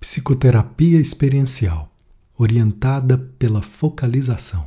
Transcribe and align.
Psicoterapia 0.00 0.98
experiencial, 0.98 1.92
orientada 2.34 3.18
pela 3.18 3.60
focalização, 3.60 4.66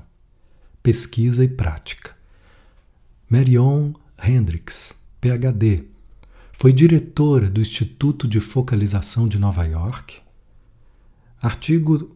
pesquisa 0.83 1.43
e 1.43 1.47
prática. 1.47 2.15
Marion 3.27 3.93
Hendricks, 4.23 4.93
PhD, 5.19 5.85
foi 6.51 6.71
diretora 6.71 7.49
do 7.49 7.59
Instituto 7.59 8.27
de 8.27 8.39
Focalização 8.39 9.27
de 9.27 9.39
Nova 9.39 9.65
York. 9.65 10.21
Artigo 11.41 12.15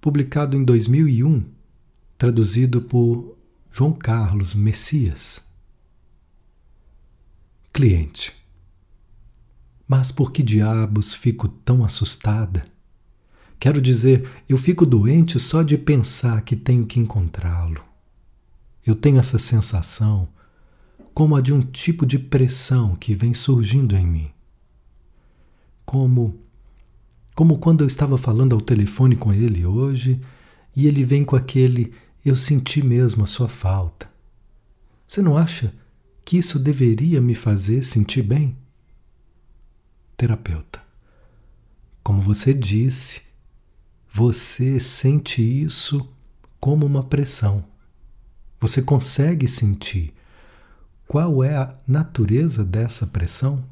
publicado 0.00 0.56
em 0.56 0.62
2001, 0.62 1.44
traduzido 2.16 2.80
por 2.80 3.36
João 3.72 3.92
Carlos 3.92 4.54
Messias. 4.54 5.44
Cliente. 7.72 8.40
Mas 9.86 10.10
por 10.12 10.32
que 10.32 10.42
diabos 10.42 11.12
fico 11.12 11.48
tão 11.48 11.84
assustada? 11.84 12.64
Quero 13.58 13.80
dizer, 13.80 14.28
eu 14.48 14.58
fico 14.58 14.84
doente 14.84 15.38
só 15.38 15.62
de 15.62 15.78
pensar 15.78 16.40
que 16.42 16.56
tenho 16.56 16.86
que 16.86 16.98
encontrá-lo. 16.98 17.82
Eu 18.84 18.94
tenho 18.94 19.18
essa 19.18 19.38
sensação 19.38 20.28
como 21.14 21.36
a 21.36 21.40
de 21.40 21.52
um 21.52 21.60
tipo 21.60 22.04
de 22.04 22.18
pressão 22.18 22.96
que 22.96 23.14
vem 23.14 23.34
surgindo 23.34 23.94
em 23.94 24.06
mim. 24.06 24.30
Como 25.84 26.40
como 27.34 27.58
quando 27.58 27.82
eu 27.82 27.86
estava 27.86 28.18
falando 28.18 28.54
ao 28.54 28.60
telefone 28.60 29.16
com 29.16 29.32
ele 29.32 29.64
hoje 29.64 30.20
e 30.76 30.86
ele 30.86 31.02
vem 31.02 31.24
com 31.24 31.34
aquele 31.34 31.92
eu 32.24 32.36
senti 32.36 32.82
mesmo 32.82 33.24
a 33.24 33.26
sua 33.26 33.48
falta. 33.48 34.10
Você 35.08 35.22
não 35.22 35.36
acha 35.36 35.74
que 36.24 36.36
isso 36.36 36.58
deveria 36.58 37.20
me 37.20 37.34
fazer 37.34 37.82
sentir 37.82 38.22
bem? 38.22 38.56
Terapeuta. 40.16 40.82
Como 42.02 42.20
você 42.20 42.52
disse, 42.52 43.22
você 44.10 44.78
sente 44.78 45.42
isso 45.42 46.08
como 46.60 46.84
uma 46.86 47.02
pressão. 47.02 47.64
Você 48.60 48.82
consegue 48.82 49.48
sentir 49.48 50.14
qual 51.06 51.42
é 51.42 51.56
a 51.56 51.74
natureza 51.86 52.64
dessa 52.64 53.06
pressão? 53.06 53.64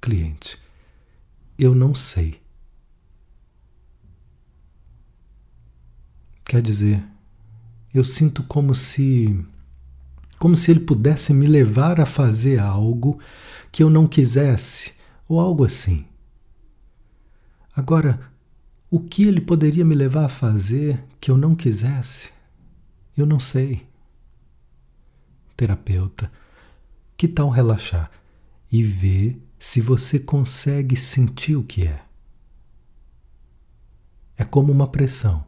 Cliente, 0.00 0.58
eu 1.58 1.74
não 1.74 1.94
sei. 1.94 2.40
Quer 6.44 6.60
dizer, 6.60 7.02
eu 7.92 8.04
sinto 8.04 8.42
como 8.42 8.74
se 8.74 9.44
como 10.38 10.56
se 10.56 10.70
ele 10.70 10.80
pudesse 10.80 11.32
me 11.32 11.46
levar 11.46 12.00
a 12.00 12.04
fazer 12.04 12.58
algo 12.58 13.18
que 13.74 13.82
eu 13.82 13.90
não 13.90 14.06
quisesse, 14.06 14.94
ou 15.28 15.40
algo 15.40 15.64
assim. 15.64 16.06
Agora, 17.74 18.30
o 18.88 19.00
que 19.00 19.24
ele 19.24 19.40
poderia 19.40 19.84
me 19.84 19.96
levar 19.96 20.26
a 20.26 20.28
fazer 20.28 21.04
que 21.20 21.28
eu 21.28 21.36
não 21.36 21.56
quisesse? 21.56 22.32
Eu 23.16 23.26
não 23.26 23.40
sei. 23.40 23.84
Terapeuta, 25.56 26.30
que 27.16 27.26
tal 27.26 27.50
relaxar 27.50 28.12
e 28.70 28.80
ver 28.80 29.42
se 29.58 29.80
você 29.80 30.20
consegue 30.20 30.94
sentir 30.94 31.56
o 31.56 31.64
que 31.64 31.84
é? 31.84 32.04
É 34.36 34.44
como 34.44 34.70
uma 34.70 34.86
pressão, 34.86 35.44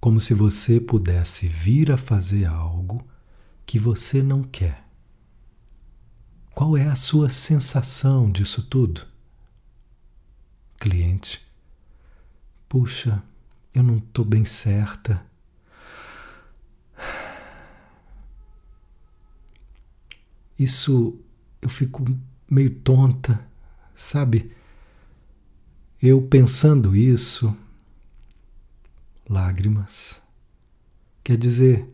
como 0.00 0.18
se 0.18 0.32
você 0.32 0.80
pudesse 0.80 1.46
vir 1.46 1.92
a 1.92 1.98
fazer 1.98 2.46
algo 2.46 3.06
que 3.66 3.78
você 3.78 4.22
não 4.22 4.42
quer. 4.42 4.83
Qual 6.54 6.76
é 6.76 6.86
a 6.86 6.94
sua 6.94 7.28
sensação 7.30 8.30
disso 8.30 8.62
tudo? 8.62 9.04
Cliente, 10.78 11.44
puxa, 12.68 13.20
eu 13.74 13.82
não 13.82 13.96
estou 13.96 14.24
bem 14.24 14.44
certa. 14.44 15.26
Isso 20.56 21.18
eu 21.60 21.68
fico 21.68 22.04
meio 22.48 22.70
tonta, 22.70 23.44
sabe? 23.92 24.54
Eu 26.00 26.22
pensando 26.22 26.94
isso, 26.94 27.56
lágrimas. 29.28 30.22
Quer 31.24 31.36
dizer, 31.36 31.88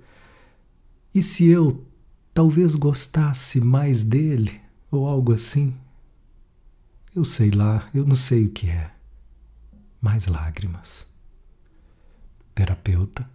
e 1.14 1.22
se 1.22 1.46
eu 1.48 1.89
talvez 2.32 2.74
gostasse 2.74 3.60
mais 3.60 4.04
dele 4.04 4.60
ou 4.90 5.06
algo 5.06 5.32
assim. 5.32 5.76
Eu 7.14 7.24
sei 7.24 7.50
lá, 7.50 7.88
eu 7.92 8.06
não 8.06 8.16
sei 8.16 8.46
o 8.46 8.50
que 8.50 8.68
é. 8.68 8.92
Mais 10.00 10.26
lágrimas. 10.26 11.06
Terapeuta, 12.54 13.28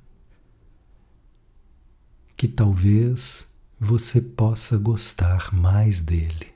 que 2.37 2.47
talvez 2.47 3.47
você 3.79 4.21
possa 4.21 4.77
gostar 4.77 5.53
mais 5.53 6.01
dele. 6.01 6.53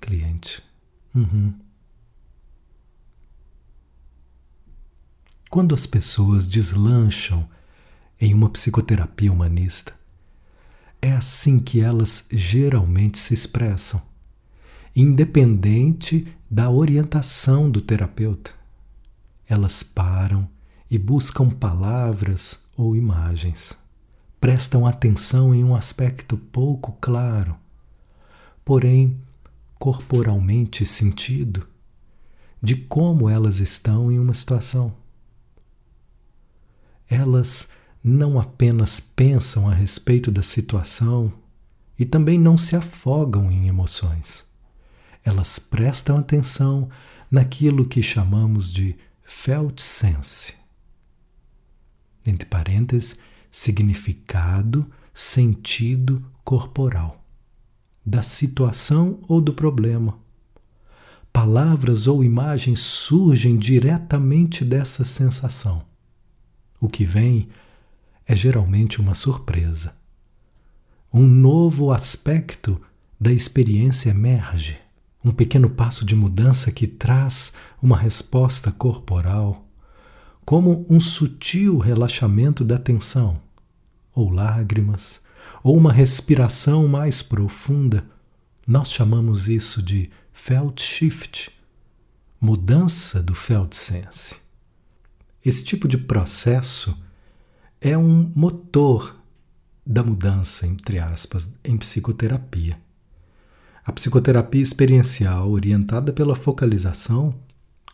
Cliente, 0.00 0.62
uhum. 1.14 1.54
Quando 5.50 5.74
as 5.74 5.86
pessoas 5.86 6.46
deslancham 6.46 7.48
em 8.20 8.34
uma 8.34 8.50
psicoterapia 8.50 9.32
humanista, 9.32 9.97
é 11.00 11.12
assim 11.12 11.58
que 11.58 11.80
elas 11.80 12.26
geralmente 12.30 13.18
se 13.18 13.32
expressam, 13.32 14.02
independente 14.94 16.26
da 16.50 16.70
orientação 16.70 17.70
do 17.70 17.80
terapeuta. 17.80 18.52
Elas 19.46 19.82
param 19.82 20.48
e 20.90 20.98
buscam 20.98 21.50
palavras 21.50 22.64
ou 22.76 22.96
imagens. 22.96 23.78
Prestam 24.40 24.86
atenção 24.86 25.54
em 25.54 25.64
um 25.64 25.74
aspecto 25.74 26.36
pouco 26.36 26.96
claro, 27.00 27.56
porém 28.64 29.20
corporalmente 29.78 30.84
sentido, 30.84 31.66
de 32.60 32.74
como 32.74 33.28
elas 33.28 33.60
estão 33.60 34.10
em 34.10 34.18
uma 34.18 34.34
situação. 34.34 34.94
Elas 37.08 37.70
não 38.08 38.40
apenas 38.40 38.98
pensam 38.98 39.68
a 39.68 39.74
respeito 39.74 40.30
da 40.30 40.42
situação 40.42 41.32
e 41.98 42.04
também 42.04 42.38
não 42.38 42.56
se 42.56 42.74
afogam 42.74 43.50
em 43.50 43.68
emoções. 43.68 44.46
Elas 45.22 45.58
prestam 45.58 46.16
atenção 46.16 46.88
naquilo 47.30 47.86
que 47.86 48.02
chamamos 48.02 48.72
de 48.72 48.96
felt 49.22 49.80
sense. 49.80 50.54
Entre 52.24 52.48
parênteses, 52.48 53.18
significado, 53.50 54.90
sentido 55.12 56.24
corporal 56.44 57.24
da 58.08 58.22
situação 58.22 59.20
ou 59.28 59.38
do 59.38 59.52
problema. 59.52 60.18
Palavras 61.30 62.06
ou 62.06 62.24
imagens 62.24 62.80
surgem 62.80 63.58
diretamente 63.58 64.64
dessa 64.64 65.04
sensação. 65.04 65.84
O 66.80 66.88
que 66.88 67.04
vem 67.04 67.48
é 68.28 68.36
geralmente 68.36 69.00
uma 69.00 69.14
surpresa. 69.14 69.96
Um 71.10 71.26
novo 71.26 71.90
aspecto 71.90 72.78
da 73.18 73.32
experiência 73.32 74.10
emerge, 74.10 74.76
um 75.24 75.32
pequeno 75.32 75.70
passo 75.70 76.04
de 76.04 76.14
mudança 76.14 76.70
que 76.70 76.86
traz 76.86 77.54
uma 77.80 77.96
resposta 77.96 78.70
corporal, 78.70 79.66
como 80.44 80.84
um 80.90 81.00
sutil 81.00 81.78
relaxamento 81.78 82.62
da 82.62 82.78
tensão, 82.78 83.40
ou 84.14 84.30
lágrimas, 84.30 85.22
ou 85.62 85.74
uma 85.74 85.92
respiração 85.92 86.86
mais 86.86 87.22
profunda. 87.22 88.04
Nós 88.66 88.92
chamamos 88.92 89.48
isso 89.48 89.82
de 89.82 90.10
felt 90.34 90.82
shift, 90.82 91.50
mudança 92.38 93.22
do 93.22 93.34
felt 93.34 93.72
sense. 93.72 94.36
Esse 95.44 95.64
tipo 95.64 95.88
de 95.88 95.96
processo 95.96 96.94
é 97.80 97.96
um 97.96 98.30
motor 98.34 99.16
da 99.86 100.02
mudança, 100.02 100.66
entre 100.66 100.98
aspas, 100.98 101.54
em 101.64 101.76
psicoterapia. 101.76 102.78
A 103.84 103.92
psicoterapia 103.92 104.60
experiencial 104.60 105.50
orientada 105.50 106.12
pela 106.12 106.34
focalização 106.34 107.34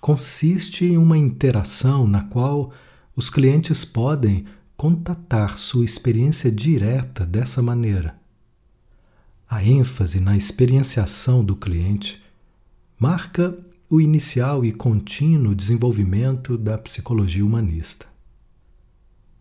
consiste 0.01 0.85
em 0.85 0.97
uma 0.97 1.17
interação 1.17 2.07
na 2.07 2.23
qual 2.23 2.73
os 3.15 3.31
clientes 3.31 3.85
podem 3.85 4.45
contatar 4.77 5.57
sua 5.57 5.85
experiência 5.85 6.51
direta 6.51 7.25
dessa 7.25 7.63
maneira. 7.63 8.17
A 9.49 9.63
ênfase 9.63 10.19
na 10.19 10.37
experienciação 10.37 11.45
do 11.45 11.55
cliente 11.55 12.23
marca 12.99 13.57
o 13.89 14.01
inicial 14.01 14.65
e 14.65 14.73
contínuo 14.73 15.55
desenvolvimento 15.55 16.59
da 16.59 16.77
psicologia 16.77 17.45
humanista 17.45 18.14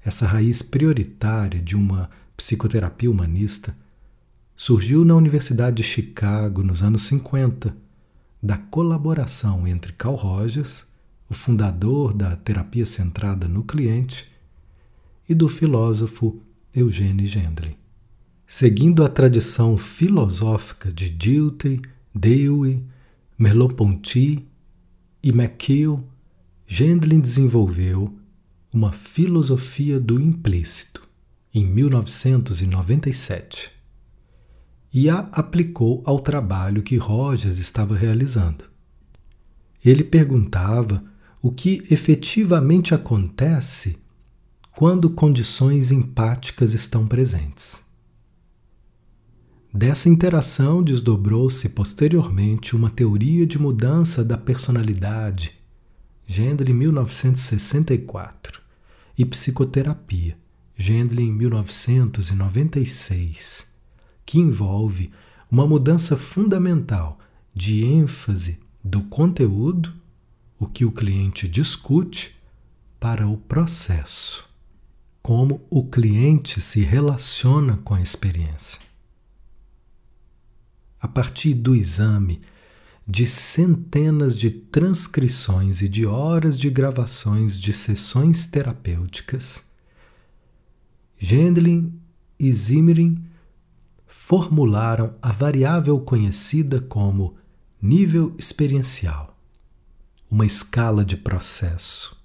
essa 0.04 0.26
raiz 0.26 0.62
prioritária 0.62 1.62
de 1.62 1.76
uma 1.76 2.10
psicoterapia 2.36 3.10
humanista 3.10 3.76
surgiu 4.56 5.04
na 5.06 5.16
Universidade 5.16 5.78
de 5.78 5.84
Chicago 5.84 6.64
nos 6.64 6.84
anos 6.84 7.04
50, 7.04 7.76
da 8.42 8.58
colaboração 8.58 9.66
entre 9.66 9.94
Carl 9.94 10.16
Rogers, 10.16 10.86
o 11.30 11.34
fundador 11.34 12.14
da 12.14 12.36
terapia 12.36 12.86
centrada 12.86 13.48
no 13.48 13.64
cliente, 13.64 14.30
e 15.28 15.34
do 15.34 15.48
filósofo 15.48 16.42
Eugene 16.76 17.26
Gendlin. 17.26 17.76
Seguindo 18.46 19.04
a 19.04 19.10
tradição 19.10 19.78
filosófica 19.78 20.92
de 20.92 21.10
Dilthey, 21.10 21.82
Dewey, 22.14 22.84
Merleau-Ponty 23.38 24.46
e 25.24 25.30
McKeel, 25.30 26.04
Gendlin 26.68 27.20
desenvolveu 27.20 28.14
uma 28.74 28.92
filosofia 28.92 29.98
do 30.00 30.20
implícito 30.20 31.08
em 31.54 31.64
1997 31.64 33.70
e 34.92 35.08
a 35.08 35.20
aplicou 35.32 36.02
ao 36.06 36.20
trabalho 36.20 36.82
que 36.82 36.98
Rogers 36.98 37.60
estava 37.60 37.96
realizando. 37.96 38.66
Ele 39.86 40.04
perguntava 40.04 41.04
o 41.40 41.52
que 41.52 41.84
efetivamente 41.92 42.96
acontece 42.96 44.02
quando 44.76 45.12
condições 45.12 45.92
empáticas 45.92 46.74
estão 46.74 47.06
presentes. 47.06 47.84
Dessa 49.72 50.10
interação 50.10 50.82
desdobrou-se 50.82 51.70
posteriormente 51.70 52.76
uma 52.76 52.90
teoria 52.90 53.46
de 53.46 53.60
mudança 53.60 54.26
da 54.26 54.38
personalidade, 54.38 55.54
Gendlin 56.26 56.74
1964, 56.74 58.63
e 59.18 59.26
psicoterapia, 59.26 60.38
Gendlin 60.76 61.32
1996, 61.32 63.72
que 64.26 64.40
envolve 64.40 65.12
uma 65.50 65.66
mudança 65.68 66.18
fundamental 66.18 67.18
de 67.54 67.84
ênfase 67.84 68.60
do 68.84 69.04
conteúdo, 69.04 69.94
o 70.60 70.68
que 70.68 70.84
o 70.84 70.92
cliente 70.92 71.48
discute, 71.48 72.36
para 73.00 73.28
o 73.28 73.38
processo, 73.38 74.50
como 75.22 75.62
o 75.70 75.84
cliente 75.84 76.60
se 76.62 76.82
relaciona 76.82 77.78
com 77.78 77.94
a 77.94 78.02
experiência. 78.02 78.82
A 81.00 81.08
partir 81.08 81.54
do 81.54 81.76
exame 81.76 82.42
de 83.06 83.28
centenas 83.28 84.40
de 84.40 84.50
transcrições 84.50 85.82
e 85.82 85.90
de 85.90 86.06
horas 86.06 86.58
de 86.58 86.70
gravações 86.70 87.60
de 87.60 87.74
sessões 87.74 88.46
terapêuticas, 88.46 89.66
Gendlin 91.20 92.00
e 92.40 92.52
Zimmerin 92.52 93.24
formularam 94.08 95.16
a 95.22 95.32
variável 95.32 96.00
conhecida 96.00 96.80
como 96.80 97.36
nível 97.82 98.34
experiencial, 98.38 99.38
uma 100.32 100.46
escala 100.46 101.04
de 101.04 101.18
processo, 101.18 102.18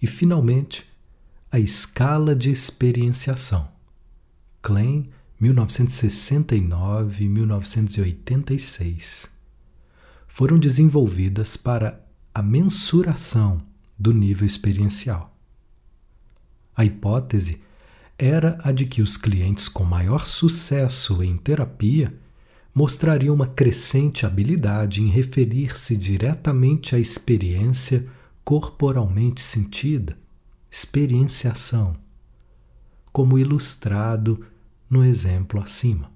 e, 0.00 0.06
finalmente, 0.06 0.86
a 1.50 1.58
escala 1.58 2.34
de 2.34 2.50
experienciação. 2.50 3.68
Klein 4.62 5.10
1969 5.38 7.24
e 7.24 7.28
1986 7.28 9.33
foram 10.34 10.58
desenvolvidas 10.58 11.56
para 11.56 12.04
a 12.34 12.42
mensuração 12.42 13.62
do 13.96 14.12
nível 14.12 14.44
experiencial. 14.44 15.32
A 16.74 16.84
hipótese 16.84 17.62
era 18.18 18.58
a 18.64 18.72
de 18.72 18.84
que 18.84 19.00
os 19.00 19.16
clientes 19.16 19.68
com 19.68 19.84
maior 19.84 20.26
sucesso 20.26 21.22
em 21.22 21.36
terapia 21.36 22.12
mostrariam 22.74 23.32
uma 23.32 23.46
crescente 23.46 24.26
habilidade 24.26 25.00
em 25.00 25.06
referir-se 25.06 25.96
diretamente 25.96 26.96
à 26.96 26.98
experiência 26.98 28.04
corporalmente 28.44 29.40
sentida, 29.40 30.18
experienciação, 30.68 31.94
como 33.12 33.38
ilustrado 33.38 34.44
no 34.90 35.04
exemplo 35.04 35.60
acima. 35.62 36.13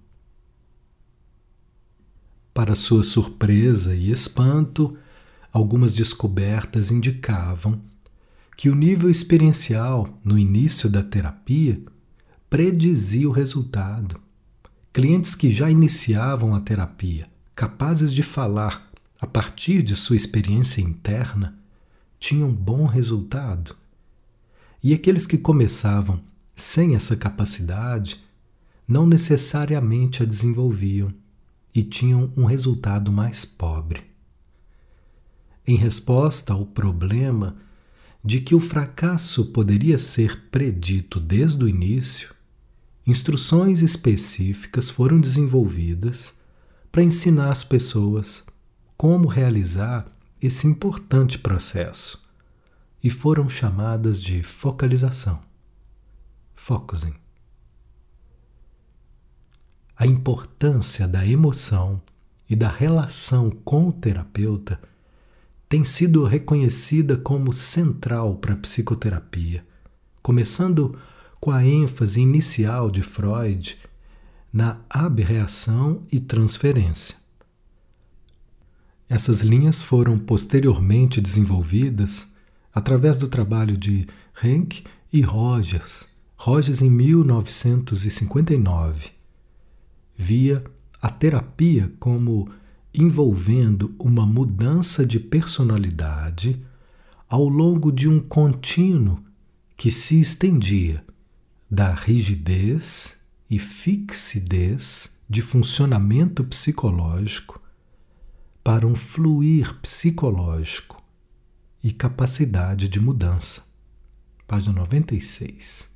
Para 2.58 2.74
sua 2.74 3.04
surpresa 3.04 3.94
e 3.94 4.10
espanto, 4.10 4.98
algumas 5.52 5.94
descobertas 5.94 6.90
indicavam 6.90 7.80
que 8.56 8.68
o 8.68 8.74
nível 8.74 9.08
experiencial 9.08 10.18
no 10.24 10.36
início 10.36 10.90
da 10.90 11.00
terapia 11.00 11.80
predizia 12.50 13.28
o 13.28 13.32
resultado. 13.32 14.20
Clientes 14.92 15.36
que 15.36 15.52
já 15.52 15.70
iniciavam 15.70 16.52
a 16.52 16.60
terapia, 16.60 17.28
capazes 17.54 18.12
de 18.12 18.24
falar 18.24 18.90
a 19.20 19.26
partir 19.28 19.80
de 19.80 19.94
sua 19.94 20.16
experiência 20.16 20.80
interna, 20.80 21.56
tinham 22.18 22.52
bom 22.52 22.86
resultado. 22.86 23.76
E 24.82 24.92
aqueles 24.92 25.28
que 25.28 25.38
começavam 25.38 26.20
sem 26.56 26.96
essa 26.96 27.14
capacidade 27.14 28.20
não 28.88 29.06
necessariamente 29.06 30.24
a 30.24 30.26
desenvolviam 30.26 31.14
e 31.78 31.82
tinham 31.84 32.32
um 32.36 32.44
resultado 32.44 33.12
mais 33.12 33.44
pobre. 33.44 34.02
Em 35.64 35.76
resposta 35.76 36.52
ao 36.52 36.66
problema 36.66 37.56
de 38.24 38.40
que 38.40 38.52
o 38.52 38.58
fracasso 38.58 39.46
poderia 39.46 39.96
ser 39.96 40.48
predito 40.50 41.20
desde 41.20 41.64
o 41.64 41.68
início, 41.68 42.34
instruções 43.06 43.80
específicas 43.80 44.90
foram 44.90 45.20
desenvolvidas 45.20 46.36
para 46.90 47.04
ensinar 47.04 47.52
as 47.52 47.62
pessoas 47.62 48.44
como 48.96 49.28
realizar 49.28 50.10
esse 50.42 50.66
importante 50.66 51.38
processo 51.38 52.28
e 53.04 53.08
foram 53.08 53.48
chamadas 53.48 54.20
de 54.20 54.42
focalização, 54.42 55.40
focusing 56.56 57.14
a 59.98 60.06
importância 60.06 61.06
da 61.08 61.26
emoção 61.26 62.00
e 62.48 62.54
da 62.54 62.68
relação 62.68 63.50
com 63.50 63.88
o 63.88 63.92
terapeuta 63.92 64.80
tem 65.68 65.84
sido 65.84 66.22
reconhecida 66.22 67.16
como 67.16 67.52
central 67.52 68.36
para 68.36 68.54
a 68.54 68.56
psicoterapia, 68.56 69.66
começando 70.22 70.96
com 71.40 71.50
a 71.50 71.64
ênfase 71.64 72.20
inicial 72.20 72.92
de 72.92 73.02
Freud 73.02 73.76
na 74.52 74.78
abreação 74.88 76.04
e 76.12 76.20
transferência. 76.20 77.16
Essas 79.08 79.40
linhas 79.40 79.82
foram 79.82 80.16
posteriormente 80.16 81.20
desenvolvidas 81.20 82.30
através 82.72 83.16
do 83.16 83.26
trabalho 83.26 83.76
de 83.76 84.06
Henck 84.40 84.84
e 85.12 85.22
Rogers, 85.22 86.06
Rogers 86.36 86.82
em 86.82 86.88
1959 86.88 89.17
via 90.18 90.64
a 91.00 91.08
terapia 91.08 91.92
como 92.00 92.50
envolvendo 92.92 93.94
uma 94.00 94.26
mudança 94.26 95.06
de 95.06 95.20
personalidade 95.20 96.60
ao 97.28 97.48
longo 97.48 97.92
de 97.92 98.08
um 98.08 98.18
contínuo 98.18 99.22
que 99.76 99.92
se 99.92 100.18
estendia 100.18 101.04
da 101.70 101.94
rigidez 101.94 103.22
e 103.48 103.60
fixidez 103.60 105.20
de 105.30 105.40
funcionamento 105.40 106.42
psicológico 106.42 107.62
para 108.64 108.86
um 108.86 108.96
fluir 108.96 109.74
psicológico 109.80 111.00
e 111.84 111.92
capacidade 111.92 112.88
de 112.88 112.98
mudança. 112.98 113.68
Página 114.48 114.74
96 114.80 115.87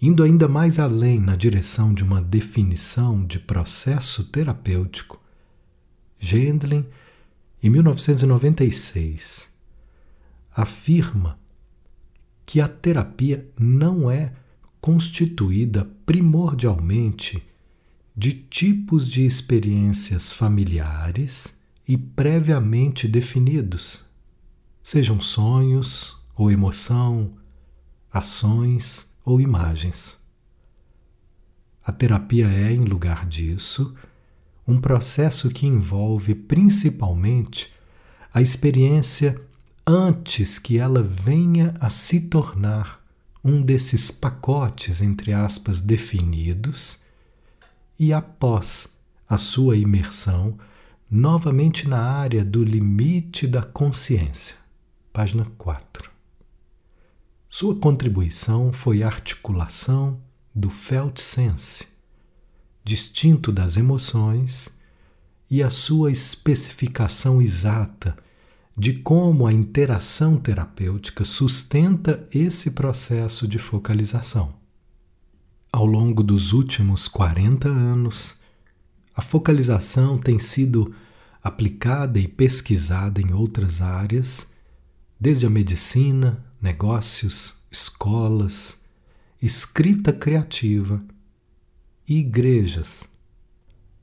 indo 0.00 0.22
ainda 0.22 0.46
mais 0.46 0.78
além 0.78 1.20
na 1.20 1.36
direção 1.36 1.94
de 1.94 2.04
uma 2.04 2.20
definição 2.20 3.24
de 3.24 3.38
processo 3.38 4.24
terapêutico, 4.24 5.20
Gendlin, 6.18 6.84
em 7.62 7.70
1996, 7.70 9.54
afirma 10.54 11.38
que 12.44 12.60
a 12.60 12.68
terapia 12.68 13.48
não 13.58 14.10
é 14.10 14.32
constituída 14.80 15.84
primordialmente 16.04 17.42
de 18.16 18.32
tipos 18.32 19.08
de 19.08 19.26
experiências 19.26 20.32
familiares 20.32 21.58
e 21.88 21.96
previamente 21.96 23.08
definidos, 23.08 24.06
sejam 24.82 25.20
sonhos 25.20 26.16
ou 26.34 26.50
emoção, 26.50 27.34
ações 28.12 29.15
ou 29.26 29.40
imagens. 29.40 30.16
A 31.84 31.90
terapia 31.90 32.46
é, 32.46 32.72
em 32.72 32.84
lugar 32.84 33.26
disso, 33.26 33.94
um 34.66 34.80
processo 34.80 35.50
que 35.50 35.66
envolve 35.66 36.34
principalmente 36.34 37.72
a 38.32 38.40
experiência 38.40 39.40
antes 39.86 40.58
que 40.58 40.78
ela 40.78 41.02
venha 41.02 41.74
a 41.80 41.90
se 41.90 42.22
tornar 42.22 43.04
um 43.42 43.62
desses 43.62 44.10
pacotes, 44.10 45.00
entre 45.00 45.32
aspas, 45.32 45.80
definidos, 45.80 47.02
e 47.98 48.12
após 48.12 48.96
a 49.28 49.38
sua 49.38 49.76
imersão 49.76 50.58
novamente 51.08 51.88
na 51.88 52.00
área 52.00 52.44
do 52.44 52.64
limite 52.64 53.46
da 53.46 53.62
consciência, 53.62 54.56
página 55.12 55.46
4. 55.56 56.15
Sua 57.58 57.74
contribuição 57.74 58.70
foi 58.70 59.02
a 59.02 59.06
articulação 59.06 60.20
do 60.54 60.68
felt 60.68 61.18
sense, 61.18 61.86
distinto 62.84 63.50
das 63.50 63.78
emoções, 63.78 64.68
e 65.50 65.62
a 65.62 65.70
sua 65.70 66.12
especificação 66.12 67.40
exata 67.40 68.14
de 68.76 68.92
como 68.92 69.46
a 69.46 69.54
interação 69.54 70.36
terapêutica 70.36 71.24
sustenta 71.24 72.28
esse 72.30 72.72
processo 72.72 73.48
de 73.48 73.56
focalização. 73.56 74.52
Ao 75.72 75.86
longo 75.86 76.22
dos 76.22 76.52
últimos 76.52 77.08
40 77.08 77.70
anos, 77.70 78.38
a 79.14 79.22
focalização 79.22 80.18
tem 80.18 80.38
sido 80.38 80.94
aplicada 81.42 82.18
e 82.18 82.28
pesquisada 82.28 83.18
em 83.18 83.32
outras 83.32 83.80
áreas, 83.80 84.52
desde 85.18 85.46
a 85.46 85.48
medicina, 85.48 86.45
negócios, 86.60 87.62
escolas, 87.70 88.84
escrita 89.40 90.12
criativa 90.12 91.04
e 92.08 92.18
igrejas, 92.18 93.08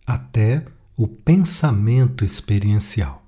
até 0.05 0.65
o 0.95 1.07
pensamento 1.07 2.23
experiencial 2.23 3.23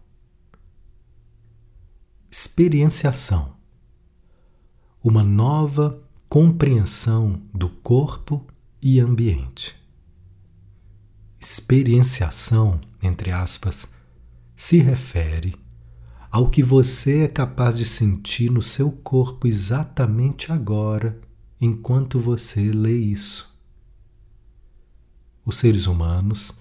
experienciação, 2.38 3.56
uma 5.02 5.24
nova 5.24 6.04
compreensão 6.28 7.42
do 7.54 7.70
corpo 7.70 8.46
e 8.82 9.00
ambiente. 9.00 9.74
Experienciação, 11.40 12.82
entre 13.02 13.32
aspas, 13.32 13.90
se 14.54 14.80
refere 14.80 15.56
ao 16.36 16.50
que 16.50 16.62
você 16.62 17.20
é 17.20 17.28
capaz 17.30 17.78
de 17.78 17.86
sentir 17.86 18.52
no 18.52 18.62
seu 18.62 18.92
corpo 18.92 19.48
exatamente 19.48 20.52
agora, 20.52 21.18
enquanto 21.62 22.20
você 22.20 22.74
lê 22.74 22.94
isso. 22.94 23.58
Os 25.46 25.58
seres 25.58 25.88
humanos 25.88 26.52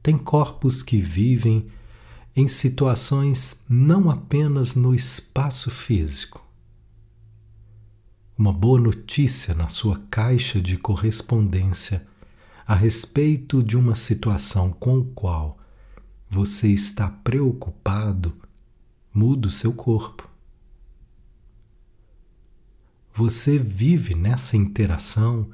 têm 0.00 0.16
corpos 0.16 0.84
que 0.84 1.00
vivem 1.00 1.66
em 2.36 2.46
situações 2.46 3.64
não 3.68 4.08
apenas 4.08 4.76
no 4.76 4.94
espaço 4.94 5.68
físico. 5.68 6.46
Uma 8.38 8.52
boa 8.52 8.80
notícia 8.80 9.52
na 9.52 9.66
sua 9.66 9.98
caixa 10.08 10.60
de 10.60 10.76
correspondência 10.76 12.06
a 12.64 12.76
respeito 12.76 13.64
de 13.64 13.76
uma 13.76 13.96
situação 13.96 14.70
com 14.70 15.00
a 15.00 15.04
qual 15.12 15.58
você 16.30 16.68
está 16.68 17.08
preocupado 17.08 18.45
muda 19.16 19.48
o 19.48 19.50
seu 19.50 19.72
corpo. 19.72 20.28
Você 23.14 23.58
vive 23.58 24.14
nessa 24.14 24.58
interação, 24.58 25.48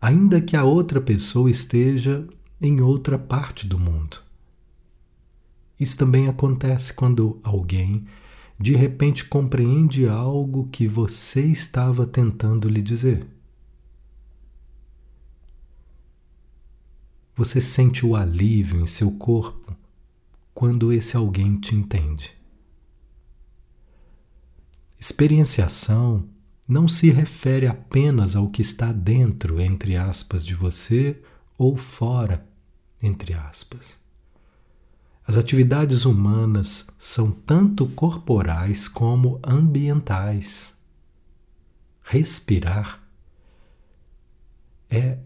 ainda 0.00 0.40
que 0.40 0.56
a 0.56 0.64
outra 0.64 0.98
pessoa 0.98 1.50
esteja 1.50 2.26
em 2.58 2.80
outra 2.80 3.18
parte 3.18 3.66
do 3.66 3.78
mundo. 3.78 4.22
Isso 5.78 5.98
também 5.98 6.26
acontece 6.26 6.94
quando 6.94 7.38
alguém 7.42 8.06
de 8.58 8.74
repente 8.74 9.26
compreende 9.26 10.08
algo 10.08 10.68
que 10.68 10.88
você 10.88 11.42
estava 11.42 12.06
tentando 12.06 12.66
lhe 12.66 12.80
dizer. 12.80 13.26
Você 17.36 17.60
sente 17.60 18.06
o 18.06 18.16
alívio 18.16 18.80
em 18.80 18.86
seu 18.86 19.12
corpo 19.12 19.76
quando 20.54 20.92
esse 20.92 21.14
alguém 21.14 21.58
te 21.58 21.74
entende. 21.74 22.39
Experienciação 25.00 26.28
não 26.68 26.86
se 26.86 27.10
refere 27.10 27.66
apenas 27.66 28.36
ao 28.36 28.50
que 28.50 28.60
está 28.60 28.92
dentro, 28.92 29.58
entre 29.58 29.96
aspas, 29.96 30.44
de 30.44 30.54
você 30.54 31.18
ou 31.56 31.74
fora, 31.74 32.46
entre 33.02 33.32
aspas. 33.32 33.98
As 35.26 35.38
atividades 35.38 36.04
humanas 36.04 36.86
são 36.98 37.30
tanto 37.30 37.88
corporais 37.88 38.88
como 38.88 39.40
ambientais. 39.42 40.74
Respirar 42.02 43.02
é 44.90 45.18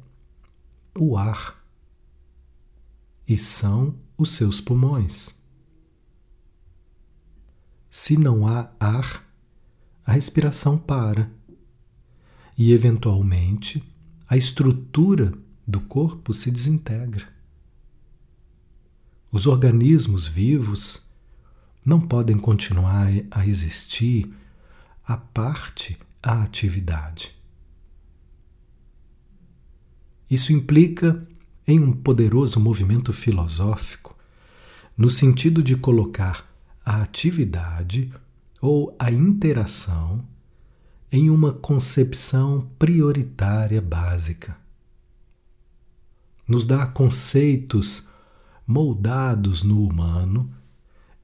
o 0.96 1.16
ar 1.16 1.60
e 3.26 3.36
são 3.36 3.96
os 4.16 4.32
seus 4.32 4.60
pulmões. 4.60 5.36
Se 7.90 8.16
não 8.16 8.46
há 8.46 8.70
ar, 8.78 9.23
a 10.04 10.12
respiração 10.12 10.76
para 10.78 11.30
e, 12.56 12.72
eventualmente, 12.72 13.82
a 14.28 14.36
estrutura 14.36 15.32
do 15.66 15.80
corpo 15.80 16.34
se 16.34 16.50
desintegra. 16.50 17.28
Os 19.32 19.46
organismos 19.46 20.26
vivos 20.26 21.08
não 21.84 22.00
podem 22.00 22.38
continuar 22.38 23.08
a 23.30 23.46
existir 23.46 24.32
à 25.06 25.16
parte 25.16 25.98
a 26.22 26.42
atividade. 26.42 27.34
Isso 30.30 30.52
implica 30.52 31.26
em 31.66 31.80
um 31.80 31.92
poderoso 31.92 32.58
movimento 32.60 33.12
filosófico, 33.12 34.16
no 34.96 35.10
sentido 35.10 35.62
de 35.62 35.76
colocar 35.76 36.48
a 36.84 37.02
atividade 37.02 38.12
ou 38.64 38.96
a 38.98 39.12
interação 39.12 40.26
em 41.12 41.28
uma 41.28 41.52
concepção 41.52 42.66
prioritária 42.78 43.82
básica. 43.82 44.56
Nos 46.48 46.64
dá 46.64 46.86
conceitos 46.86 48.08
moldados 48.66 49.62
no 49.62 49.86
humano 49.86 50.50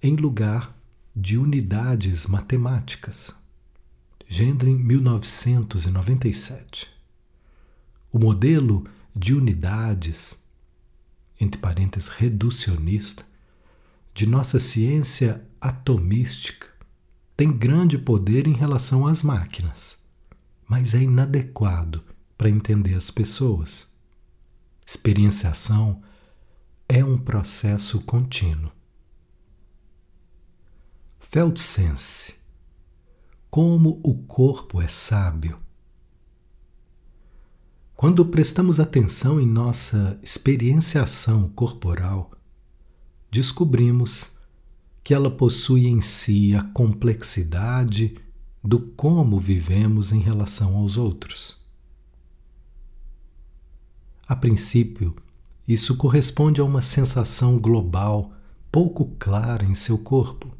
em 0.03 0.17
lugar 0.17 0.79
de 1.17 1.39
unidades 1.39 2.27
matemáticas. 2.27 3.35
Gendrin, 4.29 4.77
1997. 4.77 6.89
O 8.13 8.19
modelo 8.19 8.85
de 9.17 9.33
unidades, 9.33 10.39
entre 11.41 11.59
parênteses, 11.59 12.11
reducionista, 12.11 13.25
de 14.13 14.27
nossa 14.27 14.59
ciência 14.59 15.43
atomística 15.59 16.69
tem 17.41 17.51
grande 17.51 17.97
poder 17.97 18.47
em 18.47 18.53
relação 18.53 19.07
às 19.07 19.23
máquinas, 19.23 19.97
mas 20.69 20.93
é 20.93 21.01
inadequado 21.01 22.05
para 22.37 22.51
entender 22.51 22.93
as 22.93 23.11
pessoas. 23.11 23.91
Experienciação 24.87 26.03
é 26.87 27.03
um 27.03 27.17
processo 27.17 28.03
contínuo. 28.03 28.71
Feldsense 31.19 32.35
Como 33.49 33.99
o 34.05 34.23
corpo 34.25 34.83
é 34.83 34.87
sábio. 34.87 35.59
Quando 37.97 38.27
prestamos 38.27 38.79
atenção 38.79 39.41
em 39.41 39.47
nossa 39.47 40.21
experienciação 40.23 41.49
corporal, 41.49 42.33
descobrimos 43.31 44.39
que 45.03 45.15
ela 45.15 45.31
possui 45.31 45.87
em 45.87 46.01
si 46.01 46.55
a 46.55 46.63
complexidade 46.63 48.17
do 48.63 48.79
como 48.79 49.41
vivemos 49.41 50.13
em 50.13 50.21
relação 50.21 50.77
aos 50.77 50.97
outros. 50.97 51.59
A 54.29 54.37
princípio, 54.37 55.17
isso 55.67 55.97
corresponde 55.97 56.61
a 56.61 56.65
uma 56.65 56.83
sensação 56.83 57.59
global 57.59 58.33
pouco 58.71 59.07
clara 59.19 59.65
em 59.65 59.75
seu 59.75 59.99
corpo, 59.99 60.55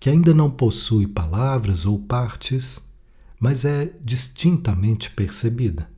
que 0.00 0.10
ainda 0.10 0.34
não 0.34 0.50
possui 0.50 1.06
palavras 1.06 1.86
ou 1.86 1.98
partes, 1.98 2.84
mas 3.38 3.64
é 3.64 3.92
distintamente 4.02 5.10
percebida. 5.10 5.88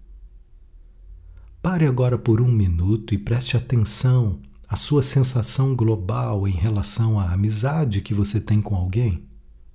Pare 1.63 1.87
agora 1.87 2.19
por 2.19 2.41
um 2.41 2.51
minuto 2.51 3.15
e 3.15 3.19
preste 3.19 3.57
atenção 3.57 4.41
à 4.69 4.77
sua 4.77 5.03
sensação 5.03 5.75
global 5.75 6.47
em 6.47 6.53
relação 6.53 7.19
à 7.19 7.33
amizade 7.33 8.03
que 8.03 8.13
você 8.13 8.41
tem 8.41 8.61
com 8.61 8.77
alguém 8.77 9.29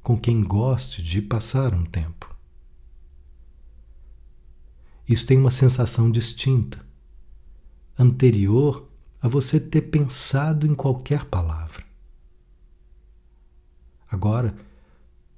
com 0.03 0.19
quem 0.19 0.43
goste 0.43 1.01
de 1.01 1.21
passar 1.21 1.73
um 1.73 1.85
tempo. 1.85 2.35
Isso 5.07 5.25
tem 5.25 5.37
uma 5.37 5.49
sensação 5.49 6.11
distinta 6.11 6.85
anterior 7.97 8.89
a 9.21 9.29
você 9.29 9.59
ter 9.59 9.83
pensado 9.83 10.67
em 10.67 10.75
qualquer 10.75 11.25
palavra. 11.25 11.83
Agora, 14.11 14.55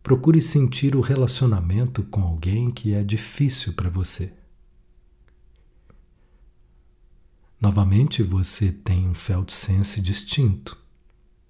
procure 0.01 0.41
sentir 0.41 0.95
o 0.95 1.01
relacionamento 1.01 2.03
com 2.03 2.21
alguém 2.21 2.71
que 2.71 2.93
é 2.93 3.03
difícil 3.03 3.73
para 3.73 3.89
você. 3.89 4.33
Novamente 7.59 8.21
você 8.21 8.71
tem 8.71 9.07
um 9.07 9.13
felt 9.13 9.49
sense 9.51 10.01
distinto, 10.01 10.77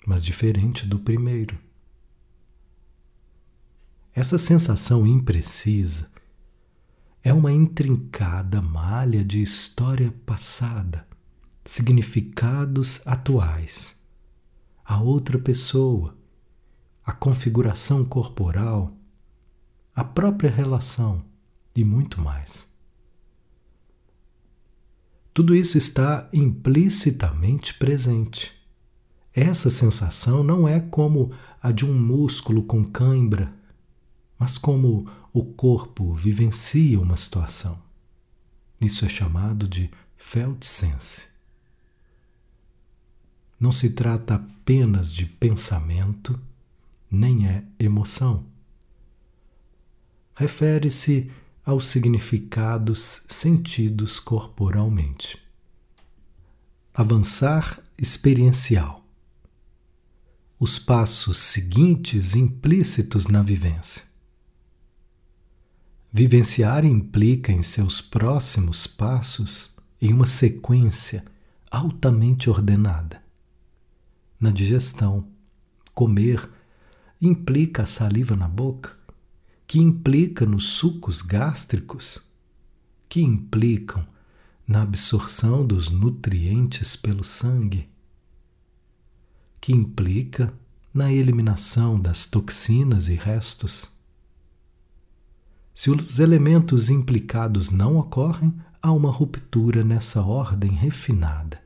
mas 0.05 0.23
diferente 0.23 0.85
do 0.85 0.99
primeiro. 0.99 1.57
Essa 4.13 4.37
sensação 4.37 5.05
imprecisa 5.05 6.09
é 7.23 7.33
uma 7.33 7.51
intrincada 7.51 8.61
malha 8.61 9.25
de 9.25 9.41
história 9.41 10.13
passada, 10.25 11.07
significados 11.65 13.05
atuais, 13.05 13.99
a 14.85 15.01
outra 15.01 15.39
pessoa, 15.39 16.15
a 17.03 17.11
configuração 17.11 18.05
corporal, 18.05 18.95
a 19.95 20.03
própria 20.03 20.51
relação 20.51 21.25
e 21.75 21.83
muito 21.83 22.21
mais. 22.21 22.74
Tudo 25.35 25.53
isso 25.53 25.77
está 25.77 26.27
implicitamente 26.33 27.75
presente. 27.75 28.51
Essa 29.31 29.69
sensação 29.69 30.43
não 30.43 30.67
é 30.67 30.79
como 30.79 31.31
a 31.61 31.71
de 31.71 31.85
um 31.85 31.93
músculo 31.93 32.63
com 32.63 32.83
cãibra 32.83 33.53
mas 34.37 34.57
como 34.57 35.09
o 35.33 35.43
corpo 35.43 36.13
vivencia 36.13 36.99
uma 36.99 37.17
situação. 37.17 37.81
Isso 38.79 39.05
é 39.05 39.09
chamado 39.09 39.67
de 39.67 39.89
felt 40.17 40.63
sense. 40.63 41.29
Não 43.59 43.71
se 43.71 43.89
trata 43.91 44.35
apenas 44.35 45.11
de 45.11 45.25
pensamento, 45.25 46.39
nem 47.09 47.47
é 47.47 47.63
emoção. 47.79 48.45
Refere-se 50.35 51.31
aos 51.65 51.87
significados 51.87 53.23
sentidos 53.27 54.19
corporalmente. 54.19 55.41
Avançar 56.93 57.81
experiencial. 57.97 59.03
Os 60.59 60.77
passos 60.77 61.39
seguintes 61.39 62.35
implícitos 62.35 63.27
na 63.27 63.41
vivência. 63.41 64.03
Vivenciar 66.13 66.85
implica 66.85 67.51
em 67.51 67.61
seus 67.61 67.99
próximos 67.99 68.87
passos 68.87 69.75
em 69.99 70.13
uma 70.13 70.25
sequência 70.25 71.25
altamente 71.69 72.49
ordenada. 72.49 73.21
Na 74.39 74.51
digestão, 74.51 75.27
comer 75.93 76.47
implica 77.21 77.83
a 77.83 77.87
saliva 77.87 78.35
na 78.35 78.47
boca, 78.47 78.94
que 79.67 79.79
implica 79.79 80.45
nos 80.45 80.69
sucos 80.69 81.21
gástricos, 81.21 82.27
que 83.09 83.21
implicam 83.21 84.05
na 84.67 84.81
absorção 84.81 85.65
dos 85.65 85.89
nutrientes 85.89 86.95
pelo 86.95 87.23
sangue, 87.23 87.89
que 89.59 89.73
implica 89.73 90.53
na 90.93 91.11
eliminação 91.11 91.99
das 91.99 92.25
toxinas 92.25 93.09
e 93.09 93.15
restos 93.15 93.95
se 95.75 95.91
os 95.91 96.19
elementos 96.19 96.89
implicados 96.89 97.69
não 97.69 97.97
ocorrem, 97.97 98.55
há 98.81 98.93
uma 98.93 99.11
ruptura 99.11 99.83
nessa 99.83 100.21
ordem 100.21 100.71
refinada. 100.71 101.61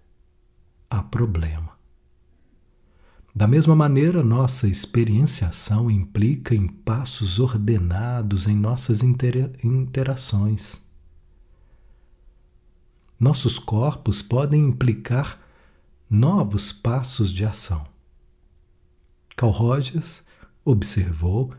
Há 0.89 1.03
problema. 1.03 1.68
Da 3.33 3.47
mesma 3.47 3.75
maneira, 3.75 4.23
nossa 4.23 4.67
experienciação 4.67 5.89
implica 5.89 6.55
em 6.55 6.67
passos 6.67 7.39
ordenados 7.39 8.47
em 8.47 8.55
nossas 8.55 9.03
intera 9.03 9.51
interações. 9.63 10.83
Nossos 13.19 13.59
corpos 13.59 14.21
podem 14.21 14.65
implicar 14.67 15.39
novos 16.09 16.71
passos 16.71 17.31
de 17.31 17.45
ação. 17.45 17.85
Carl 19.35 19.51
Rogers 19.51 20.25
observou 20.65 21.53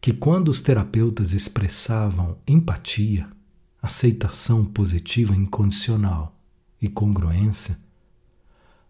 que 0.00 0.12
quando 0.12 0.48
os 0.48 0.60
terapeutas 0.60 1.32
expressavam 1.32 2.36
empatia, 2.46 3.30
aceitação 3.80 4.64
positiva 4.64 5.34
incondicional 5.34 6.36
e 6.80 6.88
congruência, 6.88 7.78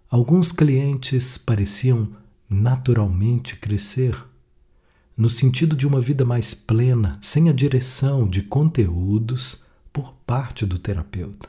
alguns 0.09 0.51
clientes 0.51 1.37
pareciam 1.37 2.22
naturalmente 2.53 3.57
crescer, 3.57 4.17
no 5.17 5.29
sentido 5.29 5.75
de 5.75 5.87
uma 5.87 6.01
vida 6.01 6.25
mais 6.25 6.55
plena, 6.55 7.19
sem 7.21 7.49
a 7.49 7.53
direção 7.53 8.27
de 8.27 8.43
conteúdos 8.43 9.65
por 9.93 10.13
parte 10.27 10.65
do 10.65 10.79
terapeuta. 10.79 11.49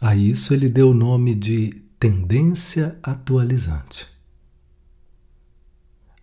A 0.00 0.16
isso 0.16 0.52
ele 0.52 0.68
deu 0.68 0.90
o 0.90 0.94
nome 0.94 1.34
de 1.34 1.82
tendência 1.98 2.98
atualizante. 3.02 4.08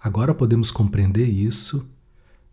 Agora 0.02 0.34
podemos 0.34 0.72
compreender 0.72 1.28
isso 1.28 1.88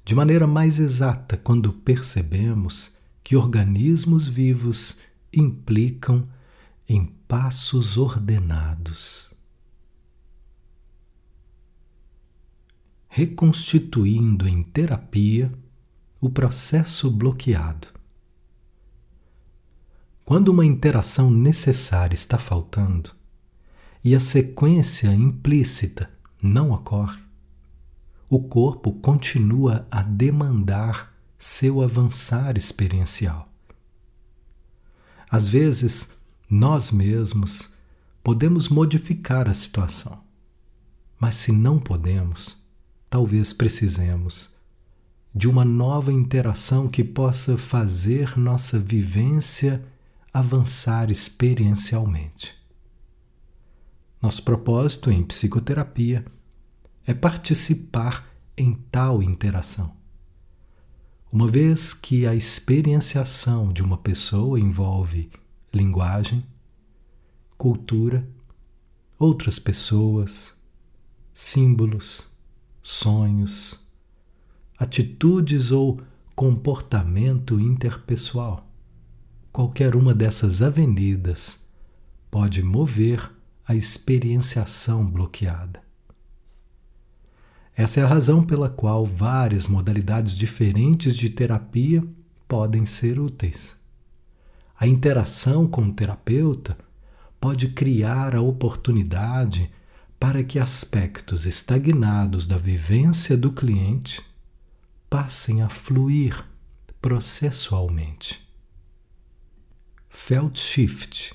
de 0.04 0.14
maneira 0.14 0.46
mais 0.46 0.78
exata 0.78 1.36
quando 1.36 1.72
percebemos 1.72 2.96
que 3.24 3.36
organismos 3.36 4.28
vivos 4.28 4.98
implicam 5.32 6.28
em 6.88 7.06
passos 7.26 7.96
ordenados. 7.96 9.35
Reconstituindo 13.16 14.46
em 14.46 14.62
terapia 14.62 15.50
o 16.20 16.28
processo 16.28 17.10
bloqueado. 17.10 17.88
Quando 20.22 20.48
uma 20.48 20.66
interação 20.66 21.30
necessária 21.30 22.14
está 22.14 22.36
faltando 22.36 23.12
e 24.04 24.14
a 24.14 24.20
sequência 24.20 25.08
implícita 25.14 26.10
não 26.42 26.72
ocorre, 26.72 27.22
o 28.28 28.38
corpo 28.38 28.92
continua 28.92 29.88
a 29.90 30.02
demandar 30.02 31.16
seu 31.38 31.80
avançar 31.80 32.58
experiencial. 32.58 33.50
Às 35.30 35.48
vezes, 35.48 36.12
nós 36.50 36.90
mesmos 36.90 37.72
podemos 38.22 38.68
modificar 38.68 39.48
a 39.48 39.54
situação, 39.54 40.22
mas 41.18 41.36
se 41.36 41.50
não 41.50 41.80
podemos, 41.80 42.65
talvez 43.08 43.52
precisemos 43.52 44.54
de 45.34 45.48
uma 45.48 45.64
nova 45.64 46.12
interação 46.12 46.88
que 46.88 47.04
possa 47.04 47.58
fazer 47.58 48.38
nossa 48.38 48.78
vivência 48.78 49.84
avançar 50.32 51.10
experiencialmente. 51.10 52.54
Nosso 54.20 54.42
propósito 54.42 55.10
em 55.10 55.22
psicoterapia 55.22 56.24
é 57.06 57.12
participar 57.12 58.26
em 58.56 58.72
tal 58.90 59.22
interação. 59.22 59.94
Uma 61.30 61.46
vez 61.46 61.92
que 61.92 62.26
a 62.26 62.34
experienciação 62.34 63.72
de 63.72 63.82
uma 63.82 63.98
pessoa 63.98 64.58
envolve 64.58 65.30
linguagem, 65.72 66.44
cultura, 67.58 68.26
outras 69.18 69.58
pessoas, 69.58 70.58
símbolos, 71.34 72.35
sonhos, 72.88 73.84
atitudes 74.78 75.72
ou 75.72 76.00
comportamento 76.36 77.58
interpessoal. 77.58 78.64
Qualquer 79.50 79.96
uma 79.96 80.14
dessas 80.14 80.62
avenidas 80.62 81.66
pode 82.30 82.62
mover 82.62 83.28
a 83.66 83.74
experienciação 83.74 85.04
bloqueada. 85.04 85.82
Essa 87.74 87.98
é 87.98 88.04
a 88.04 88.06
razão 88.06 88.44
pela 88.44 88.70
qual 88.70 89.04
várias 89.04 89.66
modalidades 89.66 90.36
diferentes 90.36 91.16
de 91.16 91.28
terapia 91.28 92.06
podem 92.46 92.86
ser 92.86 93.18
úteis. 93.18 93.76
A 94.78 94.86
interação 94.86 95.66
com 95.66 95.82
o 95.82 95.92
terapeuta 95.92 96.78
pode 97.40 97.66
criar 97.66 98.36
a 98.36 98.40
oportunidade 98.40 99.72
para 100.26 100.42
que 100.42 100.58
aspectos 100.58 101.46
estagnados 101.46 102.48
da 102.48 102.58
vivência 102.58 103.36
do 103.36 103.52
cliente 103.52 104.20
passem 105.08 105.62
a 105.62 105.68
fluir 105.68 106.44
processualmente. 107.00 108.44
Felt 110.08 110.58
shift 110.58 111.32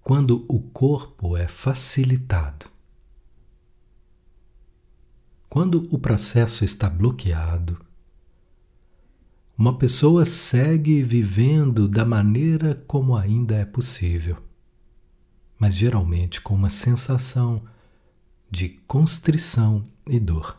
quando 0.00 0.44
o 0.46 0.60
corpo 0.60 1.36
é 1.36 1.48
facilitado. 1.48 2.66
Quando 5.48 5.88
o 5.92 5.98
processo 5.98 6.64
está 6.64 6.88
bloqueado, 6.88 7.84
uma 9.58 9.76
pessoa 9.76 10.24
segue 10.24 11.02
vivendo 11.02 11.88
da 11.88 12.04
maneira 12.04 12.76
como 12.86 13.16
ainda 13.16 13.56
é 13.56 13.64
possível, 13.64 14.36
mas 15.58 15.74
geralmente 15.74 16.40
com 16.40 16.54
uma 16.54 16.70
sensação 16.70 17.62
de 18.50 18.68
constrição 18.86 19.82
e 20.06 20.18
dor. 20.18 20.56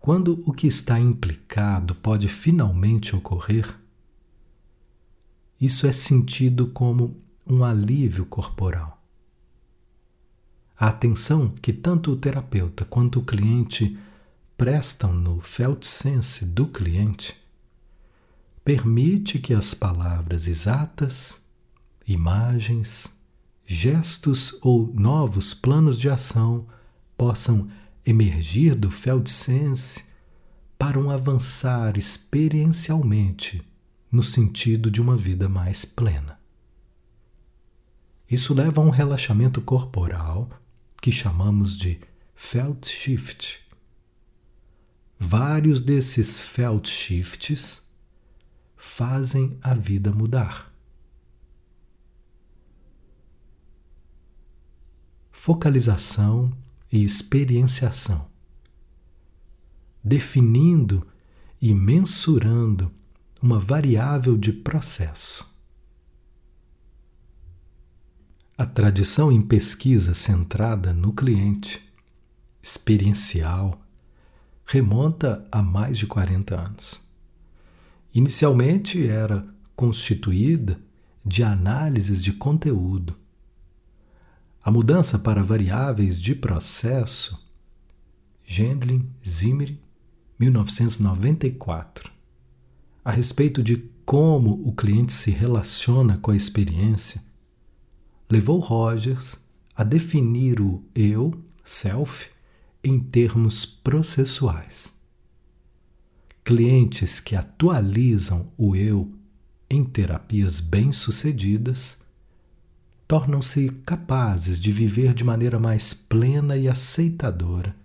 Quando 0.00 0.42
o 0.46 0.52
que 0.52 0.66
está 0.66 0.98
implicado 0.98 1.94
pode 1.94 2.26
finalmente 2.28 3.14
ocorrer, 3.14 3.78
isso 5.60 5.86
é 5.86 5.92
sentido 5.92 6.66
como 6.68 7.16
um 7.46 7.62
alívio 7.62 8.26
corporal. 8.26 9.00
A 10.76 10.88
atenção 10.88 11.50
que 11.50 11.72
tanto 11.72 12.10
o 12.10 12.16
terapeuta 12.16 12.84
quanto 12.84 13.20
o 13.20 13.24
cliente 13.24 13.96
prestam 14.56 15.12
no 15.12 15.40
felt 15.40 15.84
sense 15.84 16.44
do 16.44 16.66
cliente 16.66 17.40
permite 18.64 19.38
que 19.38 19.54
as 19.54 19.74
palavras 19.74 20.46
exatas, 20.46 21.41
imagens, 22.06 23.16
gestos 23.64 24.56
ou 24.60 24.92
novos 24.92 25.54
planos 25.54 25.98
de 25.98 26.08
ação 26.08 26.66
possam 27.16 27.68
emergir 28.04 28.74
do 28.74 28.90
felt 28.90 29.28
sense 29.28 30.04
para 30.78 30.98
um 30.98 31.10
avançar 31.10 31.96
experiencialmente 31.96 33.62
no 34.10 34.22
sentido 34.22 34.90
de 34.90 35.00
uma 35.00 35.16
vida 35.16 35.48
mais 35.48 35.84
plena. 35.84 36.38
Isso 38.28 38.52
leva 38.52 38.80
a 38.80 38.84
um 38.84 38.90
relaxamento 38.90 39.60
corporal 39.60 40.50
que 41.00 41.12
chamamos 41.12 41.76
de 41.76 42.00
felt 42.34 42.86
shift. 42.86 43.60
Vários 45.18 45.80
desses 45.80 46.40
felt 46.40 46.88
shifts 46.88 47.82
fazem 48.76 49.56
a 49.62 49.74
vida 49.74 50.10
mudar. 50.12 50.71
Focalização 55.44 56.52
e 56.92 57.02
experienciação. 57.02 58.28
Definindo 60.04 61.04
e 61.60 61.74
mensurando 61.74 62.92
uma 63.42 63.58
variável 63.58 64.38
de 64.38 64.52
processo. 64.52 65.52
A 68.56 68.64
tradição 68.64 69.32
em 69.32 69.42
pesquisa 69.42 70.14
centrada 70.14 70.92
no 70.92 71.12
cliente, 71.12 71.92
experiencial, 72.62 73.84
remonta 74.64 75.44
a 75.50 75.60
mais 75.60 75.98
de 75.98 76.06
40 76.06 76.54
anos. 76.54 77.02
Inicialmente 78.14 79.04
era 79.04 79.44
constituída 79.74 80.80
de 81.26 81.42
análises 81.42 82.22
de 82.22 82.32
conteúdo. 82.32 83.20
A 84.62 84.70
mudança 84.70 85.18
para 85.18 85.42
variáveis 85.42 86.20
de 86.20 86.34
processo, 86.34 87.38
Gendlin 88.44 89.08
Zimri, 89.26 89.80
1994, 90.38 92.12
a 93.04 93.10
respeito 93.10 93.62
de 93.62 93.76
como 94.04 94.66
o 94.66 94.72
cliente 94.72 95.12
se 95.12 95.30
relaciona 95.30 96.16
com 96.18 96.30
a 96.30 96.36
experiência 96.36 97.22
levou 98.32 98.60
Rogers 98.60 99.38
a 99.76 99.84
definir 99.84 100.58
o 100.58 100.82
eu, 100.94 101.38
self, 101.62 102.30
em 102.82 102.98
termos 102.98 103.66
processuais. 103.66 104.98
Clientes 106.42 107.20
que 107.20 107.36
atualizam 107.36 108.50
o 108.56 108.74
eu 108.74 109.12
em 109.68 109.84
terapias 109.84 110.60
bem-sucedidas 110.60 112.01
tornam-se 113.12 113.68
capazes 113.84 114.58
de 114.58 114.72
viver 114.72 115.12
de 115.12 115.22
maneira 115.22 115.60
mais 115.60 115.92
plena 115.92 116.56
e 116.56 116.66
aceitadora 116.66 117.76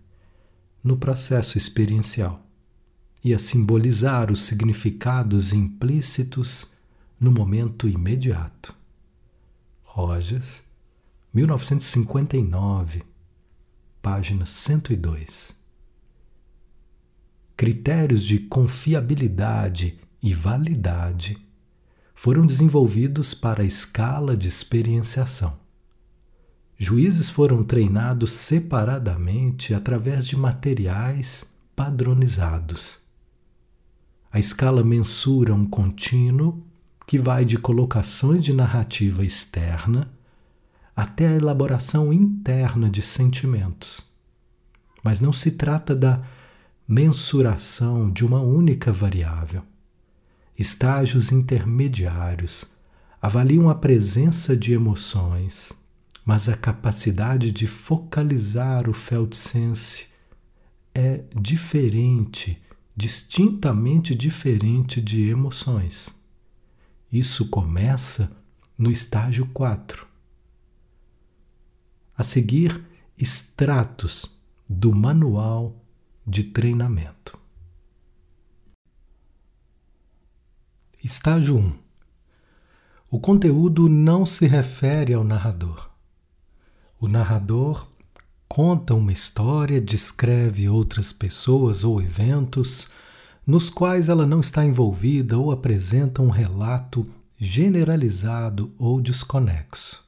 no 0.81 0.95
processo 0.95 1.57
experiencial 1.57 2.41
e 3.21 3.33
a 3.33 3.37
simbolizar 3.37 4.31
os 4.31 4.39
significados 4.43 5.51
implícitos 5.51 6.73
no 7.19 7.29
momento 7.29 7.89
imediato. 7.89 8.73
Rogers, 9.83 10.63
1959, 11.33 13.03
página 14.01 14.45
102. 14.45 15.53
Critérios 17.57 18.23
de 18.23 18.39
confiabilidade 18.39 19.99
e 20.23 20.33
validade 20.33 21.37
foram 22.17 22.47
desenvolvidos 22.47 23.35
para 23.35 23.61
a 23.61 23.65
escala 23.65 24.35
de 24.35 24.47
experienciação. 24.47 25.59
Juízes 26.75 27.29
foram 27.29 27.63
treinados 27.63 28.31
separadamente 28.31 29.71
através 29.71 30.25
de 30.25 30.35
materiais 30.35 31.45
padronizados. 31.75 33.03
A 34.31 34.39
escala 34.39 34.83
mensura 34.83 35.53
um 35.53 35.63
contínuo 35.67 36.65
que 37.05 37.19
vai 37.19 37.45
de 37.45 37.55
colocações 37.55 38.43
de 38.43 38.51
narrativa 38.51 39.23
externa 39.23 40.11
até 40.95 41.27
a 41.27 41.35
elaboração 41.35 42.11
interna 42.11 42.89
de 42.89 43.03
sentimentos. 43.03 44.11
Mas 45.03 45.21
não 45.21 45.31
se 45.31 45.51
trata 45.51 45.95
da 45.95 46.23
mensuração 46.87 48.11
de 48.11 48.25
uma 48.25 48.41
única 48.41 48.91
variável. 48.91 49.61
Estágios 50.57 51.31
intermediários 51.31 52.65
avaliam 53.21 53.69
a 53.69 53.75
presença 53.75 54.57
de 54.57 54.73
emoções, 54.73 55.71
mas 56.25 56.49
a 56.49 56.57
capacidade 56.57 57.51
de 57.51 57.67
focalizar 57.67 58.89
o 58.89 58.93
felt 58.93 59.35
sense 59.35 60.07
é 60.95 61.23
diferente, 61.39 62.59
distintamente 62.95 64.15
diferente 64.15 64.99
de 64.99 65.29
emoções. 65.29 66.19
Isso 67.13 67.49
começa 67.49 68.35
no 68.75 68.91
estágio 68.91 69.45
4. 69.53 70.07
A 72.17 72.23
seguir, 72.23 72.83
extratos 73.15 74.35
do 74.67 74.91
manual 74.93 75.79
de 76.25 76.43
treinamento. 76.45 77.36
Estágio 81.07 81.55
1. 81.55 81.73
O 83.09 83.17
conteúdo 83.17 83.87
não 83.87 84.25
se 84.25 84.45
refere 84.45 85.13
ao 85.13 85.23
narrador. 85.23 85.89
O 86.99 87.07
narrador 87.07 87.87
conta 88.45 88.93
uma 88.93 89.13
história, 89.13 89.79
descreve 89.79 90.67
outras 90.67 91.13
pessoas 91.13 91.85
ou 91.85 92.01
eventos, 92.01 92.89
nos 93.45 93.69
quais 93.69 94.09
ela 94.09 94.25
não 94.25 94.41
está 94.41 94.65
envolvida 94.65 95.37
ou 95.37 95.49
apresenta 95.49 96.21
um 96.21 96.29
relato 96.29 97.09
generalizado 97.39 98.73
ou 98.77 98.99
desconexo. 98.99 100.03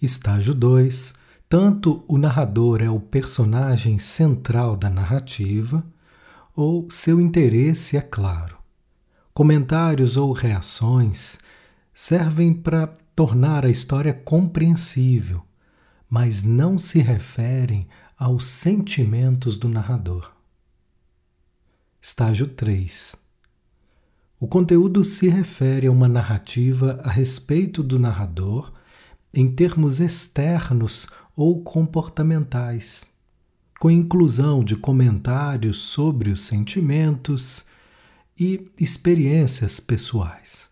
Estágio 0.00 0.54
2. 0.54 1.12
Tanto 1.48 2.04
o 2.06 2.16
narrador 2.16 2.80
é 2.80 2.88
o 2.88 3.00
personagem 3.00 3.98
central 3.98 4.76
da 4.76 4.88
narrativa, 4.88 5.84
ou 6.54 6.88
seu 6.88 7.20
interesse 7.20 7.96
é 7.96 8.00
claro. 8.00 8.61
Comentários 9.34 10.18
ou 10.18 10.30
reações 10.32 11.38
servem 11.94 12.52
para 12.52 12.86
tornar 13.16 13.64
a 13.64 13.70
história 13.70 14.12
compreensível, 14.12 15.42
mas 16.06 16.42
não 16.42 16.76
se 16.76 16.98
referem 16.98 17.88
aos 18.18 18.44
sentimentos 18.46 19.56
do 19.56 19.70
narrador. 19.70 20.30
Estágio 21.98 22.46
3. 22.46 23.16
O 24.38 24.46
conteúdo 24.46 25.02
se 25.02 25.30
refere 25.30 25.86
a 25.86 25.90
uma 25.90 26.08
narrativa 26.08 27.00
a 27.02 27.08
respeito 27.08 27.82
do 27.82 27.98
narrador 27.98 28.70
em 29.32 29.50
termos 29.50 29.98
externos 29.98 31.08
ou 31.34 31.62
comportamentais, 31.62 33.06
com 33.80 33.90
inclusão 33.90 34.62
de 34.62 34.76
comentários 34.76 35.78
sobre 35.78 36.28
os 36.28 36.42
sentimentos 36.42 37.71
e 38.42 38.72
experiências 38.76 39.78
pessoais. 39.78 40.68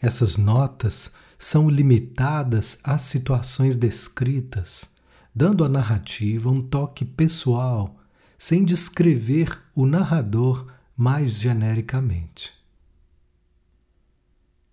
Essas 0.00 0.38
notas 0.38 1.12
são 1.38 1.68
limitadas 1.68 2.78
às 2.82 3.02
situações 3.02 3.76
descritas, 3.76 4.88
dando 5.34 5.64
à 5.64 5.68
narrativa 5.68 6.48
um 6.48 6.62
toque 6.62 7.04
pessoal 7.04 8.00
sem 8.38 8.64
descrever 8.64 9.60
o 9.74 9.84
narrador 9.84 10.72
mais 10.96 11.38
genericamente. 11.38 12.54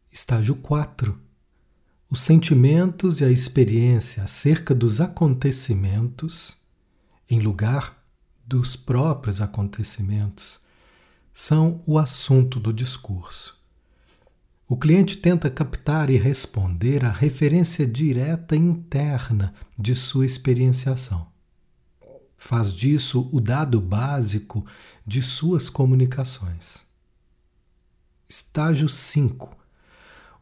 Estágio 0.10 0.56
4. 0.56 1.19
Os 2.10 2.21
sentimentos 2.21 3.19
e 3.19 3.25
a 3.25 3.30
experiência 3.30 4.23
acerca 4.23 4.73
dos 4.73 5.01
acontecimentos, 5.01 6.63
em 7.30 7.41
lugar 7.41 8.01
dos 8.47 8.78
próprios 8.78 9.41
acontecimentos, 9.41 10.64
são 11.36 11.84
o 11.86 12.00
assunto 12.00 12.60
do 12.60 12.74
discurso. 12.74 13.63
O 14.67 14.76
cliente 14.76 15.17
tenta 15.17 15.52
captar 15.52 16.10
e 16.10 16.17
responder 16.17 17.06
à 17.06 17.12
referência 17.12 17.86
direta 17.86 18.56
interna 18.56 19.54
de 19.78 19.93
sua 19.93 20.26
experienciação 20.26 21.36
faz 22.45 22.71
disso 22.71 23.28
o 23.32 23.41
dado 23.41 23.82
básico 23.82 24.63
de 25.06 25.21
suas 25.24 25.67
comunicações. 25.67 26.86
Estágio 28.30 28.88
5. 28.88 29.58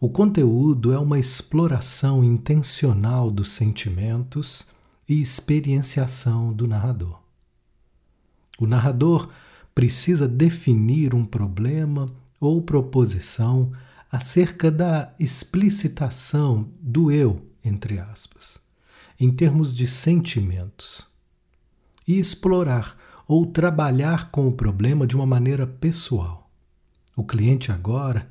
O 0.01 0.09
conteúdo 0.09 0.91
é 0.91 0.99
uma 0.99 1.17
exploração 1.17 2.21
intencional 2.21 3.31
dos 3.31 3.51
sentimentos 3.51 4.67
e 5.07 5.21
experienciação 5.21 6.51
do 6.51 6.67
narrador. 6.67 7.21
O 8.59 8.67
narrador 8.67 9.29
precisa 9.73 10.27
definir 10.27 11.13
um 11.13 11.25
problema 11.25 12.07
ou 12.39 12.61
proposição 12.61 13.71
acerca 14.11 14.69
da 14.69 15.13
explicitação 15.19 16.69
do 16.79 17.11
eu, 17.11 17.41
entre 17.63 17.99
aspas, 17.99 18.59
em 19.19 19.31
termos 19.31 19.75
de 19.75 19.87
sentimentos, 19.87 21.07
e 22.07 22.19
explorar 22.19 22.97
ou 23.27 23.45
trabalhar 23.45 24.29
com 24.29 24.47
o 24.47 24.51
problema 24.51 25.07
de 25.07 25.15
uma 25.15 25.25
maneira 25.25 25.65
pessoal. 25.65 26.51
O 27.15 27.23
cliente 27.23 27.71
agora 27.71 28.29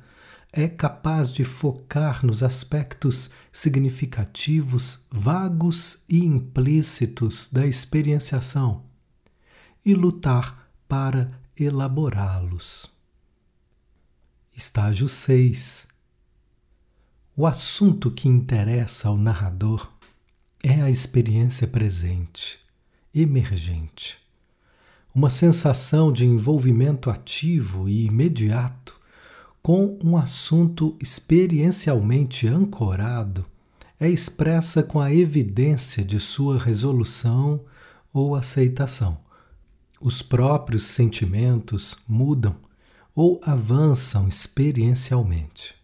é 0.51 0.67
capaz 0.67 1.33
de 1.33 1.43
focar 1.43 2.23
nos 2.23 2.43
aspectos 2.43 3.31
significativos, 3.51 4.99
vagos 5.11 6.03
e 6.07 6.23
implícitos 6.23 7.49
da 7.51 7.65
experienciação 7.65 8.83
e 9.83 9.95
lutar 9.95 10.62
para 10.87 11.31
elaborá-los. 11.57 12.91
Estágio 14.55 15.07
6 15.07 15.87
O 17.35 17.47
assunto 17.47 18.11
que 18.11 18.27
interessa 18.27 19.07
ao 19.07 19.17
narrador 19.17 19.91
é 20.61 20.81
a 20.81 20.89
experiência 20.89 21.67
presente, 21.67 22.59
emergente. 23.13 24.17
Uma 25.13 25.29
sensação 25.29 26.11
de 26.11 26.25
envolvimento 26.25 27.09
ativo 27.09 27.87
e 27.87 28.05
imediato 28.05 28.99
com 29.61 29.97
um 30.03 30.17
assunto 30.17 30.97
experiencialmente 30.99 32.47
ancorado 32.47 33.45
é 33.99 34.09
expressa 34.09 34.83
com 34.83 34.99
a 34.99 35.13
evidência 35.13 36.03
de 36.03 36.19
sua 36.19 36.59
resolução 36.59 37.63
ou 38.11 38.35
aceitação. 38.35 39.22
Os 40.05 40.21
próprios 40.21 40.83
sentimentos 40.83 41.97
mudam 42.05 42.57
ou 43.15 43.39
avançam 43.41 44.27
experiencialmente. 44.27 45.75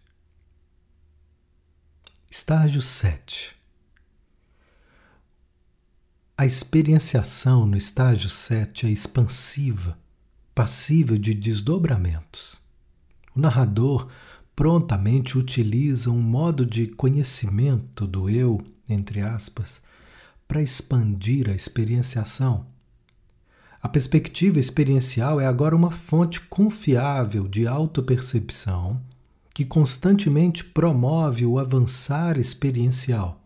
Estágio 2.30 2.82
7. 2.82 3.56
A 6.36 6.44
experienciação 6.44 7.64
no 7.64 7.78
estágio 7.78 8.28
7 8.28 8.88
é 8.88 8.90
expansiva, 8.90 9.98
passível 10.54 11.16
de 11.16 11.32
desdobramentos. 11.32 12.60
O 13.34 13.40
narrador 13.40 14.06
prontamente 14.54 15.38
utiliza 15.38 16.10
um 16.10 16.20
modo 16.20 16.66
de 16.66 16.88
conhecimento 16.88 18.06
do 18.06 18.28
eu, 18.28 18.60
entre 18.86 19.22
aspas, 19.22 19.80
para 20.46 20.60
expandir 20.60 21.48
a 21.48 21.54
experienciação 21.54 22.69
a 23.82 23.88
perspectiva 23.88 24.58
experiencial 24.58 25.40
é 25.40 25.46
agora 25.46 25.74
uma 25.74 25.90
fonte 25.90 26.38
confiável 26.42 27.48
de 27.48 27.66
autopercepção 27.66 29.00
que 29.54 29.64
constantemente 29.64 30.62
promove 30.62 31.46
o 31.46 31.58
avançar 31.58 32.38
experiencial 32.38 33.40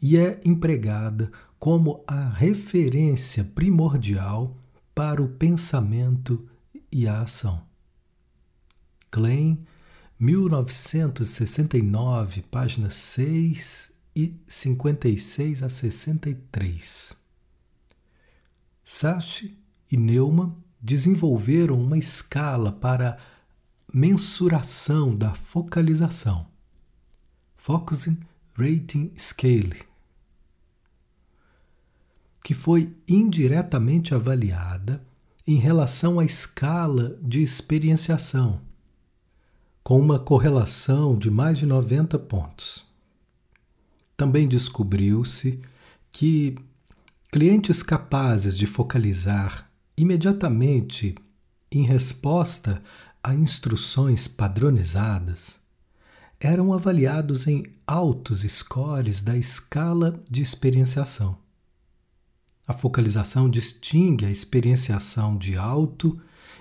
e 0.00 0.16
é 0.18 0.40
empregada 0.44 1.32
como 1.58 2.04
a 2.06 2.28
referência 2.28 3.42
primordial 3.42 4.54
para 4.94 5.22
o 5.22 5.28
pensamento 5.28 6.46
e 6.92 7.08
a 7.08 7.22
ação. 7.22 7.62
Klein, 9.10 9.64
1969, 10.18 12.42
páginas 12.50 12.96
6 12.96 13.94
e 14.14 14.38
56 14.46 15.62
a 15.62 15.70
63. 15.70 17.23
Sachi 18.84 19.58
e 19.90 19.96
Neumann 19.96 20.54
desenvolveram 20.80 21.80
uma 21.80 21.96
escala 21.96 22.70
para 22.70 23.18
mensuração 23.92 25.16
da 25.16 25.32
focalização, 25.32 26.46
Focusing 27.56 28.18
Rating 28.54 29.10
Scale, 29.16 29.82
que 32.42 32.52
foi 32.52 32.94
indiretamente 33.08 34.14
avaliada 34.14 35.02
em 35.46 35.56
relação 35.56 36.18
à 36.18 36.24
escala 36.24 37.18
de 37.22 37.42
experienciação, 37.42 38.60
com 39.82 39.98
uma 39.98 40.18
correlação 40.18 41.16
de 41.16 41.30
mais 41.30 41.58
de 41.58 41.64
90 41.64 42.18
pontos. 42.18 42.86
Também 44.16 44.46
descobriu-se 44.46 45.62
que 46.12 46.56
Clientes 47.34 47.82
capazes 47.82 48.56
de 48.56 48.64
focalizar 48.64 49.68
imediatamente 49.96 51.16
em 51.68 51.82
resposta 51.82 52.80
a 53.20 53.34
instruções 53.34 54.28
padronizadas 54.28 55.58
eram 56.38 56.72
avaliados 56.72 57.48
em 57.48 57.64
altos 57.84 58.42
scores 58.42 59.20
da 59.20 59.36
escala 59.36 60.22
de 60.30 60.42
experienciação. 60.42 61.36
A 62.68 62.72
focalização 62.72 63.50
distingue 63.50 64.26
a 64.26 64.30
experienciação 64.30 65.36
de 65.36 65.56
alto 65.56 66.16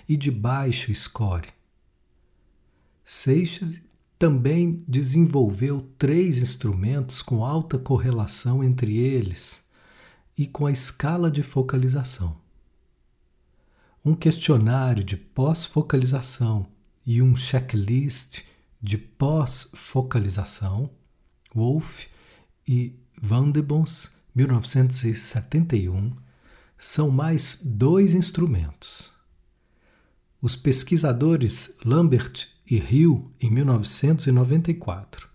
e 0.10 0.18
de 0.18 0.32
baixo 0.32 0.92
score. 0.96 1.50
Seixas 3.06 3.80
também 4.18 4.84
desenvolveu 4.88 5.88
três 6.00 6.42
instrumentos 6.42 7.22
com 7.22 7.46
alta 7.46 7.78
correlação 7.78 8.64
entre 8.64 8.98
eles 8.98 9.62
e 10.38 10.48
com 10.48 10.66
a 10.66 10.72
escala 10.72 11.30
de 11.30 11.44
focalização. 11.44 12.38
Um 14.04 14.16
questionário 14.16 15.04
de 15.04 15.16
pós-focalização 15.16 16.68
e 17.06 17.22
um 17.22 17.36
checklist 17.36 18.42
de 18.82 18.98
pós-focalização, 18.98 20.90
Wolff 21.54 22.10
e 22.68 22.96
Vandebons, 23.22 24.12
1971, 24.36 26.16
são 26.78 27.10
mais 27.10 27.60
dois 27.64 28.14
instrumentos. 28.14 29.14
Os 30.42 30.58
pesquisadores 30.58 31.78
Lambert 31.86 32.48
e 32.70 32.76
Hill, 32.78 33.32
em 33.40 33.50
1994, 33.50 35.30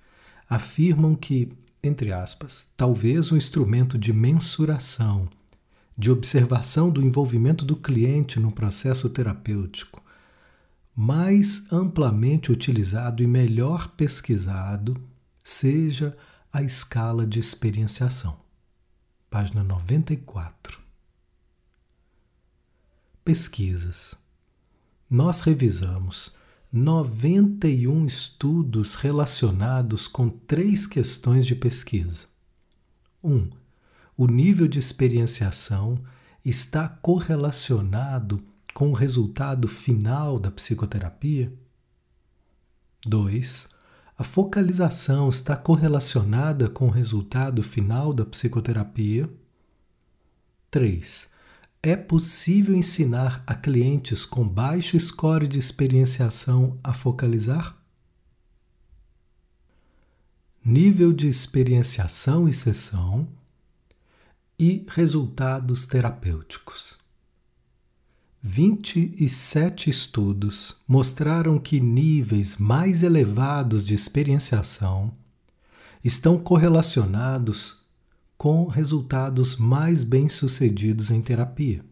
afirmam 0.49 1.15
que 1.15 1.57
entre 1.83 2.13
aspas, 2.13 2.67
talvez 2.77 3.31
um 3.31 3.37
instrumento 3.37 3.97
de 3.99 4.13
mensuração, 4.13 5.29
de 5.97 6.11
observação 6.11 6.91
do 6.91 7.03
envolvimento 7.03 7.65
do 7.65 7.77
cliente 7.77 8.39
no 8.39 8.53
processo 8.53 9.09
terapêutico, 9.09 10.03
mais 10.95 11.71
amplamente 11.73 12.51
utilizado 12.51 13.23
e 13.23 13.27
melhor 13.27 13.89
pesquisado 13.89 15.01
seja 15.45 16.17
a 16.53 16.63
escala 16.63 17.27
de 17.27 17.39
experienciação. 17.39 18.39
Página 19.31 19.63
94. 19.63 20.81
Pesquisas. 23.25 24.17
Nós 25.09 25.41
revisamos 25.43 26.38
91 26.71 28.05
estudos 28.05 28.95
relacionados 28.95 30.07
com 30.07 30.29
três 30.29 30.87
questões 30.87 31.47
de 31.47 31.55
pesquisa. 31.55 32.27
1. 33.25 33.33
Um, 33.33 33.51
o 34.15 34.27
nível 34.27 34.69
de 34.69 34.79
experienciação 34.79 35.99
está 36.45 36.87
correlacionado 36.87 38.43
com 38.75 38.91
o 38.91 38.93
resultado 38.93 39.67
final 39.67 40.39
da 40.39 40.51
psicoterapia? 40.51 41.51
2. 43.07 43.69
A 44.19 44.25
focalização 44.25 45.31
está 45.31 45.57
correlacionada 45.57 46.69
com 46.69 46.89
o 46.89 46.91
resultado 46.91 47.63
final 47.63 48.13
da 48.13 48.27
psicoterapia? 48.27 49.31
3 50.71 51.38
é 51.83 51.95
possível 51.95 52.75
ensinar 52.75 53.43
a 53.47 53.55
clientes 53.55 54.25
com 54.25 54.47
baixo 54.47 54.99
score 54.99 55.47
de 55.47 55.59
experienciação 55.59 56.79
a 56.83 56.93
focalizar? 56.93 57.77
Nível 60.65 61.13
de 61.13 61.29
experienciação 61.29 62.49
e 62.49 62.53
sessão 62.53 63.29
e 64.59 64.85
resultados 64.89 65.87
terapêuticos. 65.87 66.99
27 68.43 69.89
estudos 69.89 70.83
mostraram 70.87 71.59
que 71.59 71.81
níveis 71.81 72.57
mais 72.57 73.03
elevados 73.03 73.87
de 73.87 73.95
experienciação 73.95 75.13
estão 76.05 76.39
correlacionados 76.39 77.88
com 78.39 78.69
resultados 78.69 79.57
mais 79.57 80.05
bem-sucedidos 80.05 81.11
em 81.11 81.21
terapia. 81.21 81.85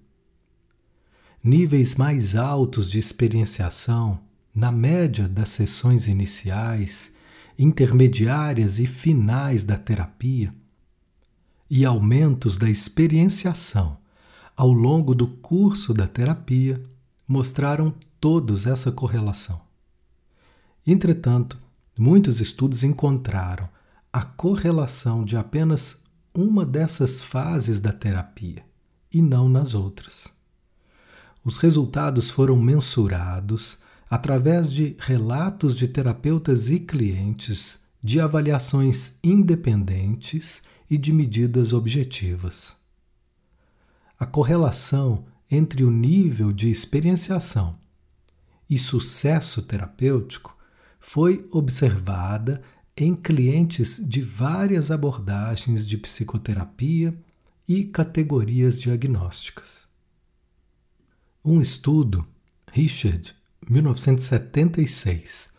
Níveis 1.43 1.97
mais 1.97 2.37
altos 2.37 2.89
de 2.89 3.01
experienciação 3.01 4.21
na 4.55 4.71
média 4.71 5.29
das 5.29 5.49
sessões 5.49 6.07
iniciais, 6.07 7.15
intermediárias 7.59 8.79
e 8.79 8.87
finais 8.87 9.65
da 9.65 9.77
terapia, 9.77 10.55
e 11.69 11.85
aumentos 11.85 12.57
da 12.57 12.71
experienciação 12.71 13.99
ao 14.57 14.73
longo 14.73 15.17
do 15.17 15.27
curso 15.27 15.93
da 15.93 16.07
terapia 16.07 16.81
mostraram 17.27 17.93
todos 18.21 18.69
essa 18.69 18.93
correlação. 18.93 19.61
Entretanto, 20.87 21.59
muitos 21.99 22.41
estudos 22.41 22.85
encontraram 22.85 23.69
a 24.13 24.23
correlação 24.23 25.25
de 25.25 25.37
apenas 25.37 26.06
uma 26.37 26.65
dessas 26.65 27.21
fases 27.21 27.81
da 27.81 27.93
terapia 27.93 28.65
e 29.13 29.23
não 29.23 29.49
nas 29.49 29.75
outras. 29.75 30.33
Os 31.45 31.59
resultados 31.59 32.29
foram 32.29 32.57
mensurados 32.57 33.79
através 34.11 34.71
de 34.71 34.97
relatos 34.99 35.77
de 35.77 35.89
terapeutas 35.89 36.71
e 36.71 36.79
clientes, 36.79 37.81
de 38.03 38.21
avaliações 38.21 39.19
independentes 39.23 40.63
e 40.89 40.97
de 40.97 41.13
medidas 41.13 41.73
objetivas. 41.73 42.77
A 44.19 44.27
correlação 44.27 45.25
entre 45.51 45.85
o 45.85 45.91
nível 45.91 46.53
de 46.53 46.71
experienciação 46.71 47.79
e 48.69 48.79
sucesso 48.79 49.63
terapêutico 49.63 50.57
foi 50.99 51.47
observada 51.53 52.63
em 52.97 53.15
clientes 53.15 54.01
de 54.03 54.23
várias 54.23 54.91
abordagens 54.91 55.87
de 55.87 55.99
psicoterapia 55.99 57.15
e 57.69 57.85
categorias 57.85 58.81
diagnósticas. 58.81 59.87
Um 61.45 61.61
estudo, 61.61 62.27
Richard, 62.73 63.35
1976, 63.69 65.53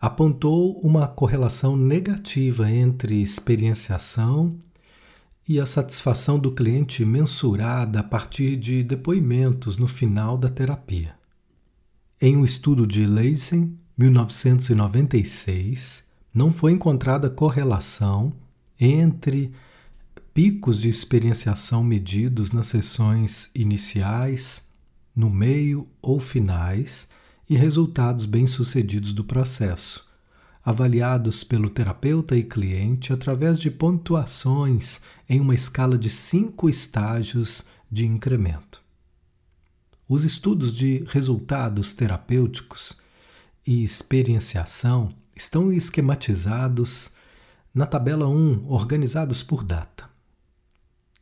apontou 0.00 0.78
uma 0.80 1.08
correlação 1.08 1.76
negativa 1.76 2.70
entre 2.70 3.20
experienciação 3.20 4.56
e 5.48 5.60
a 5.60 5.66
satisfação 5.66 6.38
do 6.38 6.52
cliente 6.52 7.04
mensurada 7.04 7.98
a 8.00 8.02
partir 8.02 8.56
de 8.56 8.82
depoimentos 8.84 9.76
no 9.76 9.88
final 9.88 10.38
da 10.38 10.48
terapia. 10.48 11.16
Em 12.20 12.36
um 12.36 12.44
estudo 12.44 12.86
de 12.86 13.06
Leisen, 13.06 13.78
1996, 13.98 16.05
não 16.36 16.50
foi 16.50 16.72
encontrada 16.72 17.30
correlação 17.30 18.30
entre 18.78 19.52
picos 20.34 20.82
de 20.82 20.90
experienciação 20.90 21.82
medidos 21.82 22.52
nas 22.52 22.66
sessões 22.66 23.50
iniciais, 23.54 24.68
no 25.14 25.30
meio 25.30 25.88
ou 26.02 26.20
finais 26.20 27.08
e 27.48 27.56
resultados 27.56 28.26
bem-sucedidos 28.26 29.14
do 29.14 29.24
processo, 29.24 30.06
avaliados 30.62 31.42
pelo 31.42 31.70
terapeuta 31.70 32.36
e 32.36 32.42
cliente 32.42 33.14
através 33.14 33.58
de 33.58 33.70
pontuações 33.70 35.00
em 35.26 35.40
uma 35.40 35.54
escala 35.54 35.96
de 35.96 36.10
cinco 36.10 36.68
estágios 36.68 37.64
de 37.90 38.04
incremento. 38.04 38.82
Os 40.06 40.22
estudos 40.22 40.74
de 40.74 41.02
resultados 41.08 41.94
terapêuticos 41.94 42.98
e 43.66 43.82
experienciação 43.82 45.14
estão 45.36 45.70
esquematizados 45.70 47.10
na 47.74 47.84
tabela 47.84 48.26
1, 48.26 48.64
organizados 48.66 49.42
por 49.42 49.62
data. 49.62 50.08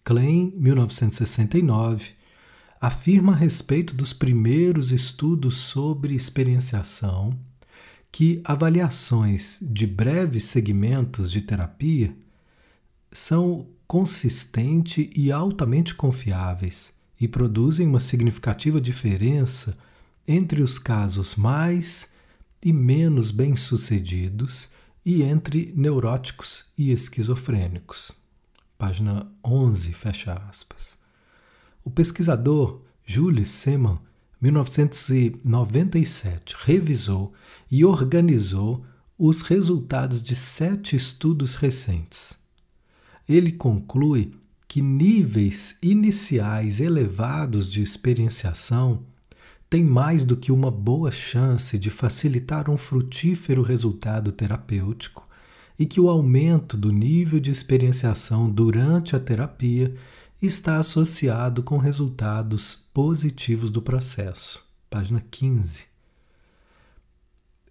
Klein, 0.04 0.52
1969, 0.56 2.12
afirma 2.80 3.32
a 3.32 3.36
respeito 3.36 3.94
dos 3.94 4.12
primeiros 4.12 4.92
estudos 4.92 5.56
sobre 5.56 6.14
experienciação 6.14 7.36
que 8.12 8.40
avaliações 8.44 9.58
de 9.60 9.86
breves 9.86 10.44
segmentos 10.44 11.32
de 11.32 11.40
terapia 11.40 12.14
são 13.10 13.66
consistentes 13.88 15.08
e 15.16 15.32
altamente 15.32 15.94
confiáveis 15.94 16.94
e 17.20 17.26
produzem 17.26 17.88
uma 17.88 17.98
significativa 17.98 18.80
diferença 18.80 19.76
entre 20.28 20.62
os 20.62 20.78
casos 20.78 21.34
mais 21.34 22.13
e 22.64 22.72
menos 22.72 23.30
bem-sucedidos 23.30 24.70
e 25.04 25.22
entre 25.22 25.70
neuróticos 25.76 26.72
e 26.78 26.90
esquizofrênicos. 26.90 28.12
Página 28.78 29.30
11, 29.44 29.92
fecha 29.92 30.32
aspas. 30.48 30.96
O 31.84 31.90
pesquisador 31.90 32.80
Julius 33.04 33.50
Seman, 33.50 34.00
1997, 34.40 36.56
revisou 36.58 37.34
e 37.70 37.84
organizou 37.84 38.82
os 39.18 39.42
resultados 39.42 40.22
de 40.22 40.34
sete 40.34 40.96
estudos 40.96 41.56
recentes. 41.56 42.38
Ele 43.28 43.52
conclui 43.52 44.32
que 44.66 44.80
níveis 44.80 45.76
iniciais 45.82 46.80
elevados 46.80 47.70
de 47.70 47.82
experienciação 47.82 49.04
têm 49.74 49.82
mais 49.82 50.22
do 50.22 50.36
que 50.36 50.52
uma 50.52 50.70
boa 50.70 51.10
chance 51.10 51.76
de 51.76 51.90
facilitar 51.90 52.70
um 52.70 52.76
frutífero 52.76 53.60
resultado 53.60 54.30
terapêutico 54.30 55.26
e 55.76 55.84
que 55.84 56.00
o 56.00 56.08
aumento 56.08 56.76
do 56.76 56.92
nível 56.92 57.40
de 57.40 57.50
experienciação 57.50 58.48
durante 58.48 59.16
a 59.16 59.18
terapia 59.18 59.92
está 60.40 60.78
associado 60.78 61.60
com 61.60 61.76
resultados 61.76 62.86
positivos 62.94 63.68
do 63.68 63.82
processo. 63.82 64.64
Página 64.88 65.20
15. 65.28 65.86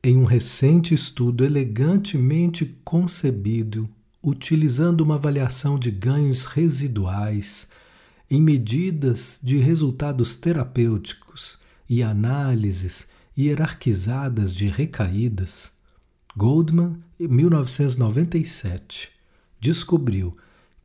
Em 0.03 0.17
um 0.17 0.25
recente 0.25 0.93
estudo 0.93 1.45
elegantemente 1.45 2.65
concebido, 2.83 3.87
utilizando 4.21 4.99
uma 4.99 5.15
avaliação 5.15 5.79
de 5.79 5.89
ganhos 5.89 6.43
residuais 6.43 7.69
em 8.29 8.41
medidas 8.41 9.39
de 9.41 9.55
resultados 9.55 10.35
terapêuticos 10.35 11.62
e 11.93 12.01
análises 12.01 13.07
hierarquizadas 13.37 14.55
de 14.55 14.67
recaídas, 14.67 15.73
Goldman, 16.35 16.97
em 17.19 17.27
1997, 17.27 19.11
descobriu 19.59 20.35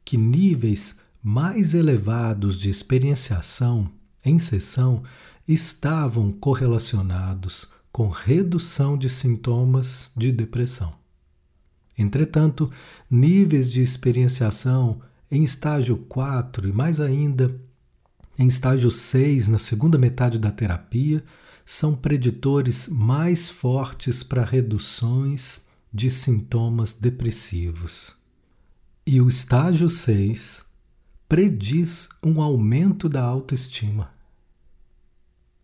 que 0.04 0.18
níveis 0.18 0.98
mais 1.22 1.72
elevados 1.72 2.60
de 2.60 2.68
experienciação 2.68 3.90
em 4.22 4.38
sessão 4.38 5.02
estavam 5.46 6.30
correlacionados 6.30 7.72
com 7.90 8.10
redução 8.10 8.98
de 8.98 9.08
sintomas 9.08 10.10
de 10.14 10.30
depressão. 10.30 10.92
Entretanto, 11.96 12.70
níveis 13.10 13.72
de 13.72 13.80
experienciação 13.80 15.00
em 15.30 15.42
estágio 15.42 15.96
4 15.96 16.68
e 16.68 16.72
mais 16.72 17.00
ainda 17.00 17.58
em 18.38 18.46
estágio 18.46 18.90
6, 18.90 19.48
na 19.48 19.58
segunda 19.58 19.98
metade 19.98 20.38
da 20.38 20.52
terapia, 20.52 21.24
são 21.66 21.96
preditores 21.96 22.88
mais 22.88 23.48
fortes 23.48 24.22
para 24.22 24.44
reduções 24.44 25.66
de 25.92 26.08
sintomas 26.08 26.92
depressivos. 26.92 28.14
E 29.04 29.20
o 29.20 29.28
estágio 29.28 29.90
6 29.90 30.64
prediz 31.28 32.08
um 32.22 32.40
aumento 32.40 33.08
da 33.08 33.22
autoestima. 33.22 34.12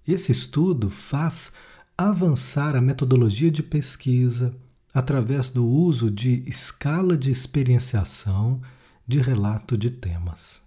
Esse 0.06 0.32
estudo 0.32 0.90
faz 0.90 1.52
avançar 1.96 2.74
a 2.74 2.80
metodologia 2.80 3.50
de 3.50 3.62
pesquisa 3.62 4.54
através 4.92 5.48
do 5.48 5.66
uso 5.66 6.10
de 6.10 6.42
escala 6.46 7.16
de 7.16 7.30
experienciação 7.30 8.60
de 9.06 9.20
relato 9.20 9.78
de 9.78 9.90
temas. 9.90 10.63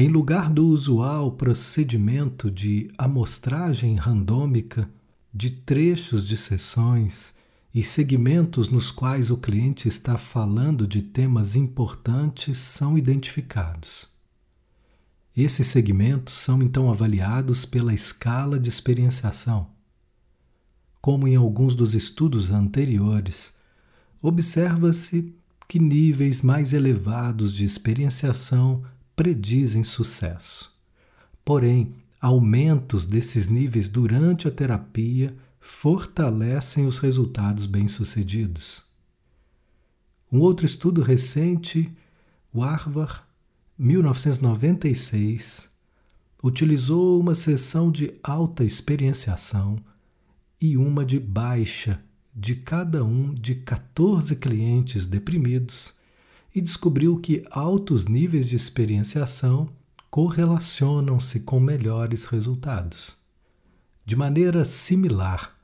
Em 0.00 0.06
lugar 0.06 0.48
do 0.48 0.64
usual 0.64 1.32
procedimento 1.32 2.52
de 2.52 2.88
amostragem 2.96 3.96
randômica 3.96 4.88
de 5.34 5.50
trechos 5.50 6.24
de 6.24 6.36
sessões 6.36 7.34
e 7.74 7.82
segmentos 7.82 8.68
nos 8.68 8.92
quais 8.92 9.28
o 9.28 9.36
cliente 9.36 9.88
está 9.88 10.16
falando 10.16 10.86
de 10.86 11.02
temas 11.02 11.56
importantes 11.56 12.58
são 12.58 12.96
identificados. 12.96 14.08
Esses 15.36 15.66
segmentos 15.66 16.34
são 16.34 16.62
então 16.62 16.88
avaliados 16.88 17.64
pela 17.64 17.92
escala 17.92 18.56
de 18.56 18.68
experienciação. 18.68 19.66
Como 21.00 21.26
em 21.26 21.34
alguns 21.34 21.74
dos 21.74 21.96
estudos 21.96 22.52
anteriores, 22.52 23.58
observa-se 24.22 25.34
que 25.66 25.80
níveis 25.80 26.40
mais 26.40 26.72
elevados 26.72 27.52
de 27.52 27.64
experienciação 27.64 28.84
predizem 29.18 29.82
sucesso. 29.82 30.72
Porém, 31.44 31.92
aumentos 32.20 33.04
desses 33.04 33.48
níveis 33.48 33.88
durante 33.88 34.46
a 34.46 34.50
terapia 34.50 35.36
fortalecem 35.58 36.86
os 36.86 36.98
resultados 36.98 37.66
bem-sucedidos. 37.66 38.84
Um 40.30 40.38
outro 40.38 40.64
estudo 40.64 41.02
recente, 41.02 41.92
o 42.52 42.60
Harvard, 42.60 43.22
1996, 43.76 45.68
utilizou 46.40 47.18
uma 47.18 47.34
sessão 47.34 47.90
de 47.90 48.14
alta 48.22 48.62
experienciação 48.62 49.80
e 50.60 50.76
uma 50.76 51.04
de 51.04 51.18
baixa 51.18 52.00
de 52.32 52.54
cada 52.54 53.04
um 53.04 53.34
de 53.34 53.56
14 53.56 54.36
clientes 54.36 55.08
deprimidos 55.08 55.97
e 56.58 56.60
descobriu 56.60 57.16
que 57.20 57.44
altos 57.52 58.06
níveis 58.06 58.48
de 58.48 58.56
experienciação 58.56 59.68
correlacionam-se 60.10 61.40
com 61.40 61.60
melhores 61.60 62.24
resultados. 62.24 63.16
De 64.04 64.16
maneira 64.16 64.64
similar, 64.64 65.56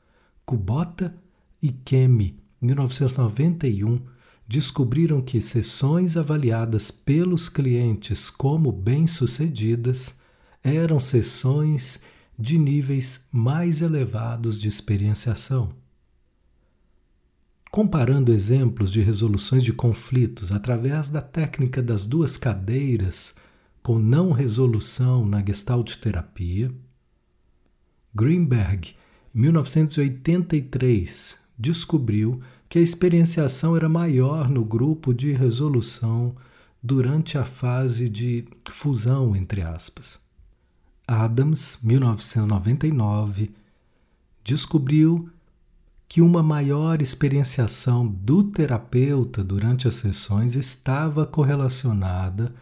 Kubota 0.45 1.13
e 1.61 1.69
Kemi, 1.69 2.39
1991, 2.61 3.99
descobriram 4.47 5.21
que 5.21 5.41
sessões 5.41 6.15
avaliadas 6.15 6.91
pelos 6.91 7.49
clientes 7.49 8.29
como 8.29 8.71
bem-sucedidas 8.71 10.15
eram 10.63 10.97
sessões 10.97 11.99
de 12.39 12.57
níveis 12.57 13.27
mais 13.33 13.81
elevados 13.81 14.61
de 14.61 14.69
experienciação. 14.69 15.73
Comparando 17.75 18.31
exemplos 18.31 18.89
de 18.89 19.01
resoluções 19.01 19.61
de 19.61 19.73
conflitos 19.73 20.49
através 20.49 21.09
da 21.09 21.21
técnica 21.21 21.83
das 21.83 22.05
duas 22.05 22.37
cadeiras 22.37 23.35
com 23.83 23.99
não 23.99 24.31
resolução 24.31 25.25
na 25.25 25.43
Gestalt 25.45 25.97
terapia, 25.97 26.73
Greenberg, 28.15 28.95
em 29.35 29.41
1983, 29.41 31.37
descobriu 31.59 32.39
que 32.69 32.79
a 32.79 32.81
experienciação 32.81 33.75
era 33.75 33.89
maior 33.89 34.49
no 34.49 34.63
grupo 34.63 35.13
de 35.13 35.33
resolução 35.33 36.33
durante 36.81 37.37
a 37.37 37.43
fase 37.43 38.07
de 38.07 38.45
fusão, 38.69 39.35
entre 39.35 39.61
aspas. 39.61 40.21
Adams, 41.05 41.79
1999, 41.83 43.51
descobriu 44.45 45.29
que 46.07 46.21
uma 46.21 46.43
maior 46.43 47.01
experienciação 47.01 48.07
do 48.07 48.43
terapeuta 48.43 49.43
durante 49.43 49.87
as 49.87 49.95
sessões 49.95 50.55
estava 50.55 51.25
correlacionada 51.25 52.55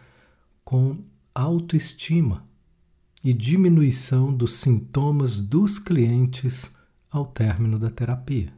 com 0.64 1.04
autoestima 1.34 2.46
e 3.22 3.32
diminuição 3.32 4.34
dos 4.34 4.54
sintomas 4.54 5.40
dos 5.40 5.78
clientes 5.78 6.74
ao 7.10 7.26
término 7.26 7.78
da 7.78 7.90
terapia. 7.90 8.52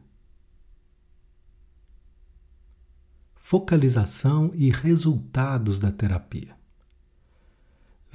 Focalização 3.35 4.51
e 4.53 4.69
resultados 4.69 5.79
da 5.79 5.91
terapia. 5.91 6.56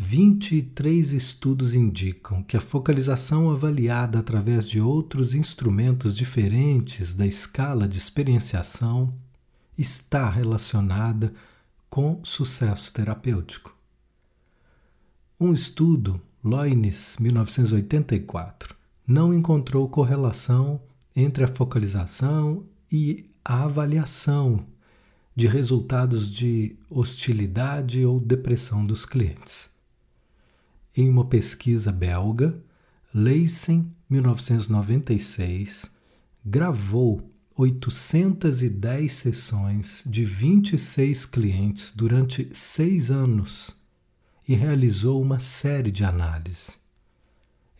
23 0.05 1.13
estudos 1.13 1.77
indicam 1.77 2.43
que 2.43 2.57
a 2.57 2.61
focalização 2.61 3.53
avaliada 3.53 4.19
através 4.19 4.69
de 4.69 4.81
outros 4.81 5.33
instrumentos 5.33 6.15
diferentes 6.15 7.15
da 7.15 7.25
escala 7.25 7.87
de 7.87 7.99
experienciação 7.99 9.15
está 9.79 10.29
relacionada 10.29 11.33
com 11.89 12.21
sucesso 12.25 12.93
terapêutico. 12.93 13.75
Um 15.39 15.53
estudo, 15.53 16.21
Loines 16.43 17.17
1984, 17.19 18.75
não 19.07 19.33
encontrou 19.33 19.89
correlação 19.89 20.81
entre 21.15 21.45
a 21.45 21.49
focalização 21.49 22.65
e 22.91 23.31
a 23.45 23.63
avaliação 23.63 24.67
de 25.35 25.47
resultados 25.47 26.29
de 26.29 26.77
hostilidade 26.91 28.05
ou 28.05 28.19
depressão 28.19 28.85
dos 28.85 29.07
clientes. 29.07 29.71
Em 30.95 31.09
uma 31.09 31.25
pesquisa 31.25 31.91
belga, 31.91 32.63
Leysen, 33.15 33.91
1996, 34.11 35.91
gravou 36.45 37.33
810 37.57 39.11
sessões 39.11 40.05
de 40.07 40.23
26 40.23 41.25
clientes 41.25 41.93
durante 41.97 42.49
seis 42.53 43.11
anos 43.11 43.81
e 44.47 44.55
realizou 44.55 45.23
uma 45.23 45.39
série 45.39 45.91
de 45.91 46.05
análises. 46.05 46.79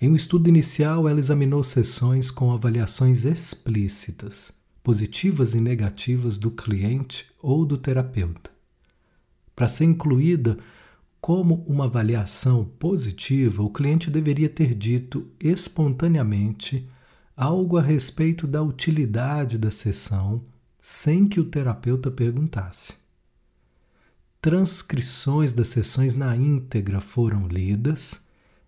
Em 0.01 0.09
um 0.09 0.17
estudo 0.17 0.49
inicial, 0.49 1.07
ela 1.07 1.19
examinou 1.19 1.63
sessões 1.63 2.31
com 2.31 2.51
avaliações 2.51 3.27
explícitas, 3.27 4.55
positivas 4.83 5.53
e 5.53 5.61
negativas 5.61 6.39
do 6.39 6.51
cliente 6.51 7.27
ou 7.43 7.67
do 7.67 7.77
terapeuta. 7.77 8.51
Para 9.55 9.69
ser 9.69 9.85
incluída 9.85 10.57
como 11.23 11.63
uma 11.69 11.85
avaliação 11.85 12.65
positiva, 12.65 13.63
o 13.63 13.71
cliente 13.71 14.11
deveria 14.11 14.49
ter 14.49 14.75
dito 14.75 15.31
espontaneamente 15.39 16.85
algo 17.37 17.79
a 17.79 17.81
respeito 17.81 18.45
da 18.45 18.61
utilidade 18.61 19.57
da 19.57 19.71
sessão 19.71 20.45
sem 20.81 21.29
que 21.29 21.39
o 21.39 21.45
terapeuta 21.45 22.11
perguntasse. 22.11 22.97
Transcrições 24.41 25.53
das 25.53 25.69
sessões 25.69 26.13
na 26.13 26.37
íntegra 26.37 27.01
foram 27.01 27.47
lidas 27.47 28.27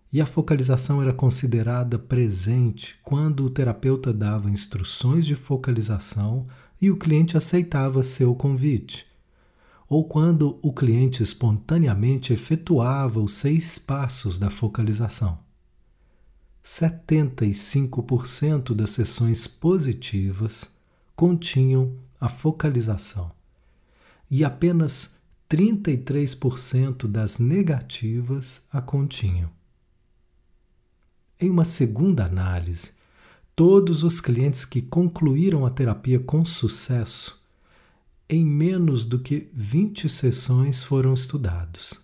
e 0.09 0.21
a 0.21 0.25
focalização 0.25 1.01
era 1.01 1.11
considerada 1.11 1.99
presente 1.99 2.95
quando 3.03 3.43
o 3.43 3.49
terapeuta 3.49 4.13
dava 4.13 4.49
instruções 4.49 5.25
de 5.25 5.35
focalização 5.35 6.47
e 6.81 6.89
o 6.89 6.95
cliente 6.95 7.35
aceitava 7.35 8.01
seu 8.01 8.33
convite 8.33 9.13
ou 9.87 10.07
quando 10.07 10.57
o 10.61 10.73
cliente 10.73 11.21
espontaneamente 11.21 12.33
efetuava 12.33 13.19
os 13.19 13.35
seis 13.35 13.77
passos 13.77 14.39
da 14.39 14.49
focalização. 14.49 15.37
75% 16.63 18.73
das 18.73 18.89
sessões 18.89 19.45
positivas 19.45 20.73
continham 21.15 21.95
a 22.19 22.27
focalização 22.27 23.31
e 24.29 24.43
apenas 24.43 25.13
33% 25.47 27.07
das 27.07 27.37
negativas 27.37 28.63
a 28.71 28.81
continham. 28.81 29.51
Em 31.39 31.51
uma 31.51 31.65
segunda 31.65 32.25
análise, 32.25 32.93
todos 33.55 34.03
os 34.03 34.19
clientes 34.19 34.65
que 34.65 34.81
concluíram 34.81 35.65
a 35.65 35.69
terapia 35.69 36.19
com 36.19 36.43
sucesso 36.43 37.44
em 38.29 38.43
menos 38.43 39.05
do 39.05 39.19
que 39.19 39.49
20 39.53 40.09
sessões 40.09 40.83
foram 40.83 41.13
estudados. 41.13 42.01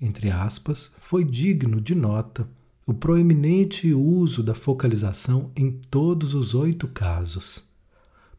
Entre 0.00 0.30
aspas, 0.30 0.92
foi 1.00 1.24
digno 1.24 1.80
de 1.80 1.94
nota 1.94 2.48
o 2.86 2.94
proeminente 2.94 3.92
uso 3.92 4.42
da 4.42 4.54
focalização 4.54 5.50
em 5.54 5.72
todos 5.90 6.34
os 6.34 6.54
oito 6.54 6.88
casos. 6.88 7.68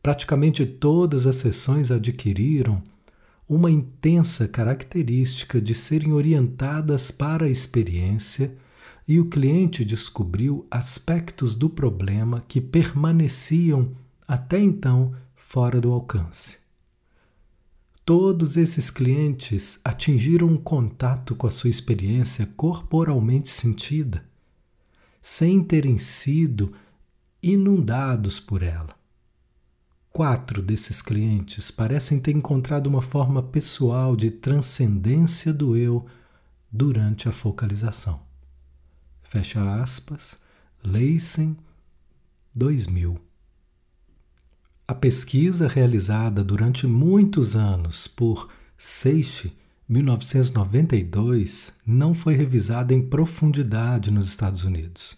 Praticamente 0.02 0.66
todas 0.66 1.28
as 1.28 1.36
sessões 1.36 1.92
adquiriram 1.92 2.82
uma 3.48 3.70
intensa 3.70 4.48
característica 4.48 5.62
de 5.62 5.76
serem 5.76 6.14
orientadas 6.14 7.12
para 7.12 7.46
a 7.46 7.50
experiência 7.50 8.56
e 9.08 9.20
o 9.20 9.26
cliente 9.26 9.84
descobriu 9.84 10.66
aspectos 10.70 11.56
do 11.56 11.70
problema 11.70 12.44
que 12.48 12.62
permaneciam 12.62 13.92
até 14.28 14.60
então 14.60 15.14
fora 15.50 15.82
do 15.82 15.92
alcance. 15.92 16.60
Todos 18.06 18.56
esses 18.56 18.92
clientes 18.92 19.80
atingiram 19.84 20.46
um 20.46 20.58
contato 20.58 21.36
com 21.36 21.48
a 21.48 21.52
sua 21.52 21.72
experiência 21.72 22.46
corporalmente 22.56 23.50
sentida, 23.50 24.24
sem 25.20 25.64
terem 25.64 25.98
sido 25.98 26.72
inundados 27.42 28.40
por 28.40 28.62
ela. 28.62 28.96
Quatro 30.12 30.62
desses 30.62 31.02
clientes 31.02 31.72
parecem 31.72 32.20
ter 32.20 32.36
encontrado 32.36 32.86
uma 32.86 33.02
forma 33.02 33.42
pessoal 33.42 34.16
de 34.16 34.30
transcendência 34.30 35.52
do 35.52 35.76
eu 35.76 36.06
durante 36.72 37.28
a 37.28 37.32
focalização. 37.32 38.22
Fecha 39.24 39.82
aspas, 39.82 40.38
Leisen 40.84 41.58
2000. 42.54 43.29
A 44.90 44.96
pesquisa 44.96 45.68
realizada 45.68 46.44
durante 46.44 46.88
muitos 46.88 47.56
anos 47.56 48.08
por 48.08 48.50
Seiche, 48.76 49.56
1992, 49.88 51.76
não 51.86 52.12
foi 52.12 52.34
revisada 52.34 52.92
em 52.92 53.00
profundidade 53.00 54.10
nos 54.10 54.26
Estados 54.26 54.64
Unidos. 54.64 55.16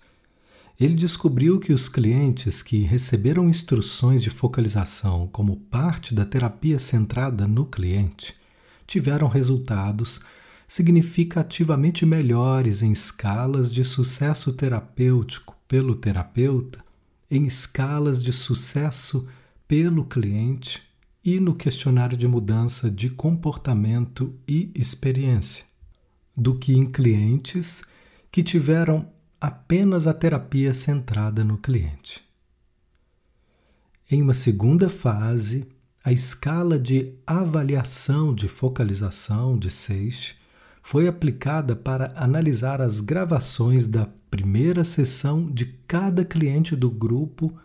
Ele 0.77 0.93
descobriu 0.93 1.57
que 1.57 1.71
os 1.71 1.87
clientes 1.87 2.61
que 2.61 2.81
receberam 2.81 3.47
instruções 3.47 4.21
de 4.21 4.29
focalização 4.29 5.25
como 5.31 5.55
parte 5.55 6.13
da 6.13 6.25
terapia 6.25 6.77
centrada 6.77 7.47
no 7.47 7.65
cliente 7.65 8.35
tiveram 8.85 9.29
resultados 9.29 10.19
significativamente 10.67 12.05
melhores 12.05 12.83
em 12.83 12.91
escalas 12.91 13.71
de 13.71 13.85
sucesso 13.85 14.51
terapêutico 14.51 15.55
pelo 15.65 15.95
terapeuta, 15.95 16.83
em 17.29 17.45
escalas 17.45 18.21
de 18.21 18.33
sucesso 18.33 19.19
terapêutico 19.19 19.40
pelo 19.71 20.03
cliente 20.03 20.81
e 21.23 21.39
no 21.39 21.55
questionário 21.55 22.17
de 22.17 22.27
mudança 22.27 22.91
de 22.91 23.09
comportamento 23.09 24.37
e 24.45 24.69
experiência, 24.75 25.63
do 26.35 26.59
que 26.59 26.73
em 26.73 26.83
clientes 26.83 27.81
que 28.29 28.43
tiveram 28.43 29.09
apenas 29.39 30.07
a 30.07 30.13
terapia 30.13 30.73
centrada 30.73 31.45
no 31.45 31.57
cliente. 31.57 32.21
Em 34.11 34.21
uma 34.21 34.33
segunda 34.33 34.89
fase, 34.89 35.65
a 36.03 36.11
escala 36.11 36.77
de 36.77 37.13
avaliação 37.25 38.35
de 38.35 38.49
focalização 38.49 39.57
de 39.57 39.71
Seixi 39.71 40.35
foi 40.83 41.07
aplicada 41.07 41.77
para 41.77 42.11
analisar 42.17 42.81
as 42.81 42.99
gravações 42.99 43.87
da 43.87 44.05
primeira 44.29 44.83
sessão 44.83 45.49
de 45.49 45.65
cada 45.87 46.25
cliente 46.25 46.75
do 46.75 46.91
grupo 46.91 47.57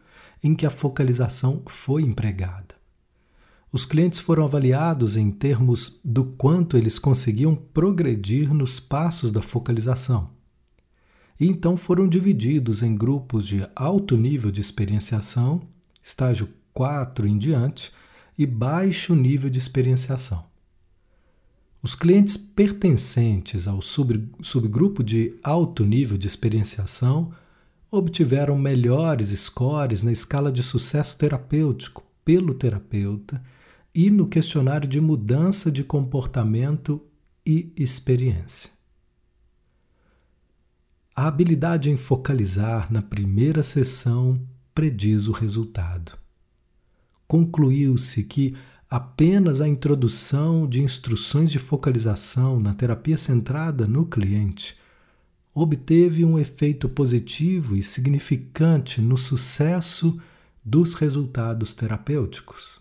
em 0.46 0.54
que 0.54 0.64
a 0.64 0.70
focalização 0.70 1.62
foi 1.66 2.02
empregada. 2.02 2.76
Os 3.72 3.84
clientes 3.84 4.20
foram 4.20 4.44
avaliados 4.44 5.16
em 5.16 5.28
termos 5.30 5.98
do 6.04 6.24
quanto 6.24 6.76
eles 6.76 7.00
conseguiam 7.00 7.56
progredir 7.56 8.54
nos 8.54 8.78
passos 8.78 9.32
da 9.32 9.42
focalização. 9.42 10.30
E 11.38 11.46
então 11.46 11.76
foram 11.76 12.08
divididos 12.08 12.82
em 12.82 12.94
grupos 12.94 13.46
de 13.46 13.66
alto 13.74 14.16
nível 14.16 14.52
de 14.52 14.60
experienciação, 14.60 15.60
estágio 16.00 16.48
4 16.72 17.26
em 17.26 17.36
diante, 17.36 17.92
e 18.38 18.46
baixo 18.46 19.16
nível 19.16 19.50
de 19.50 19.58
experienciação. 19.58 20.44
Os 21.82 21.96
clientes 21.96 22.36
pertencentes 22.36 23.66
ao 23.66 23.82
sub, 23.82 24.28
subgrupo 24.42 25.02
de 25.02 25.34
alto 25.42 25.84
nível 25.84 26.16
de 26.16 26.28
experienciação 26.28 27.32
obtiveram 27.90 28.58
melhores 28.58 29.28
scores 29.28 30.02
na 30.02 30.12
escala 30.12 30.50
de 30.50 30.62
sucesso 30.62 31.16
terapêutico 31.16 32.04
pelo 32.24 32.54
terapeuta 32.54 33.42
e 33.94 34.10
no 34.10 34.26
questionário 34.26 34.88
de 34.88 35.00
mudança 35.00 35.70
de 35.70 35.84
comportamento 35.84 37.00
e 37.44 37.72
experiência. 37.76 38.70
A 41.14 41.28
habilidade 41.28 41.90
em 41.90 41.96
focalizar 41.96 42.92
na 42.92 43.00
primeira 43.00 43.62
sessão 43.62 44.38
prediz 44.74 45.28
o 45.28 45.32
resultado. 45.32 46.12
Concluiu-se 47.26 48.22
que 48.24 48.54
apenas 48.90 49.60
a 49.60 49.68
introdução 49.68 50.68
de 50.68 50.82
instruções 50.82 51.50
de 51.50 51.58
focalização 51.58 52.60
na 52.60 52.74
terapia 52.74 53.16
centrada 53.16 53.86
no 53.86 54.04
cliente 54.04 54.76
obteve 55.58 56.22
um 56.22 56.38
efeito 56.38 56.86
positivo 56.86 57.74
e 57.74 57.82
significante 57.82 59.00
no 59.00 59.16
sucesso 59.16 60.20
dos 60.62 60.92
resultados 60.92 61.72
terapêuticos. 61.72 62.78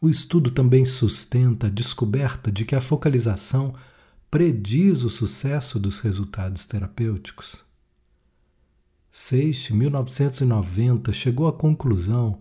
O 0.00 0.08
estudo 0.08 0.52
também 0.52 0.84
sustenta 0.84 1.66
a 1.66 1.70
descoberta 1.70 2.52
de 2.52 2.64
que 2.64 2.76
a 2.76 2.80
focalização 2.80 3.74
prediz 4.30 5.02
o 5.02 5.10
sucesso 5.10 5.80
dos 5.80 5.98
resultados 5.98 6.66
terapêuticos. 6.66 7.64
Seixi, 9.10 9.74
1990, 9.74 11.12
chegou 11.12 11.48
à 11.48 11.52
conclusão 11.52 12.40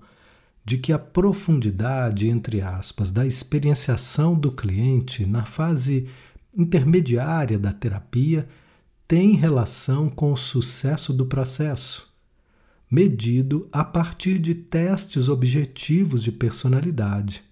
de 0.63 0.77
que 0.77 0.93
a 0.93 0.99
profundidade, 0.99 2.29
entre 2.29 2.61
aspas, 2.61 3.09
da 3.09 3.25
experienciação 3.25 4.35
do 4.35 4.51
cliente 4.51 5.25
na 5.25 5.45
fase 5.45 6.07
intermediária 6.55 7.57
da 7.57 7.73
terapia 7.73 8.47
tem 9.07 9.35
relação 9.35 10.09
com 10.09 10.33
o 10.33 10.37
sucesso 10.37 11.13
do 11.13 11.27
processo, 11.27 12.11
medido 12.89 13.69
a 13.71 13.83
partir 13.83 14.39
de 14.39 14.55
testes 14.55 15.29
objetivos 15.29 16.23
de 16.23 16.31
personalidade, 16.31 17.43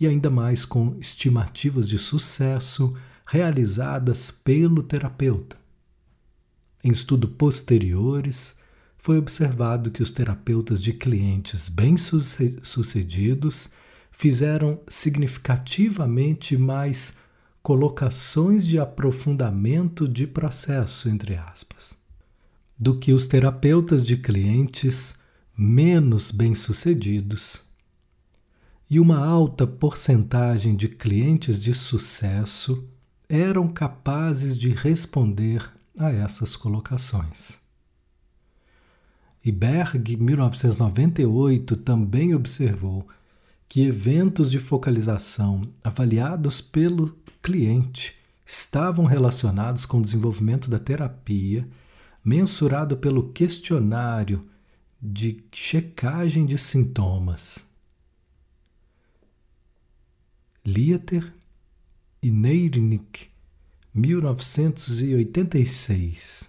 e 0.00 0.06
ainda 0.06 0.30
mais 0.30 0.64
com 0.64 0.96
estimativas 0.98 1.88
de 1.88 1.98
sucesso 1.98 2.96
realizadas 3.24 4.32
pelo 4.32 4.82
terapeuta. 4.82 5.56
Em 6.82 6.90
estudos 6.90 7.30
posteriores, 7.38 8.58
foi 8.98 9.18
observado 9.18 9.92
que 9.92 10.02
os 10.02 10.10
terapeutas 10.10 10.82
de 10.82 10.92
clientes 10.92 11.68
bem-sucedidos 11.68 13.70
fizeram 14.10 14.80
significativamente 14.88 16.56
mais 16.56 17.21
colocações 17.62 18.66
de 18.66 18.78
aprofundamento 18.78 20.08
de 20.08 20.26
processo, 20.26 21.08
entre 21.08 21.36
aspas, 21.36 21.96
do 22.78 22.98
que 22.98 23.12
os 23.12 23.26
terapeutas 23.26 24.04
de 24.04 24.16
clientes 24.16 25.14
menos 25.56 26.30
bem-sucedidos. 26.30 27.62
E 28.90 28.98
uma 28.98 29.24
alta 29.24 29.66
porcentagem 29.66 30.74
de 30.74 30.88
clientes 30.88 31.60
de 31.60 31.72
sucesso 31.72 32.84
eram 33.28 33.68
capazes 33.68 34.58
de 34.58 34.70
responder 34.70 35.70
a 35.98 36.10
essas 36.10 36.56
colocações. 36.56 37.60
E 39.44 39.50
Berg, 39.50 40.16
1998, 40.16 41.76
também 41.76 42.34
observou 42.34 43.06
que 43.68 43.82
eventos 43.82 44.50
de 44.50 44.58
focalização 44.58 45.62
avaliados 45.82 46.60
pelo 46.60 47.21
cliente 47.42 48.16
estavam 48.46 49.04
relacionados 49.04 49.84
com 49.84 49.98
o 49.98 50.02
desenvolvimento 50.02 50.70
da 50.70 50.78
terapia, 50.78 51.68
mensurado 52.24 52.96
pelo 52.96 53.32
questionário 53.32 54.48
de 55.00 55.42
checagem 55.52 56.46
de 56.46 56.56
sintomas. 56.56 57.66
Lieter 60.64 61.34
e 62.22 62.30
Neirnik, 62.30 63.28
1986. 63.92 66.48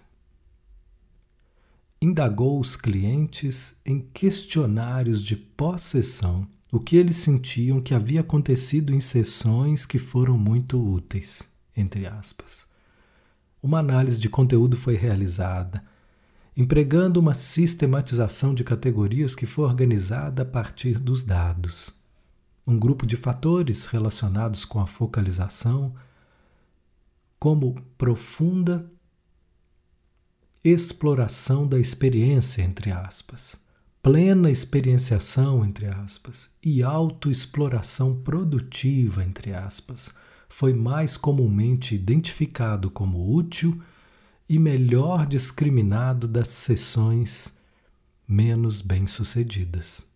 Indagou 2.00 2.60
os 2.60 2.76
clientes 2.76 3.80
em 3.84 3.98
questionários 4.00 5.20
de 5.20 5.34
pós-sessão 5.34 6.46
o 6.74 6.80
que 6.80 6.96
eles 6.96 7.14
sentiam 7.14 7.80
que 7.80 7.94
havia 7.94 8.20
acontecido 8.20 8.92
em 8.92 8.98
sessões 8.98 9.86
que 9.86 9.96
foram 9.96 10.36
muito 10.36 10.76
úteis, 10.76 11.48
entre 11.76 12.04
aspas. 12.04 12.66
Uma 13.62 13.78
análise 13.78 14.18
de 14.18 14.28
conteúdo 14.28 14.76
foi 14.76 14.96
realizada, 14.96 15.84
empregando 16.56 17.20
uma 17.20 17.32
sistematização 17.32 18.52
de 18.52 18.64
categorias 18.64 19.36
que 19.36 19.46
foi 19.46 19.66
organizada 19.66 20.42
a 20.42 20.44
partir 20.44 20.98
dos 20.98 21.22
dados. 21.22 21.94
Um 22.66 22.76
grupo 22.76 23.06
de 23.06 23.16
fatores 23.16 23.86
relacionados 23.86 24.64
com 24.64 24.80
a 24.80 24.86
focalização, 24.86 25.94
como 27.38 27.80
profunda 27.96 28.90
exploração 30.64 31.68
da 31.68 31.78
experiência, 31.78 32.62
entre 32.62 32.90
aspas 32.90 33.63
plena 34.04 34.50
experienciação, 34.50 35.64
entre 35.64 35.86
aspas, 35.86 36.50
e 36.62 36.82
autoexploração 36.82 38.14
produtiva, 38.14 39.24
entre 39.24 39.54
aspas, 39.54 40.10
foi 40.46 40.74
mais 40.74 41.16
comumente 41.16 41.94
identificado 41.94 42.90
como 42.90 43.34
útil 43.34 43.80
e 44.46 44.58
melhor 44.58 45.24
discriminado 45.24 46.28
das 46.28 46.48
sessões 46.48 47.56
menos 48.28 48.82
bem-sucedidas. 48.82 50.06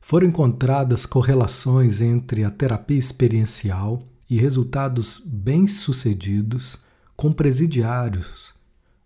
Foram 0.00 0.28
encontradas 0.28 1.04
correlações 1.04 2.00
entre 2.00 2.42
a 2.42 2.50
terapia 2.50 2.96
experiencial 2.96 4.00
e 4.30 4.38
resultados 4.38 5.20
bem-sucedidos 5.26 6.78
com 7.14 7.34
presidiários, 7.34 8.54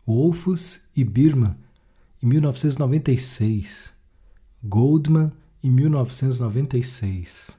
Wolfus 0.07 0.83
e 0.95 1.03
Birman, 1.03 1.64
em 2.25 2.27
1996, 2.27 3.93
Goldman 4.63 5.31
em 5.63 5.71
1996, 5.71 7.55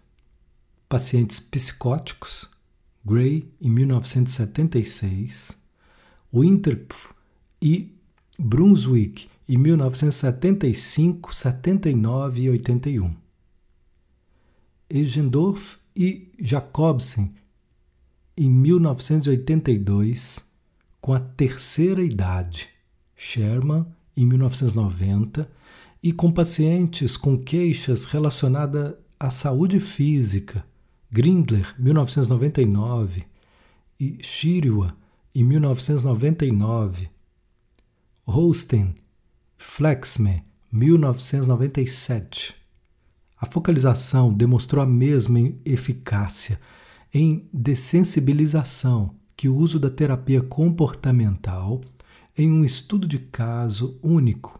pacientes 0.89 1.39
psicóticos, 1.39 2.49
Gray 3.05 3.47
em 3.61 3.69
1976, 3.69 5.55
Winterpf 6.33 7.13
e 7.61 7.95
Brunswick 8.39 9.29
em 9.47 9.55
1975, 9.55 11.35
79 11.35 12.41
e 12.41 12.49
81. 12.49 13.15
Egendorf 14.89 15.77
e 15.95 16.31
Jacobsen 16.39 17.35
em 18.35 18.49
1982, 18.49 20.43
com 20.99 21.13
a 21.13 21.19
terceira 21.19 22.01
idade, 22.01 22.69
Sherman 23.15 23.85
em 24.15 24.25
1990 24.25 25.49
e 26.01 26.11
com 26.11 26.31
pacientes 26.31 27.17
com 27.17 27.37
queixas 27.37 28.05
relacionadas 28.05 28.93
à 29.19 29.29
saúde 29.29 29.79
física, 29.79 30.65
Grindler, 31.09 31.73
1999, 31.79 33.23
e 33.99 34.17
Shirua, 34.21 34.95
em 35.33 35.43
1999, 35.43 37.09
Holstein, 38.25 38.93
Flexme, 39.57 40.43
1997. 40.71 42.55
A 43.39 43.45
focalização 43.45 44.33
demonstrou 44.33 44.83
a 44.83 44.85
mesma 44.85 45.39
eficácia 45.63 46.59
em 47.13 47.47
dessensibilização 47.53 49.15
que 49.37 49.47
o 49.47 49.55
uso 49.55 49.79
da 49.79 49.89
terapia 49.89 50.41
comportamental 50.41 51.81
em 52.37 52.51
um 52.51 52.65
estudo 52.65 53.07
de 53.07 53.17
caso 53.17 53.97
único, 54.03 54.59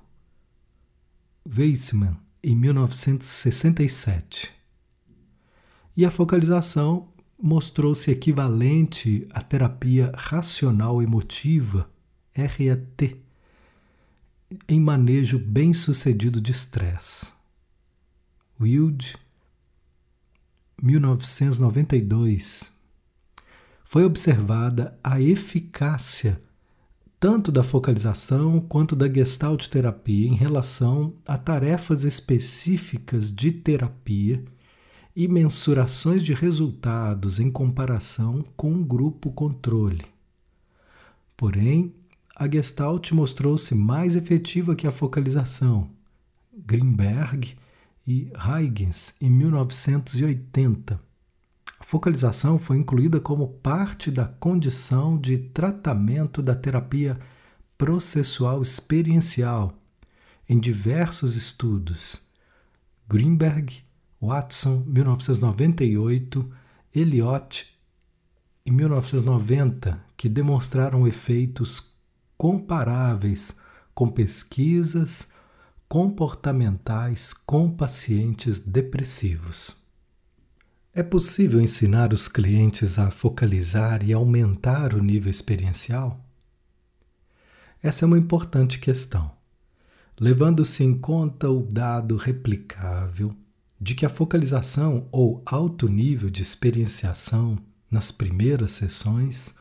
Weissman, 1.45 2.17
em 2.41 2.55
1967. 2.55 4.53
E 5.97 6.05
a 6.05 6.11
focalização 6.11 7.09
mostrou-se 7.37 8.09
equivalente 8.09 9.27
à 9.31 9.41
terapia 9.41 10.13
racional 10.15 11.01
emotiva, 11.01 11.89
RET, 12.31 13.21
em 14.69 14.79
manejo 14.79 15.37
bem-sucedido 15.37 16.39
de 16.39 16.51
estresse. 16.51 17.33
Wild, 18.59 19.17
1992. 20.81 22.73
Foi 23.83 24.05
observada 24.05 24.97
a 25.03 25.19
eficácia 25.19 26.41
tanto 27.25 27.51
da 27.51 27.63
focalização 27.63 28.59
quanto 28.59 28.95
da 28.95 29.11
gestalt 29.11 29.67
terapia 29.67 30.27
em 30.27 30.35
relação 30.35 31.15
a 31.25 31.35
tarefas 31.35 32.03
específicas 32.03 33.33
de 33.33 33.51
terapia 33.51 34.45
e 35.15 35.27
mensurações 35.27 36.23
de 36.23 36.35
resultados 36.35 37.39
em 37.39 37.49
comparação 37.49 38.45
com 38.55 38.71
um 38.71 38.83
grupo 38.83 39.31
controle. 39.31 40.05
Porém, 41.35 41.95
a 42.35 42.47
Gestalt 42.47 43.11
mostrou-se 43.11 43.73
mais 43.73 44.15
efetiva 44.15 44.75
que 44.75 44.85
a 44.85 44.91
focalização. 44.91 45.89
Greenberg 46.55 47.55
e 48.05 48.31
Huygens, 48.37 49.15
em 49.19 49.31
1980. 49.31 51.01
A 51.79 51.83
focalização 51.83 52.57
foi 52.57 52.77
incluída 52.77 53.19
como 53.19 53.47
parte 53.47 54.09
da 54.09 54.25
condição 54.25 55.17
de 55.17 55.37
tratamento 55.37 56.41
da 56.41 56.55
terapia 56.55 57.19
processual 57.77 58.61
experiencial 58.61 59.77
em 60.47 60.59
diversos 60.59 61.35
estudos. 61.35 62.21
Greenberg, 63.07 63.83
Watson, 64.21 64.83
1998, 64.87 66.51
Eliot, 66.93 67.67
em 68.65 68.71
1990, 68.71 70.03
que 70.17 70.29
demonstraram 70.29 71.07
efeitos 71.07 71.93
comparáveis 72.37 73.57
com 73.93 74.09
pesquisas 74.09 75.31
comportamentais 75.87 77.33
com 77.33 77.69
pacientes 77.69 78.59
depressivos. 78.59 79.84
É 80.97 81.03
possível 81.03 81.59
ensinar 81.59 82.13
os 82.13 82.29
clientes 82.29 82.97
a 82.97 83.11
focalizar 83.11 84.01
e 84.01 84.13
aumentar 84.13 84.93
o 84.93 85.03
nível 85.03 85.29
experiencial? 85.29 86.25
Essa 87.83 88.05
é 88.05 88.07
uma 88.07 88.17
importante 88.17 88.79
questão, 88.79 89.29
levando-se 90.17 90.85
em 90.85 90.97
conta 90.97 91.49
o 91.49 91.61
dado 91.61 92.15
replicável 92.15 93.35
de 93.77 93.93
que 93.93 94.05
a 94.05 94.09
focalização 94.09 95.09
ou 95.11 95.43
alto 95.45 95.89
nível 95.89 96.29
de 96.29 96.41
experienciação 96.41 97.57
nas 97.91 98.09
primeiras 98.09 98.71
sessões 98.71 99.53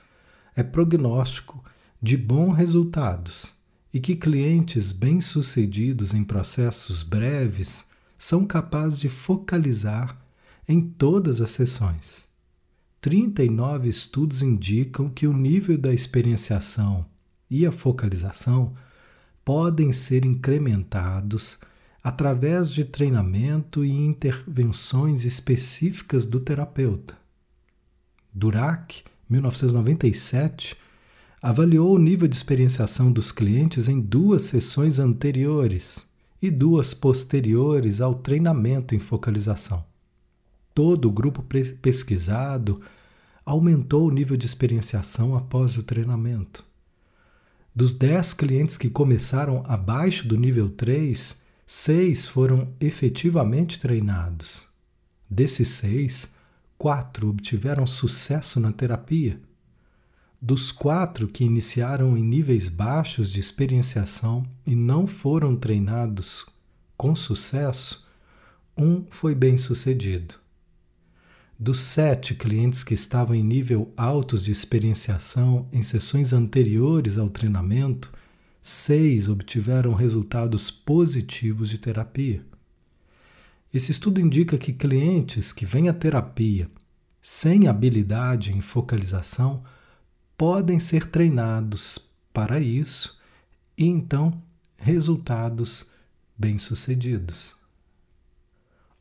é 0.54 0.62
prognóstico 0.62 1.64
de 2.00 2.16
bons 2.16 2.52
resultados 2.54 3.54
e 3.92 3.98
que 3.98 4.14
clientes 4.14 4.92
bem-sucedidos 4.92 6.14
em 6.14 6.22
processos 6.22 7.02
breves 7.02 7.86
são 8.16 8.46
capazes 8.46 9.00
de 9.00 9.08
focalizar 9.08 10.23
em 10.68 10.80
todas 10.80 11.40
as 11.40 11.50
sessões. 11.50 12.28
39 13.00 13.88
estudos 13.88 14.42
indicam 14.42 15.10
que 15.10 15.26
o 15.26 15.32
nível 15.32 15.76
da 15.76 15.92
experienciação 15.92 17.04
e 17.50 17.66
a 17.66 17.72
focalização 17.72 18.74
podem 19.44 19.92
ser 19.92 20.24
incrementados 20.24 21.58
através 22.02 22.70
de 22.70 22.84
treinamento 22.84 23.84
e 23.84 23.90
intervenções 23.90 25.24
específicas 25.24 26.24
do 26.24 26.40
terapeuta. 26.40 27.16
Durac, 28.32 29.02
1997, 29.28 30.76
avaliou 31.40 31.94
o 31.94 31.98
nível 31.98 32.26
de 32.26 32.36
experienciação 32.36 33.12
dos 33.12 33.30
clientes 33.30 33.86
em 33.88 34.00
duas 34.00 34.42
sessões 34.42 34.98
anteriores 34.98 36.06
e 36.40 36.50
duas 36.50 36.94
posteriores 36.94 38.00
ao 38.00 38.14
treinamento 38.14 38.94
em 38.94 38.98
focalização. 38.98 39.84
Todo 40.74 41.08
o 41.08 41.12
grupo 41.12 41.42
pesquisado 41.80 42.80
aumentou 43.44 44.08
o 44.08 44.10
nível 44.10 44.36
de 44.36 44.46
experienciação 44.46 45.36
após 45.36 45.78
o 45.78 45.82
treinamento. 45.82 46.64
Dos 47.74 47.92
10 47.92 48.34
clientes 48.34 48.76
que 48.76 48.90
começaram 48.90 49.62
abaixo 49.66 50.26
do 50.26 50.36
nível 50.36 50.68
3, 50.68 51.40
seis 51.66 52.26
foram 52.26 52.72
efetivamente 52.80 53.78
treinados. 53.78 54.68
Desses 55.28 55.68
seis, 55.68 56.30
quatro 56.76 57.28
obtiveram 57.28 57.86
sucesso 57.86 58.60
na 58.60 58.72
terapia 58.72 59.40
dos 60.44 60.70
quatro 60.70 61.26
que 61.26 61.42
iniciaram 61.42 62.18
em 62.18 62.22
níveis 62.22 62.68
baixos 62.68 63.32
de 63.32 63.40
experienciação 63.40 64.42
e 64.66 64.76
não 64.76 65.06
foram 65.06 65.56
treinados 65.56 66.44
com 66.98 67.16
sucesso, 67.16 68.06
um 68.76 69.06
foi 69.08 69.34
bem 69.34 69.56
sucedido. 69.56 70.34
Dos 71.58 71.80
sete 71.80 72.34
clientes 72.34 72.82
que 72.82 72.94
estavam 72.94 73.34
em 73.34 73.42
nível 73.42 73.92
altos 73.96 74.44
de 74.44 74.50
experienciação 74.50 75.68
em 75.72 75.82
sessões 75.82 76.32
anteriores 76.32 77.16
ao 77.16 77.30
treinamento, 77.30 78.12
seis 78.60 79.28
obtiveram 79.28 79.94
resultados 79.94 80.70
positivos 80.70 81.70
de 81.70 81.78
terapia. 81.78 82.44
Esse 83.72 83.92
estudo 83.92 84.20
indica 84.20 84.58
que 84.58 84.72
clientes 84.72 85.52
que 85.52 85.64
vêm 85.64 85.88
à 85.88 85.92
terapia 85.94 86.70
sem 87.22 87.68
habilidade 87.68 88.52
em 88.52 88.60
focalização 88.60 89.62
podem 90.36 90.80
ser 90.80 91.06
treinados 91.06 91.98
para 92.32 92.60
isso 92.60 93.18
e 93.78 93.86
então 93.86 94.42
resultados 94.76 95.90
bem-sucedidos. 96.36 97.56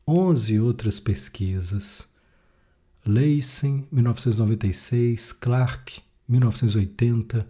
Onze 0.06 0.58
outras 0.60 1.00
pesquisas, 1.00 2.13
Leisen, 3.06 3.86
1996, 3.90 5.32
Clark, 5.32 6.02
1980, 6.28 7.46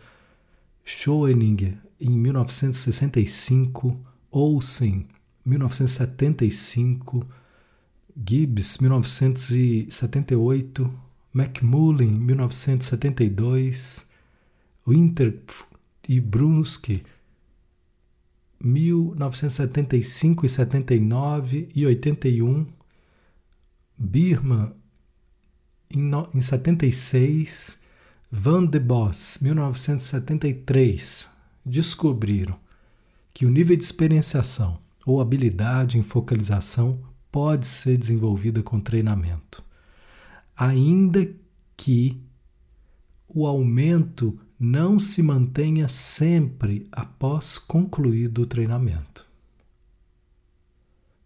Schoeninger, 0.85 1.79
em 2.01 2.11
1965, 2.11 3.97
Olsen, 4.31 5.07
1975, 5.47 7.25
Gibbs, 8.17 8.79
1978, 8.79 10.91
McMullen, 11.33 12.21
1972, 12.21 14.07
Winter 14.87 15.41
e 16.09 16.21
Brunsky, 16.21 17.03
1975 18.61 20.47
e 20.47 20.49
79 20.49 21.69
e 21.75 21.85
81, 21.87 22.67
Birman, 23.97 24.73
em, 25.95 26.03
no, 26.03 26.29
em 26.35 26.41
76, 26.41 27.79
Van 28.31 28.67
de 28.67 28.79
Bos, 28.79 29.39
1973, 29.41 31.29
descobriram 31.65 32.57
que 33.33 33.47
o 33.47 33.51
nível 33.51 33.77
de 33.77 33.85
experienciação 33.85 34.79
ou 35.07 35.21
habilidade 35.21 35.99
em 35.99 36.03
focalização 36.03 37.01
pode 37.31 37.67
ser 37.67 37.97
desenvolvida 37.97 38.63
com 38.63 38.81
treinamento 38.81 39.65
ainda 40.57 41.29
que 41.77 42.21
o 43.29 43.47
aumento 43.47 44.39
não 44.59 44.99
se 44.99 45.23
mantenha 45.23 45.89
sempre 45.89 46.89
após 46.93 47.59
concluído 47.59 48.43
o 48.43 48.47
treinamento. 48.47 49.27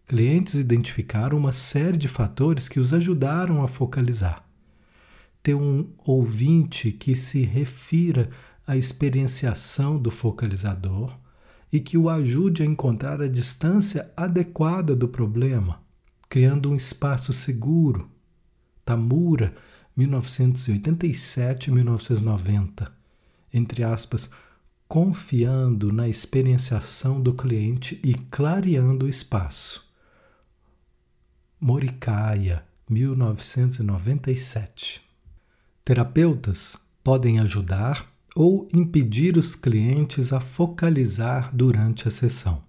Clientes 0.06 0.54
identificaram 0.54 1.36
uma 1.36 1.52
série 1.52 1.98
de 1.98 2.08
fatores 2.08 2.66
que 2.68 2.80
os 2.80 2.94
ajudaram 2.94 3.62
a 3.62 3.68
focalizar. 3.68 4.42
Ter 5.42 5.54
um 5.54 5.88
ouvinte 6.04 6.92
que 6.92 7.16
se 7.16 7.42
refira 7.42 8.30
à 8.66 8.76
experienciação 8.76 9.98
do 9.98 10.10
focalizador 10.10 11.16
e 11.72 11.80
que 11.80 11.96
o 11.96 12.08
ajude 12.08 12.62
a 12.62 12.66
encontrar 12.66 13.20
a 13.20 13.28
distância 13.28 14.10
adequada 14.16 14.96
do 14.96 15.08
problema, 15.08 15.80
criando 16.28 16.70
um 16.70 16.74
espaço 16.74 17.32
seguro 17.32 18.10
Tamura, 18.88 19.54
1987-1990, 19.98 22.90
entre 23.52 23.84
aspas, 23.84 24.30
confiando 24.88 25.92
na 25.92 26.08
experienciação 26.08 27.20
do 27.20 27.34
cliente 27.34 28.00
e 28.02 28.14
clareando 28.14 29.04
o 29.04 29.08
espaço. 29.10 29.86
Morikaia, 31.60 32.64
1997. 32.88 35.06
Terapeutas 35.88 36.76
podem 37.02 37.38
ajudar 37.38 38.12
ou 38.36 38.68
impedir 38.74 39.38
os 39.38 39.54
clientes 39.54 40.34
a 40.34 40.38
focalizar 40.38 41.50
durante 41.56 42.06
a 42.06 42.10
sessão. 42.10 42.62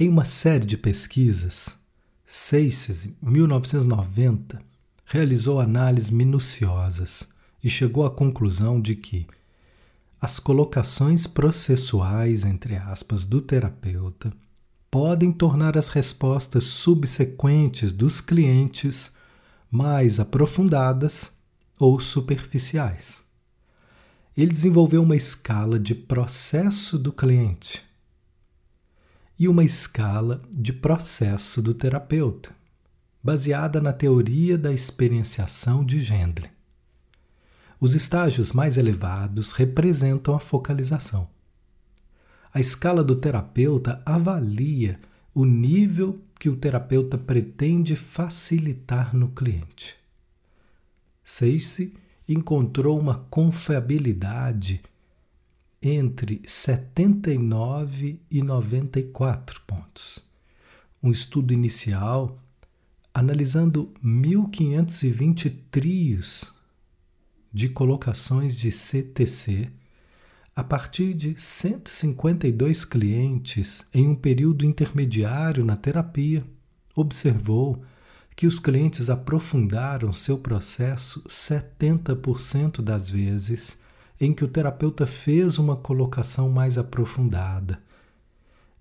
Em 0.00 0.08
uma 0.08 0.24
série 0.24 0.64
de 0.64 0.78
pesquisas, 0.78 1.76
Seixas, 2.24 3.04
em 3.04 3.14
1990, 3.20 4.58
realizou 5.04 5.60
análises 5.60 6.08
minuciosas 6.08 7.28
e 7.62 7.68
chegou 7.68 8.06
à 8.06 8.10
conclusão 8.10 8.80
de 8.80 8.96
que 8.96 9.26
as 10.18 10.38
colocações 10.38 11.26
processuais, 11.26 12.46
entre 12.46 12.76
aspas, 12.76 13.26
do 13.26 13.42
terapeuta 13.42 14.32
podem 14.90 15.30
tornar 15.30 15.76
as 15.76 15.90
respostas 15.90 16.64
subsequentes 16.64 17.92
dos 17.92 18.22
clientes 18.22 19.13
mais 19.74 20.20
aprofundadas 20.20 21.32
ou 21.76 21.98
superficiais. 21.98 23.24
Ele 24.36 24.52
desenvolveu 24.52 25.02
uma 25.02 25.16
escala 25.16 25.80
de 25.80 25.96
processo 25.96 26.96
do 26.96 27.12
cliente 27.12 27.82
e 29.36 29.48
uma 29.48 29.64
escala 29.64 30.40
de 30.48 30.72
processo 30.72 31.60
do 31.60 31.74
terapeuta, 31.74 32.54
baseada 33.20 33.80
na 33.80 33.92
teoria 33.92 34.56
da 34.56 34.72
experienciação 34.72 35.84
de 35.84 35.98
Gendlin. 35.98 36.48
Os 37.80 37.96
estágios 37.96 38.52
mais 38.52 38.76
elevados 38.76 39.52
representam 39.52 40.36
a 40.36 40.38
focalização. 40.38 41.28
A 42.52 42.60
escala 42.60 43.02
do 43.02 43.16
terapeuta 43.16 44.00
avalia 44.06 45.00
o 45.34 45.44
nível 45.44 46.20
que 46.44 46.50
o 46.50 46.56
terapeuta 46.56 47.16
pretende 47.16 47.96
facilitar 47.96 49.16
no 49.16 49.30
cliente. 49.30 49.96
Seixi 51.24 51.94
encontrou 52.28 53.00
uma 53.00 53.20
confiabilidade 53.30 54.82
entre 55.80 56.42
79 56.44 58.20
e 58.30 58.42
94 58.42 59.62
pontos. 59.62 60.28
Um 61.02 61.10
estudo 61.10 61.54
inicial 61.54 62.38
analisando 63.14 63.90
1520 64.02 65.48
trios 65.70 66.54
de 67.50 67.70
colocações 67.70 68.58
de 68.58 68.70
CTC 68.70 69.72
a 70.56 70.62
partir 70.62 71.14
de 71.14 71.34
152 71.36 72.84
clientes 72.84 73.86
em 73.92 74.06
um 74.06 74.14
período 74.14 74.64
intermediário 74.64 75.64
na 75.64 75.76
terapia, 75.76 76.44
observou 76.94 77.82
que 78.36 78.46
os 78.46 78.58
clientes 78.58 79.10
aprofundaram 79.10 80.12
seu 80.12 80.38
processo 80.38 81.22
70% 81.28 82.80
das 82.80 83.10
vezes 83.10 83.78
em 84.20 84.32
que 84.32 84.44
o 84.44 84.48
terapeuta 84.48 85.06
fez 85.06 85.58
uma 85.58 85.76
colocação 85.76 86.48
mais 86.50 86.78
aprofundada 86.78 87.80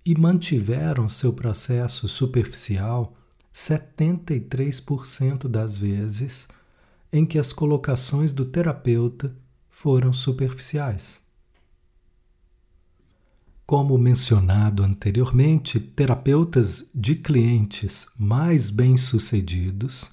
e 0.05 0.15
mantiveram 0.19 1.09
seu 1.09 1.33
processo 1.33 2.07
superficial 2.07 3.15
73% 3.53 5.47
das 5.47 5.77
vezes 5.77 6.47
em 7.11 7.25
que 7.25 7.39
as 7.39 7.53
colocações 7.53 8.33
do 8.33 8.45
terapeuta 8.45 9.35
foram 9.69 10.11
superficiais. 10.11 11.22
Como 13.65 13.97
mencionado 13.97 14.83
anteriormente, 14.83 15.79
terapeutas 15.79 16.85
de 16.93 17.15
clientes 17.15 18.07
mais 18.17 18.69
bem-sucedidos 18.69 20.11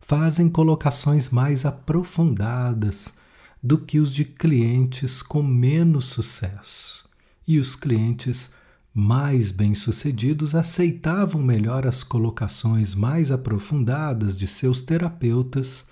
fazem 0.00 0.48
colocações 0.48 1.28
mais 1.28 1.64
aprofundadas 1.64 3.12
do 3.60 3.76
que 3.76 3.98
os 3.98 4.14
de 4.14 4.24
clientes 4.24 5.20
com 5.20 5.42
menos 5.42 6.06
sucesso. 6.06 7.08
E 7.46 7.58
os 7.58 7.74
clientes 7.74 8.54
mais 8.94 9.50
bem-sucedidos 9.50 10.54
aceitavam 10.54 11.42
melhor 11.42 11.86
as 11.86 12.04
colocações 12.04 12.94
mais 12.94 13.32
aprofundadas 13.32 14.38
de 14.38 14.46
seus 14.46 14.80
terapeutas 14.80 15.86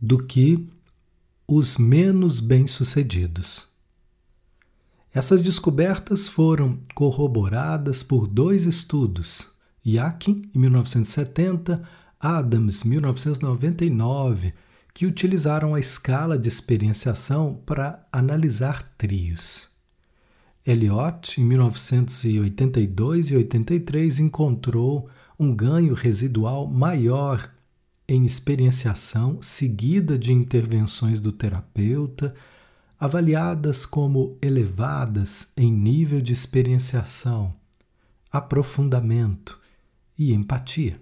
do 0.00 0.22
que 0.22 0.68
os 1.48 1.76
menos 1.76 2.38
bem-sucedidos. 2.38 3.75
Essas 5.16 5.40
descobertas 5.40 6.28
foram 6.28 6.78
corroboradas 6.94 8.02
por 8.02 8.26
dois 8.26 8.66
estudos, 8.66 9.50
Yakin, 9.82 10.42
em 10.54 10.58
1970, 10.58 11.82
Adams, 12.20 12.84
1999, 12.84 14.52
que 14.92 15.06
utilizaram 15.06 15.74
a 15.74 15.80
escala 15.80 16.38
de 16.38 16.48
experienciação 16.48 17.58
para 17.64 18.06
analisar 18.12 18.82
trios. 18.98 19.70
Eliot, 20.66 21.40
em 21.40 21.44
1982 21.46 23.30
e 23.30 23.36
83, 23.36 24.20
encontrou 24.20 25.08
um 25.40 25.56
ganho 25.56 25.94
residual 25.94 26.66
maior 26.66 27.50
em 28.06 28.26
experienciação 28.26 29.40
seguida 29.40 30.18
de 30.18 30.34
intervenções 30.34 31.20
do 31.20 31.32
terapeuta, 31.32 32.34
avaliadas 32.98 33.84
como 33.84 34.38
elevadas 34.40 35.52
em 35.56 35.72
nível 35.72 36.20
de 36.20 36.32
experienciação, 36.32 37.54
aprofundamento 38.30 39.60
e 40.18 40.32
empatia. 40.32 41.00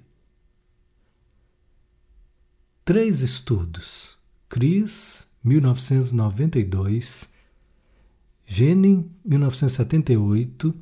Três 2.84 3.22
estudos: 3.22 4.18
Cris, 4.48 5.32
1992, 5.42 7.32
Genin, 8.44 9.10
1978, 9.24 10.74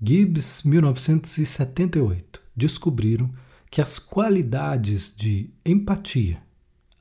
Gibbs, 0.00 0.62
1978, 0.62 2.42
descobriram 2.54 3.32
que 3.70 3.80
as 3.80 3.98
qualidades 3.98 5.14
de 5.16 5.50
empatia, 5.64 6.42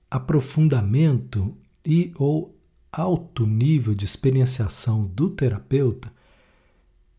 aprofundamento 0.10 1.56
e 1.86 2.14
ou 2.16 2.56
alto 2.92 3.46
nível 3.46 3.96
de 3.96 4.04
experienciação 4.04 5.06
do 5.06 5.30
terapeuta 5.30 6.12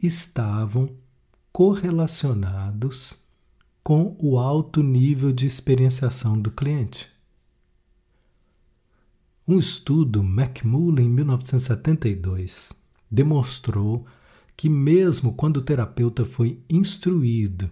estavam 0.01 0.91
correlacionados 1.51 3.23
com 3.83 4.17
o 4.19 4.39
alto 4.39 4.83
nível 4.83 5.33
de 5.33 5.47
experienciação 5.47 6.39
do 6.39 6.51
cliente. 6.51 7.11
Um 9.49 9.59
estudo 9.59 10.23
McMullen 10.23 11.07
em 11.07 11.11
1972 11.11 12.73
demonstrou 13.11 14.07
que, 14.57 14.69
mesmo 14.69 15.35
quando 15.35 15.57
o 15.57 15.63
terapeuta 15.63 16.25
foi 16.25 16.61
instruído 16.69 17.71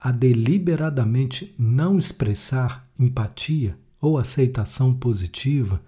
a 0.00 0.10
deliberadamente 0.10 1.54
não 1.56 1.96
expressar 1.96 2.90
empatia 2.98 3.78
ou 4.00 4.18
aceitação 4.18 4.92
positiva, 4.92 5.80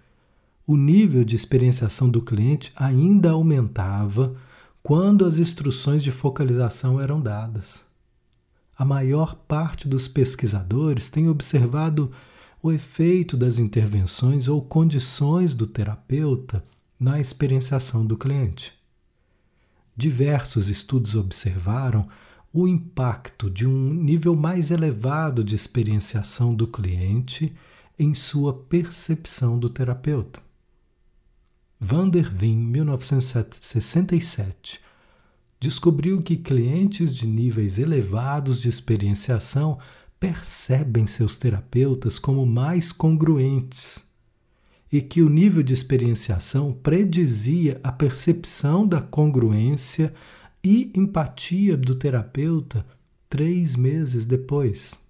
o 0.66 0.76
nível 0.76 1.24
de 1.24 1.36
experienciação 1.36 2.08
do 2.08 2.22
cliente 2.22 2.72
ainda 2.74 3.30
aumentava 3.30 4.34
quando 4.82 5.24
as 5.24 5.38
instruções 5.38 6.02
de 6.02 6.10
focalização 6.10 7.00
eram 7.00 7.20
dadas. 7.20 7.84
A 8.76 8.84
maior 8.84 9.34
parte 9.34 9.86
dos 9.86 10.08
pesquisadores 10.08 11.08
tem 11.08 11.28
observado 11.28 12.10
o 12.62 12.72
efeito 12.72 13.36
das 13.36 13.58
intervenções 13.58 14.48
ou 14.48 14.60
condições 14.62 15.54
do 15.54 15.66
terapeuta 15.66 16.64
na 16.98 17.20
experienciação 17.20 18.04
do 18.04 18.16
cliente. 18.16 18.72
Diversos 19.96 20.68
estudos 20.68 21.14
observaram 21.14 22.08
o 22.52 22.66
impacto 22.66 23.50
de 23.50 23.66
um 23.66 23.92
nível 23.92 24.34
mais 24.34 24.70
elevado 24.70 25.44
de 25.44 25.54
experienciação 25.54 26.54
do 26.54 26.66
cliente 26.66 27.54
em 27.98 28.14
sua 28.14 28.52
percepção 28.52 29.58
do 29.58 29.68
terapeuta. 29.68 30.43
Van 31.86 32.08
der 32.08 32.32
Veen, 32.32 32.56
1967, 32.56 34.80
descobriu 35.60 36.22
que 36.22 36.34
clientes 36.34 37.14
de 37.14 37.26
níveis 37.26 37.78
elevados 37.78 38.62
de 38.62 38.70
experienciação 38.70 39.78
percebem 40.18 41.06
seus 41.06 41.36
terapeutas 41.36 42.18
como 42.18 42.46
mais 42.46 42.90
congruentes 42.90 44.02
e 44.90 45.02
que 45.02 45.20
o 45.20 45.28
nível 45.28 45.62
de 45.62 45.74
experienciação 45.74 46.72
predizia 46.72 47.78
a 47.84 47.92
percepção 47.92 48.88
da 48.88 49.02
congruência 49.02 50.14
e 50.64 50.90
empatia 50.94 51.76
do 51.76 51.94
terapeuta 51.96 52.86
três 53.28 53.76
meses 53.76 54.24
depois. 54.24 55.03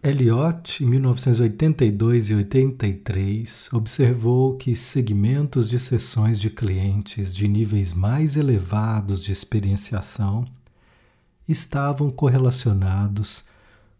Eliot, 0.00 0.84
em 0.84 0.86
1982 0.86 2.30
e 2.30 2.34
83, 2.34 3.68
observou 3.72 4.56
que 4.56 4.76
segmentos 4.76 5.68
de 5.68 5.80
sessões 5.80 6.40
de 6.40 6.50
clientes 6.50 7.34
de 7.34 7.48
níveis 7.48 7.92
mais 7.92 8.36
elevados 8.36 9.20
de 9.20 9.32
experienciação 9.32 10.44
estavam 11.48 12.10
correlacionados 12.10 13.44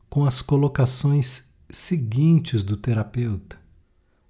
com 0.09 0.25
as 0.25 0.41
colocações 0.41 1.49
seguintes 1.69 2.63
do 2.63 2.77
terapeuta, 2.77 3.59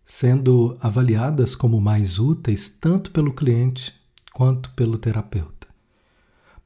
sendo 0.07 0.75
avaliadas 0.81 1.55
como 1.55 1.79
mais 1.79 2.19
úteis 2.19 2.71
tanto 2.71 3.11
pelo 3.11 3.35
cliente 3.35 3.95
quanto 4.33 4.71
pelo 4.71 4.97
terapeuta. 4.97 5.69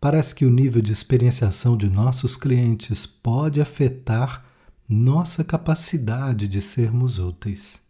Parece 0.01 0.33
que 0.33 0.47
o 0.47 0.51
nível 0.51 0.81
de 0.81 0.93
experienciação 0.93 1.77
de 1.77 1.91
nossos 1.91 2.37
clientes 2.37 3.05
pode 3.05 3.61
afetar 3.61 4.52
nossa 4.93 5.43
capacidade 5.43 6.47
de 6.47 6.61
sermos 6.61 7.18
úteis. 7.18 7.82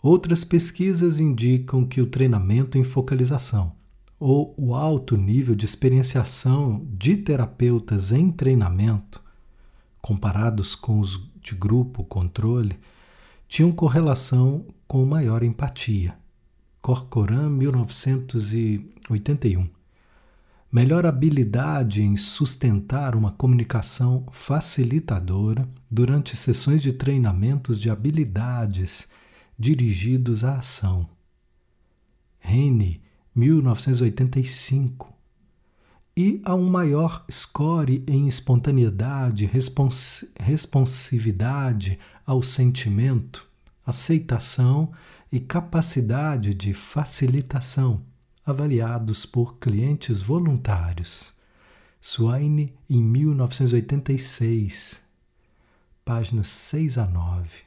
Outras 0.00 0.44
pesquisas 0.44 1.18
indicam 1.18 1.84
que 1.84 2.00
o 2.00 2.06
treinamento 2.06 2.78
em 2.78 2.84
focalização 2.84 3.72
ou 4.20 4.54
o 4.56 4.76
alto 4.76 5.16
nível 5.16 5.56
de 5.56 5.64
experienciação 5.64 6.86
de 6.88 7.16
terapeutas 7.16 8.12
em 8.12 8.30
treinamento, 8.30 9.20
comparados 10.00 10.76
com 10.76 11.00
os 11.00 11.20
de 11.40 11.56
grupo 11.56 12.04
controle, 12.04 12.78
tinham 13.48 13.72
correlação 13.72 14.64
com 14.86 15.04
maior 15.04 15.42
empatia. 15.42 16.16
Corcoran, 16.80 17.50
1981 17.50 19.73
melhor 20.74 21.06
habilidade 21.06 22.02
em 22.02 22.16
sustentar 22.16 23.14
uma 23.14 23.30
comunicação 23.30 24.26
facilitadora 24.32 25.68
durante 25.88 26.36
sessões 26.36 26.82
de 26.82 26.92
treinamentos 26.92 27.80
de 27.80 27.88
habilidades 27.88 29.08
dirigidos 29.56 30.42
à 30.42 30.56
ação. 30.56 31.08
Rene, 32.40 33.00
1985. 33.36 35.14
E 36.16 36.42
a 36.44 36.56
um 36.56 36.68
maior 36.68 37.24
score 37.30 38.02
em 38.08 38.26
espontaneidade, 38.26 39.46
respons 39.46 40.24
responsividade 40.40 42.00
ao 42.26 42.42
sentimento, 42.42 43.46
aceitação 43.86 44.90
e 45.30 45.38
capacidade 45.38 46.52
de 46.52 46.72
facilitação 46.72 48.02
avaliados 48.44 49.24
por 49.24 49.56
clientes 49.58 50.20
voluntários. 50.20 51.34
Swaine, 52.00 52.74
em 52.88 53.02
1986, 53.02 55.00
páginas 56.04 56.48
6 56.48 56.98
a 56.98 57.06
9. 57.06 57.62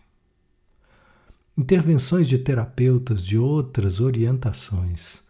Intervenções 1.57 2.27
de 2.27 2.37
terapeutas 2.37 3.25
de 3.25 3.37
outras 3.37 3.99
orientações 3.99 5.25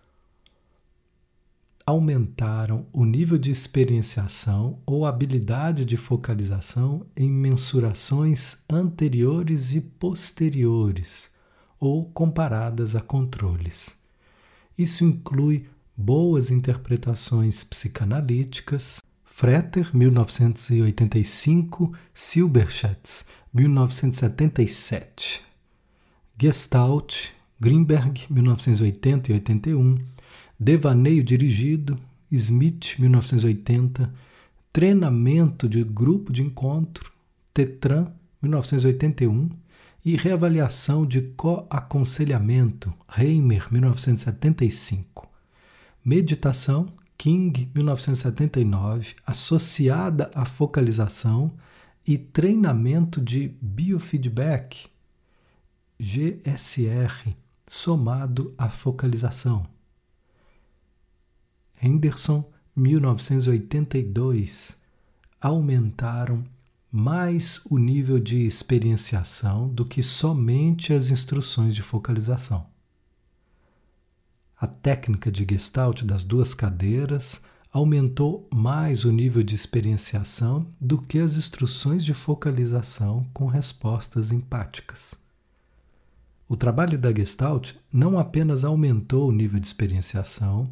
aumentaram 1.85 2.85
o 2.91 3.05
nível 3.05 3.37
de 3.37 3.49
experienciação 3.49 4.79
ou 4.85 5.05
habilidade 5.05 5.85
de 5.85 5.95
focalização 5.95 7.05
em 7.15 7.31
mensurações 7.31 8.57
anteriores 8.69 9.73
e 9.73 9.79
posteriores 9.79 11.31
ou 11.79 12.03
comparadas 12.03 12.93
a 12.93 12.99
controles. 12.99 13.97
Isso 14.77 15.03
inclui 15.03 15.65
boas 15.95 16.51
interpretações 16.51 17.63
psicanalíticas, 17.63 19.01
Fretter, 19.25 19.89
1985, 19.95 21.93
Silberschatz, 22.13 23.25
1977, 23.53 25.41
Gestalt, 26.39 27.29
Greenberg, 27.59 28.25
1980 28.29 29.31
e 29.31 29.33
81, 29.35 29.97
Devaneio 30.59 31.23
Dirigido, 31.23 31.99
Smith, 32.31 32.95
1980, 32.99 34.13
Treinamento 34.71 35.67
de 35.67 35.83
Grupo 35.83 36.31
de 36.31 36.43
Encontro, 36.43 37.11
Tetran, 37.53 38.11
1981, 38.41 39.49
e 40.07 40.15
reavaliação 40.15 41.05
de 41.05 41.21
coaconselhamento, 41.21 42.91
Reimer, 43.09 43.67
1975. 43.69 45.29
Meditação, 46.01 46.87
King, 47.17 47.69
1979, 47.75 49.15
associada 49.25 50.31
à 50.33 50.45
focalização 50.45 51.51
e 52.07 52.17
treinamento 52.17 53.19
de 53.19 53.49
biofeedback, 53.61 54.87
GSR, 55.99 57.35
somado 57.67 58.53
à 58.57 58.69
focalização. 58.69 59.67
Henderson, 61.83 62.49
1982, 62.73 64.81
aumentaram 65.41 66.45
mais 66.97 67.61
o 67.69 67.77
nível 67.77 68.17
de 68.17 68.47
experienciação 68.47 69.69
do 69.69 69.85
que 69.85 70.01
somente 70.01 70.91
as 70.91 71.11
instruções 71.11 71.75
de 71.75 71.83
focalização. 71.83 72.65
A 74.59 74.65
técnica 74.65 75.31
de 75.31 75.45
Gestalt 75.47 76.01
das 76.01 76.23
duas 76.23 76.55
cadeiras 76.55 77.43
aumentou 77.71 78.49
mais 78.51 79.05
o 79.05 79.11
nível 79.11 79.43
de 79.43 79.53
experienciação 79.53 80.65
do 80.81 80.99
que 80.99 81.19
as 81.19 81.35
instruções 81.35 82.03
de 82.03 82.15
focalização 82.15 83.27
com 83.31 83.45
respostas 83.45 84.31
empáticas. 84.31 85.19
O 86.49 86.57
trabalho 86.57 86.97
da 86.97 87.13
Gestalt 87.13 87.73
não 87.93 88.17
apenas 88.17 88.63
aumentou 88.63 89.29
o 89.29 89.31
nível 89.31 89.59
de 89.59 89.67
experienciação, 89.67 90.67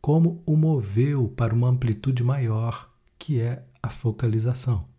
como 0.00 0.40
o 0.46 0.56
moveu 0.56 1.26
para 1.26 1.52
uma 1.52 1.68
amplitude 1.68 2.22
maior, 2.22 2.88
que 3.18 3.40
é 3.40 3.64
a 3.82 3.90
focalização. 3.90 4.89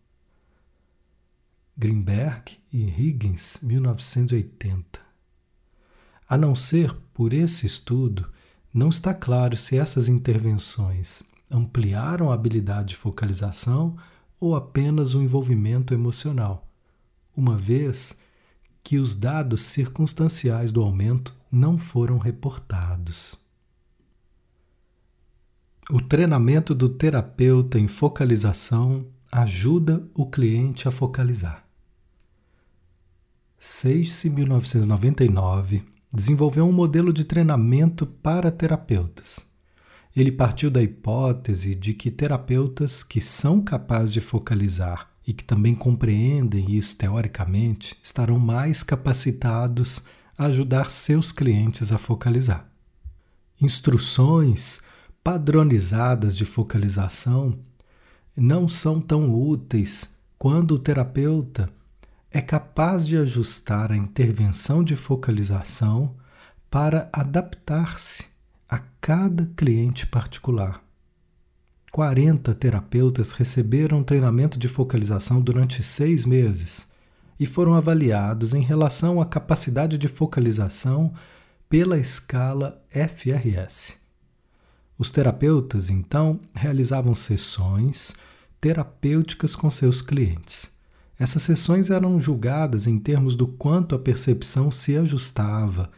Greenberg 1.81 2.59
e 2.71 2.83
Higgins, 2.83 3.57
1980. 3.63 4.99
A 6.29 6.37
não 6.37 6.55
ser 6.55 6.95
por 7.11 7.33
esse 7.33 7.65
estudo, 7.65 8.29
não 8.71 8.89
está 8.89 9.15
claro 9.15 9.57
se 9.57 9.79
essas 9.79 10.07
intervenções 10.07 11.23
ampliaram 11.49 12.29
a 12.29 12.35
habilidade 12.35 12.89
de 12.89 12.95
focalização 12.97 13.97
ou 14.39 14.55
apenas 14.55 15.15
o 15.15 15.23
envolvimento 15.23 15.91
emocional, 15.91 16.69
uma 17.35 17.57
vez 17.57 18.21
que 18.83 18.99
os 18.99 19.15
dados 19.15 19.63
circunstanciais 19.63 20.71
do 20.71 20.83
aumento 20.83 21.35
não 21.51 21.79
foram 21.79 22.19
reportados. 22.19 23.43
O 25.89 25.99
treinamento 25.99 26.75
do 26.75 26.87
terapeuta 26.87 27.79
em 27.79 27.87
focalização 27.87 29.07
ajuda 29.31 30.07
o 30.13 30.27
cliente 30.27 30.87
a 30.87 30.91
focalizar. 30.91 31.70
Seice, 33.63 34.27
1999, 34.27 35.83
desenvolveu 36.11 36.65
um 36.65 36.71
modelo 36.71 37.13
de 37.13 37.23
treinamento 37.23 38.07
para 38.07 38.49
terapeutas. 38.49 39.45
Ele 40.15 40.31
partiu 40.31 40.71
da 40.71 40.81
hipótese 40.81 41.75
de 41.75 41.93
que 41.93 42.09
terapeutas 42.09 43.03
que 43.03 43.21
são 43.21 43.61
capazes 43.61 44.11
de 44.11 44.19
focalizar 44.19 45.11
e 45.27 45.31
que 45.31 45.43
também 45.43 45.75
compreendem 45.75 46.75
isso 46.75 46.97
teoricamente 46.97 47.95
estarão 48.01 48.39
mais 48.39 48.81
capacitados 48.81 50.01
a 50.35 50.45
ajudar 50.45 50.89
seus 50.89 51.31
clientes 51.31 51.91
a 51.91 51.99
focalizar. 51.99 52.67
Instruções 53.61 54.81
padronizadas 55.23 56.35
de 56.35 56.45
focalização 56.45 57.59
não 58.35 58.67
são 58.67 58.99
tão 58.99 59.31
úteis 59.31 60.09
quando 60.35 60.71
o 60.71 60.79
terapeuta 60.79 61.71
é 62.31 62.39
capaz 62.39 63.05
de 63.05 63.17
ajustar 63.17 63.91
a 63.91 63.97
intervenção 63.97 64.81
de 64.83 64.95
focalização 64.95 66.15
para 66.69 67.09
adaptar-se 67.11 68.27
a 68.69 68.79
cada 69.01 69.51
cliente 69.57 70.07
particular. 70.07 70.81
40 71.91 72.53
terapeutas 72.55 73.33
receberam 73.33 74.01
treinamento 74.01 74.57
de 74.57 74.69
focalização 74.69 75.41
durante 75.41 75.83
seis 75.83 76.25
meses 76.25 76.89
e 77.37 77.45
foram 77.45 77.75
avaliados 77.75 78.53
em 78.53 78.61
relação 78.61 79.19
à 79.19 79.25
capacidade 79.25 79.97
de 79.97 80.07
focalização 80.07 81.13
pela 81.67 81.97
escala 81.97 82.81
FRS. 82.89 83.97
Os 84.97 85.11
terapeutas, 85.11 85.89
então, 85.89 86.39
realizavam 86.53 87.13
sessões 87.13 88.15
terapêuticas 88.61 89.53
com 89.53 89.69
seus 89.69 90.01
clientes. 90.01 90.71
Essas 91.21 91.43
sessões 91.43 91.91
eram 91.91 92.19
julgadas 92.19 92.87
em 92.87 92.97
termos 92.97 93.35
do 93.35 93.45
quanto 93.45 93.93
a 93.93 93.99
percepção 93.99 94.71
se 94.71 94.97
ajustava, 94.97 95.91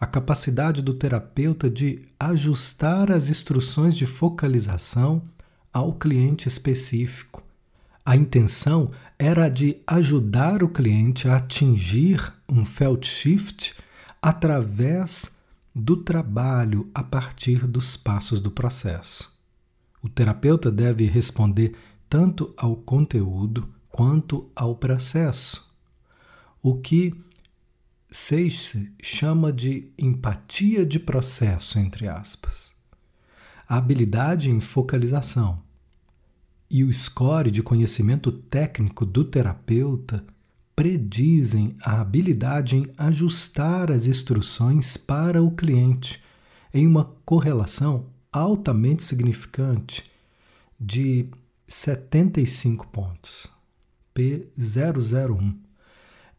a 0.00 0.06
capacidade 0.06 0.80
do 0.80 0.94
terapeuta 0.94 1.68
de 1.68 2.08
ajustar 2.18 3.12
as 3.12 3.28
instruções 3.28 3.94
de 3.94 4.06
focalização 4.06 5.22
ao 5.70 5.92
cliente 5.92 6.48
específico. 6.48 7.42
A 8.06 8.16
intenção 8.16 8.90
era 9.18 9.50
de 9.50 9.76
ajudar 9.86 10.62
o 10.62 10.68
cliente 10.70 11.28
a 11.28 11.36
atingir 11.36 12.32
um 12.48 12.64
felt 12.64 13.04
shift 13.04 13.74
através 14.22 15.36
do 15.74 15.94
trabalho 15.94 16.88
a 16.94 17.02
partir 17.02 17.66
dos 17.66 17.98
passos 17.98 18.40
do 18.40 18.50
processo. 18.50 19.30
O 20.02 20.08
terapeuta 20.08 20.72
deve 20.72 21.04
responder 21.04 21.76
tanto 22.08 22.54
ao 22.56 22.74
conteúdo 22.74 23.73
quanto 23.94 24.50
ao 24.56 24.74
processo, 24.74 25.72
o 26.60 26.74
que 26.74 27.14
Seixas 28.10 28.88
chama 29.00 29.52
de 29.52 29.88
empatia 29.96 30.84
de 30.84 30.98
processo, 30.98 31.78
entre 31.78 32.08
aspas. 32.08 32.72
A 33.68 33.76
habilidade 33.76 34.50
em 34.50 34.60
focalização 34.60 35.62
e 36.68 36.82
o 36.82 36.92
score 36.92 37.52
de 37.52 37.62
conhecimento 37.62 38.32
técnico 38.32 39.06
do 39.06 39.22
terapeuta 39.22 40.24
predizem 40.74 41.76
a 41.80 42.00
habilidade 42.00 42.74
em 42.74 42.92
ajustar 42.98 43.92
as 43.92 44.08
instruções 44.08 44.96
para 44.96 45.40
o 45.40 45.52
cliente 45.52 46.20
em 46.72 46.84
uma 46.84 47.04
correlação 47.24 48.06
altamente 48.32 49.04
significante 49.04 50.10
de 50.80 51.28
75 51.68 52.88
pontos, 52.88 53.53
P001 54.14 55.56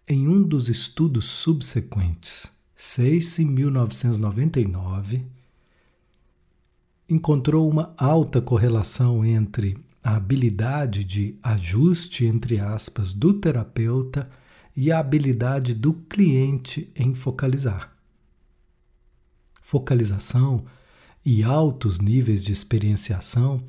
em 0.07 0.27
um 0.27 0.41
dos 0.41 0.69
estudos 0.69 1.25
subsequentes, 1.25 2.51
6 2.75 3.39
em 3.39 3.45
1999, 3.47 5.25
encontrou 7.09 7.69
uma 7.69 7.93
alta 7.97 8.41
correlação 8.41 9.25
entre 9.25 9.77
a 10.03 10.15
habilidade 10.15 11.03
de 11.03 11.37
ajuste, 11.41 12.25
entre 12.25 12.59
aspas, 12.59 13.13
do 13.13 13.33
terapeuta 13.33 14.29
e 14.77 14.91
a 14.91 14.99
habilidade 14.99 15.73
do 15.73 15.93
cliente 15.93 16.91
em 16.95 17.13
focalizar. 17.13 17.95
Focalização 19.61 20.65
e 21.25 21.43
altos 21.43 21.99
níveis 21.99 22.43
de 22.43 22.51
experienciação 22.51 23.63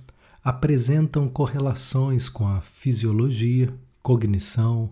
apresentam 0.45 1.29
correlações 1.29 2.29
com 2.29 2.47
a 2.47 2.61
fisiologia, 2.61 3.75
cognição, 4.07 4.91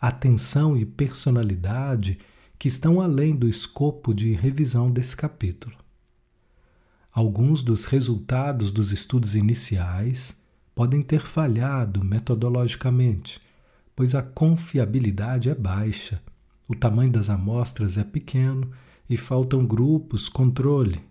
atenção 0.00 0.76
e 0.76 0.84
personalidade 0.84 2.18
que 2.58 2.66
estão 2.66 3.00
além 3.00 3.32
do 3.32 3.48
escopo 3.48 4.12
de 4.12 4.32
revisão 4.32 4.90
desse 4.90 5.16
capítulo. 5.16 5.76
Alguns 7.12 7.62
dos 7.62 7.84
resultados 7.84 8.72
dos 8.72 8.90
estudos 8.90 9.36
iniciais 9.36 10.42
podem 10.74 11.00
ter 11.00 11.20
falhado 11.20 12.02
metodologicamente, 12.02 13.40
pois 13.94 14.16
a 14.16 14.22
confiabilidade 14.24 15.48
é 15.48 15.54
baixa, 15.54 16.20
o 16.66 16.74
tamanho 16.74 17.12
das 17.12 17.30
amostras 17.30 17.96
é 17.96 18.02
pequeno 18.02 18.72
e 19.08 19.16
faltam 19.16 19.64
grupos 19.64 20.28
controle, 20.28 21.04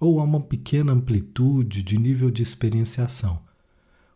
ou 0.00 0.20
há 0.20 0.22
uma 0.22 0.40
pequena 0.40 0.92
amplitude 0.92 1.82
de 1.82 1.98
nível 1.98 2.30
de 2.30 2.42
experienciação 2.42 3.44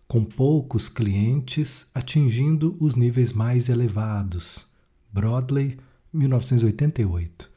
com 0.08 0.24
poucos 0.24 0.88
clientes 0.88 1.86
atingindo 1.94 2.74
os 2.80 2.94
níveis 2.94 3.34
mais 3.34 3.68
elevados. 3.68 4.66
Broadley, 5.12 5.78
1988. 6.10 7.50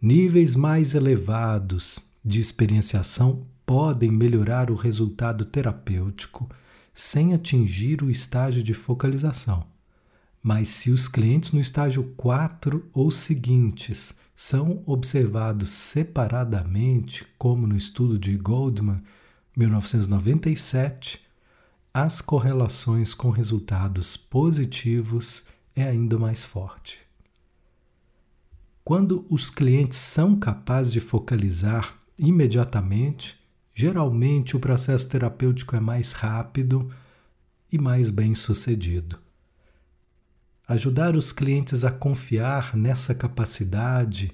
Níveis 0.00 0.54
mais 0.54 0.94
elevados 0.94 1.98
de 2.24 2.38
experienciação 2.38 3.44
podem 3.66 4.10
melhorar 4.10 4.70
o 4.70 4.76
resultado 4.76 5.44
terapêutico 5.44 6.48
sem 6.94 7.34
atingir 7.34 8.04
o 8.04 8.10
estágio 8.10 8.62
de 8.62 8.72
focalização. 8.72 9.66
Mas 10.40 10.68
se 10.68 10.92
os 10.92 11.08
clientes 11.08 11.50
no 11.50 11.60
estágio 11.60 12.04
4 12.16 12.88
ou 12.94 13.10
seguintes 13.10 14.14
são 14.36 14.82
observados 14.86 15.70
separadamente, 15.70 17.26
como 17.36 17.66
no 17.66 17.76
estudo 17.76 18.16
de 18.16 18.36
Goldman 18.36 19.02
1997, 19.56 21.20
as 21.92 22.20
correlações 22.20 23.14
com 23.14 23.30
resultados 23.30 24.16
positivos 24.16 25.44
é 25.74 25.82
ainda 25.82 26.18
mais 26.18 26.44
forte. 26.44 27.00
Quando 28.84 29.26
os 29.28 29.50
clientes 29.50 29.98
são 29.98 30.38
capazes 30.38 30.92
de 30.92 31.00
focalizar 31.00 31.98
imediatamente, 32.18 33.38
geralmente 33.74 34.56
o 34.56 34.60
processo 34.60 35.08
terapêutico 35.08 35.74
é 35.74 35.80
mais 35.80 36.12
rápido 36.12 36.92
e 37.72 37.78
mais 37.78 38.10
bem 38.10 38.34
sucedido. 38.34 39.18
Ajudar 40.66 41.16
os 41.16 41.32
clientes 41.32 41.84
a 41.84 41.90
confiar 41.90 42.76
nessa 42.76 43.14
capacidade 43.14 44.32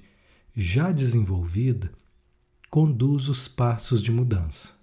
já 0.55 0.91
desenvolvida 0.91 1.91
conduz 2.69 3.27
os 3.27 3.47
passos 3.47 4.03
de 4.03 4.11
mudança. 4.11 4.76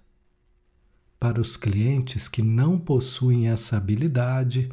Para 1.25 1.41
os 1.41 1.57
clientes 1.57 2.27
que 2.27 2.43
não 2.43 2.77
possuem 2.77 3.49
essa 3.49 3.77
habilidade, 3.77 4.71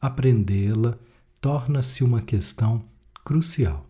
aprendê-la 0.00 0.98
torna-se 1.42 2.02
uma 2.02 2.22
questão 2.22 2.82
crucial. 3.22 3.86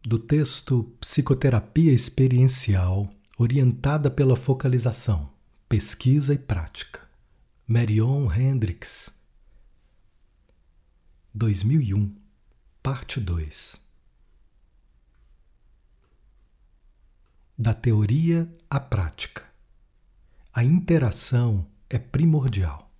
Do 0.00 0.20
texto 0.20 0.84
Psicoterapia 1.00 1.92
Experiencial, 1.92 3.10
orientada 3.36 4.08
pela 4.08 4.36
focalização, 4.36 5.28
pesquisa 5.68 6.32
e 6.32 6.38
prática, 6.38 7.00
Marion 7.66 8.32
Hendricks, 8.32 9.10
2001, 11.34 12.14
parte 12.80 13.18
2. 13.18 13.83
Da 17.56 17.72
teoria 17.72 18.52
à 18.68 18.80
prática. 18.80 19.44
A 20.52 20.64
interação 20.64 21.64
é 21.88 22.00
primordial. 22.00 22.90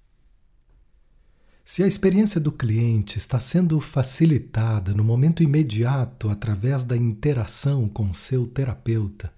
Se 1.65 1.83
a 1.83 1.89
experiência 1.89 2.41
do 2.41 2.53
cliente 2.53 3.19
está 3.19 3.41
sendo 3.41 3.81
facilitada 3.81 4.95
no 4.95 5.03
momento 5.03 5.43
imediato 5.43 6.29
através 6.29 6.85
da 6.85 6.97
interação 6.97 7.89
com 7.89 8.13
seu 8.13 8.47
terapeuta, 8.47 9.33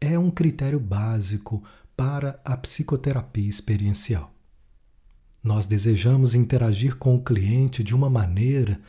é 0.00 0.16
um 0.16 0.30
critério 0.30 0.78
básico 0.78 1.60
para 1.96 2.40
a 2.44 2.56
psicoterapia 2.56 3.48
experiencial. 3.48 4.32
Nós 5.42 5.66
desejamos 5.66 6.36
interagir 6.36 6.94
com 6.98 7.16
o 7.16 7.24
cliente 7.24 7.82
de 7.82 7.96
uma 7.96 8.08
maneira 8.08 8.80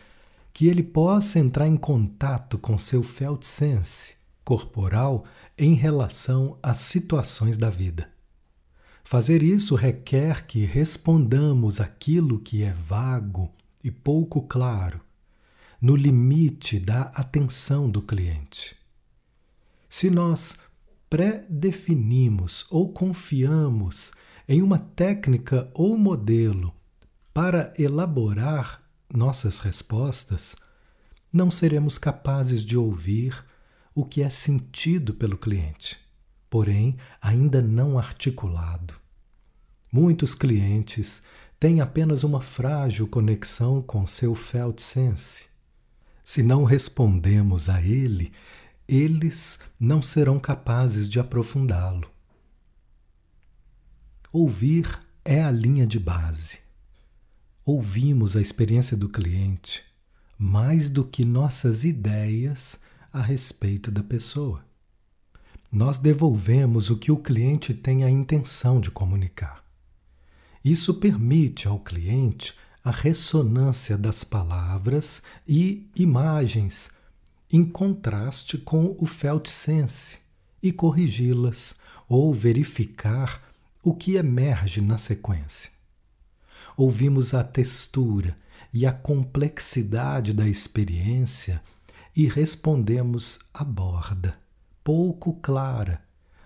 que 0.54 0.68
ele 0.68 0.84
possa 0.84 1.40
entrar 1.40 1.68
em 1.68 1.78
contato 1.78 2.60
com 2.60 2.78
seu 2.78 3.02
felt 3.02 3.42
sense 3.42 4.24
corporal 4.46 5.26
em 5.58 5.74
relação 5.74 6.58
às 6.62 6.78
situações 6.78 7.58
da 7.58 7.70
vida. 7.70 8.10
Fazer 9.04 9.44
isso 9.44 9.76
requer 9.76 10.46
que 10.46 10.64
respondamos 10.64 11.82
aquilo 11.82 12.40
que 12.40 12.64
é 12.64 12.72
vago 12.72 13.52
e 13.84 13.92
pouco 13.92 14.44
claro, 14.44 15.02
no 15.82 15.96
limite 15.96 16.80
da 16.80 17.02
atenção 17.14 17.90
do 17.90 18.02
cliente. 18.02 18.76
Se 19.90 20.10
nós 20.10 20.58
pré-definimos 21.10 22.66
ou 22.70 22.92
confiamos 22.92 24.12
em 24.48 24.62
uma 24.62 24.80
técnica 24.80 25.70
ou 25.74 25.98
modelo 25.98 26.74
para 27.34 27.74
elaborar 27.78 28.82
nossas 29.14 29.60
respostas, 29.60 30.56
não 31.32 31.52
seremos 31.52 31.98
capazes 31.98 32.66
de 32.66 32.78
ouvir 32.78 33.46
o 33.96 34.06
que 34.06 34.22
é 34.22 34.30
sentido 34.30 35.14
pelo 35.14 35.38
cliente, 35.38 35.98
porém 36.50 36.98
ainda 37.22 37.62
não 37.62 37.98
articulado. 37.98 38.96
Muitos 39.92 40.36
clientes 40.36 41.24
têm 41.58 41.80
apenas 41.80 42.26
uma 42.26 42.42
frágil 42.42 43.08
conexão 43.08 43.82
com 43.82 44.06
seu 44.06 44.36
felt 44.36 44.80
sense. 44.80 45.48
Se 46.24 46.44
não 46.44 46.66
respondemos 46.66 47.70
a 47.70 47.82
ele, 47.82 48.34
eles 48.88 49.60
não 49.80 50.02
serão 50.02 50.38
capazes 50.38 51.08
de 51.08 51.20
aprofundá-lo. 51.20 52.12
Ouvir 54.34 55.02
é 55.24 55.42
a 55.42 55.50
linha 55.50 55.88
de 55.88 55.98
base. 55.98 56.60
Ouvimos 57.64 58.36
a 58.36 58.42
experiência 58.42 58.98
do 58.98 59.08
cliente 59.08 59.82
mais 60.38 60.90
do 60.90 61.06
que 61.06 61.26
nossas 61.26 61.84
ideias 61.84 62.80
a 63.16 63.22
respeito 63.22 63.90
da 63.90 64.04
pessoa. 64.04 64.66
Nós 65.72 65.98
devolvemos 65.98 66.90
o 66.90 66.98
que 66.98 67.14
o 67.14 67.18
cliente 67.18 67.74
tem 67.74 68.04
a 68.04 68.10
intenção 68.10 68.82
de 68.82 68.92
comunicar. 68.92 69.64
Isso 70.62 70.96
permite 70.96 71.66
ao 71.66 71.80
cliente 71.80 72.54
a 72.84 72.92
ressonância 72.92 73.98
das 73.98 74.26
palavras 74.26 75.24
e 75.48 75.90
imagens 75.96 76.92
em 77.50 77.64
contraste 77.64 78.58
com 78.58 78.98
o 79.00 79.06
felt 79.06 79.48
sense 79.48 80.20
e 80.62 80.74
corrigi-las 80.74 81.78
ou 82.10 82.34
verificar 82.34 83.42
o 83.82 83.96
que 83.96 84.16
emerge 84.16 84.82
na 84.82 84.98
sequência. 84.98 85.72
Ouvimos 86.76 87.34
a 87.34 87.46
textura 87.46 88.36
e 88.74 88.86
a 88.86 88.92
complexidade 88.92 90.34
da 90.34 90.46
experiência 90.46 91.64
e 92.16 92.28
respondemos 92.28 93.40
a 93.54 93.64
borda, 93.64 94.38
pouco 94.84 95.34
clara, 95.34 96.02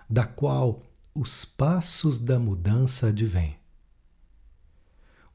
da 0.08 0.26
qual 0.26 0.82
os 1.14 1.44
passos 1.44 2.18
da 2.18 2.38
mudança 2.38 3.08
advêm. 3.08 3.56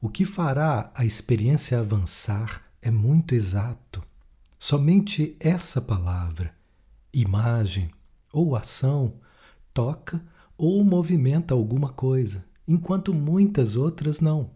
O 0.00 0.10
que 0.10 0.24
fará 0.24 0.92
a 0.94 1.04
experiência 1.04 1.78
avançar 1.78 2.62
é 2.82 2.90
muito 2.90 3.34
exato. 3.34 4.02
Somente 4.58 5.36
essa 5.40 5.80
palavra, 5.80 6.54
imagem 7.12 7.90
ou 8.30 8.54
ação, 8.54 9.14
toca 9.72 10.22
ou 10.58 10.84
movimenta 10.84 11.54
alguma 11.54 11.88
coisa, 11.88 12.44
enquanto 12.68 13.14
muitas 13.14 13.74
outras 13.74 14.20
não. 14.20 14.50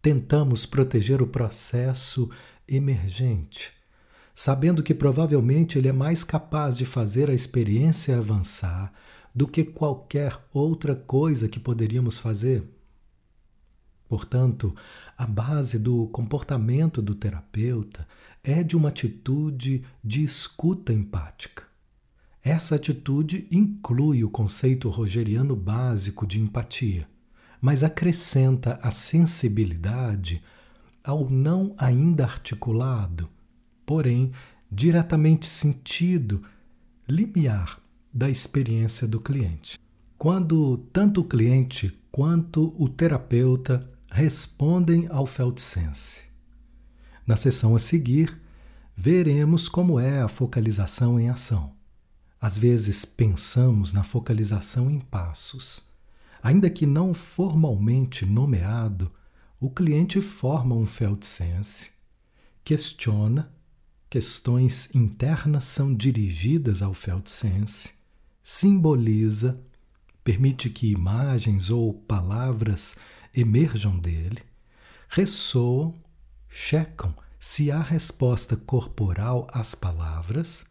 Tentamos 0.00 0.66
proteger 0.66 1.22
o 1.22 1.26
processo 1.26 2.28
emergente, 2.66 3.72
sabendo 4.44 4.82
que 4.82 4.92
provavelmente 4.92 5.78
ele 5.78 5.86
é 5.86 5.92
mais 5.92 6.24
capaz 6.24 6.76
de 6.76 6.84
fazer 6.84 7.30
a 7.30 7.32
experiência 7.32 8.18
avançar 8.18 8.92
do 9.32 9.46
que 9.46 9.62
qualquer 9.62 10.36
outra 10.52 10.96
coisa 10.96 11.48
que 11.48 11.60
poderíamos 11.60 12.18
fazer. 12.18 12.64
Portanto, 14.08 14.74
a 15.16 15.28
base 15.28 15.78
do 15.78 16.08
comportamento 16.08 17.00
do 17.00 17.14
terapeuta 17.14 18.04
é 18.42 18.64
de 18.64 18.76
uma 18.76 18.88
atitude 18.88 19.84
de 20.02 20.24
escuta 20.24 20.92
empática. 20.92 21.62
Essa 22.42 22.74
atitude 22.74 23.46
inclui 23.48 24.24
o 24.24 24.28
conceito 24.28 24.88
rogeriano 24.88 25.54
básico 25.54 26.26
de 26.26 26.40
empatia, 26.40 27.06
mas 27.60 27.84
acrescenta 27.84 28.76
a 28.82 28.90
sensibilidade 28.90 30.42
ao 31.04 31.30
não 31.30 31.76
ainda 31.78 32.24
articulado, 32.24 33.28
porém 33.92 34.32
diretamente 34.70 35.44
sentido, 35.44 36.42
limiar 37.06 37.78
da 38.10 38.30
experiência 38.30 39.06
do 39.06 39.20
cliente. 39.20 39.78
Quando 40.16 40.78
tanto 40.94 41.20
o 41.20 41.24
cliente 41.24 41.94
quanto 42.10 42.74
o 42.82 42.88
terapeuta 42.88 43.86
respondem 44.10 45.08
ao 45.10 45.26
Feldsense. 45.26 46.30
Na 47.26 47.36
sessão 47.36 47.76
a 47.76 47.78
seguir, 47.78 48.40
veremos 48.96 49.68
como 49.68 50.00
é 50.00 50.22
a 50.22 50.28
focalização 50.28 51.20
em 51.20 51.28
ação. 51.28 51.74
Às 52.40 52.56
vezes 52.56 53.04
pensamos 53.04 53.92
na 53.92 54.02
focalização 54.02 54.90
em 54.90 55.00
passos. 55.00 55.92
Ainda 56.42 56.70
que 56.70 56.86
não 56.86 57.12
formalmente 57.12 58.24
nomeado, 58.24 59.12
o 59.60 59.68
cliente 59.68 60.22
forma 60.22 60.74
um 60.74 60.86
Feldsense, 60.86 61.90
questiona, 62.64 63.52
questões 64.12 64.94
internas 64.94 65.64
são 65.64 65.94
dirigidas 65.94 66.82
ao 66.82 66.92
Feldsense, 66.92 67.94
simboliza, 68.44 69.58
permite 70.22 70.68
que 70.68 70.92
imagens 70.92 71.70
ou 71.70 71.94
palavras 71.94 72.94
emerjam 73.34 73.98
dele, 73.98 74.40
ressoam, 75.08 75.94
checam 76.46 77.14
se 77.40 77.72
há 77.72 77.80
resposta 77.80 78.54
corporal 78.54 79.46
às 79.50 79.74
palavras 79.74 80.66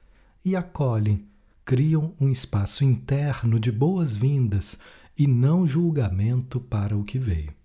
e 0.45 0.55
acolhem, 0.55 1.25
criam 1.65 2.13
um 2.21 2.29
espaço 2.29 2.83
interno 2.83 3.59
de 3.59 3.71
boas-vindas 3.71 4.77
e 5.17 5.25
não 5.25 5.67
julgamento 5.67 6.59
para 6.59 6.95
o 6.95 7.03
que 7.03 7.17
veio. 7.17 7.55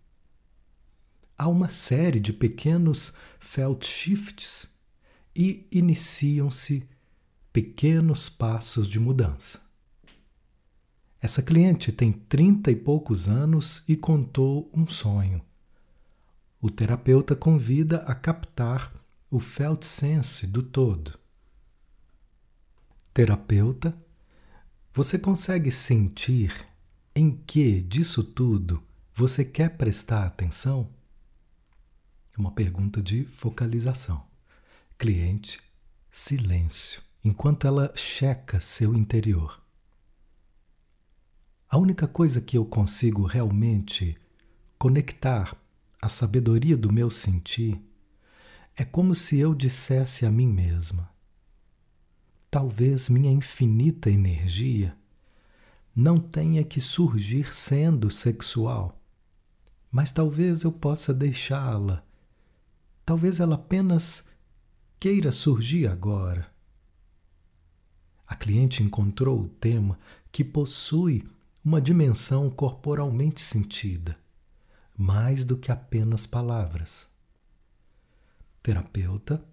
Há 1.37 1.47
uma 1.49 1.69
série 1.69 2.19
de 2.19 2.33
pequenos 2.33 3.13
felt 3.39 3.85
shifts 3.85 4.75
e 5.37 5.69
iniciam-se 5.71 6.89
pequenos 7.53 8.29
passos 8.29 8.89
de 8.89 8.99
mudança. 8.99 9.61
Essa 11.21 11.43
cliente 11.43 11.93
tem 11.93 12.13
trinta 12.13 12.71
e 12.71 12.77
poucos 12.77 13.29
anos 13.29 13.85
e 13.89 13.97
contou 13.97 14.71
um 14.73 14.87
sonho. 14.87 15.43
O 16.61 16.71
terapeuta 16.71 17.37
convida 17.37 17.99
a 17.99 18.15
captar 18.15 18.93
o 19.31 19.39
felt 19.39 19.85
sense 19.85 20.47
do 20.47 20.63
todo. 20.63 21.19
Terapeuta, 23.13 23.97
você 24.93 25.19
consegue 25.19 25.71
sentir 25.71 26.67
em 27.15 27.31
que 27.31 27.83
disso 27.83 28.23
tudo 28.23 28.83
você 29.15 29.45
quer 29.45 29.77
prestar 29.77 30.27
atenção? 30.27 30.91
Uma 32.39 32.53
pergunta 32.53 33.03
de 33.03 33.25
focalização. 33.25 34.26
Cliente, 34.99 35.61
silêncio, 36.11 37.03
enquanto 37.23 37.67
ela 37.67 37.93
checa 37.95 38.59
seu 38.61 38.95
interior. 38.95 39.63
A 41.69 41.77
única 41.77 42.09
coisa 42.09 42.41
que 42.41 42.57
eu 42.57 42.65
consigo 42.65 43.27
realmente 43.27 44.17
conectar 44.79 45.55
à 46.01 46.09
sabedoria 46.09 46.79
do 46.79 46.91
meu 46.91 47.11
sentir 47.11 47.79
é 48.75 48.87
como 48.87 49.15
se 49.15 49.39
eu 49.39 49.55
dissesse 49.55 50.25
a 50.25 50.31
mim 50.31 50.47
mesma: 50.47 51.11
talvez 52.51 53.11
minha 53.11 53.31
infinita 53.31 54.09
energia 54.09 54.97
não 55.95 56.19
tenha 56.19 56.65
que 56.65 56.81
surgir 56.81 57.55
sendo 57.55 58.11
sexual, 58.11 58.99
mas 59.91 60.11
talvez 60.11 60.63
eu 60.63 60.73
possa 60.73 61.13
deixá-la. 61.13 62.03
Talvez 63.05 63.41
ela 63.41 63.57
apenas 63.57 64.35
queira 64.99 65.31
surgir 65.31 65.87
agora. 65.87 66.51
A 68.27 68.35
cliente 68.35 68.83
encontrou 68.83 69.41
o 69.41 69.49
tema 69.49 69.99
que 70.33 70.45
possui 70.45 71.25
uma 71.65 71.81
dimensão 71.81 72.51
corporalmente 72.51 73.41
sentida, 73.41 74.19
mais 74.97 75.45
do 75.45 75.57
que 75.57 75.71
apenas 75.71 76.27
palavras. 76.27 77.09
Terapeuta, 78.63 79.45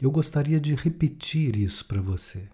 eu 0.00 0.10
gostaria 0.10 0.60
de 0.60 0.74
repetir 0.74 1.56
isso 1.56 1.84
para 1.86 2.00
você. 2.00 2.48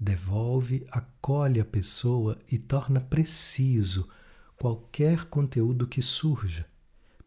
Devolve, 0.00 0.86
acolhe 0.90 1.60
a 1.60 1.64
pessoa 1.64 2.38
e 2.50 2.58
torna 2.58 3.00
preciso 3.00 4.08
qualquer 4.56 5.26
conteúdo 5.26 5.86
que 5.86 6.02
surja, 6.02 6.68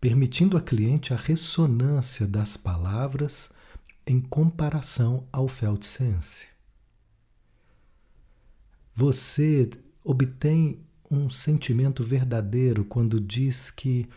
permitindo 0.02 0.58
à 0.58 0.62
cliente 0.62 1.14
a 1.14 1.18
ressonância 1.18 2.28
das 2.28 2.58
palavras 2.58 3.54
em 4.06 4.20
comparação 4.20 5.26
ao 5.32 5.47
felt 5.47 5.84
sense 5.84 6.52
você 8.93 9.70
obtém 10.04 10.80
um 11.10 11.30
sentimento 11.30 12.04
verdadeiro 12.04 12.86
quando 12.86 13.20
diz 13.20 13.72
que 13.72 14.08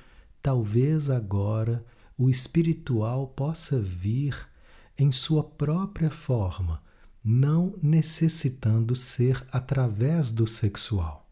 talvez 0.43 1.11
agora 1.11 1.85
o 2.19 2.29
espiritual 2.29 3.29
possa 3.29 3.81
vir 3.81 4.37
em 4.97 5.11
sua 5.11 5.43
própria 5.43 6.11
forma, 6.11 6.83
não 7.25 7.75
necessitando 7.83 8.95
ser 8.95 9.45
através 9.51 10.31
do 10.31 10.47
sexual. 10.47 11.29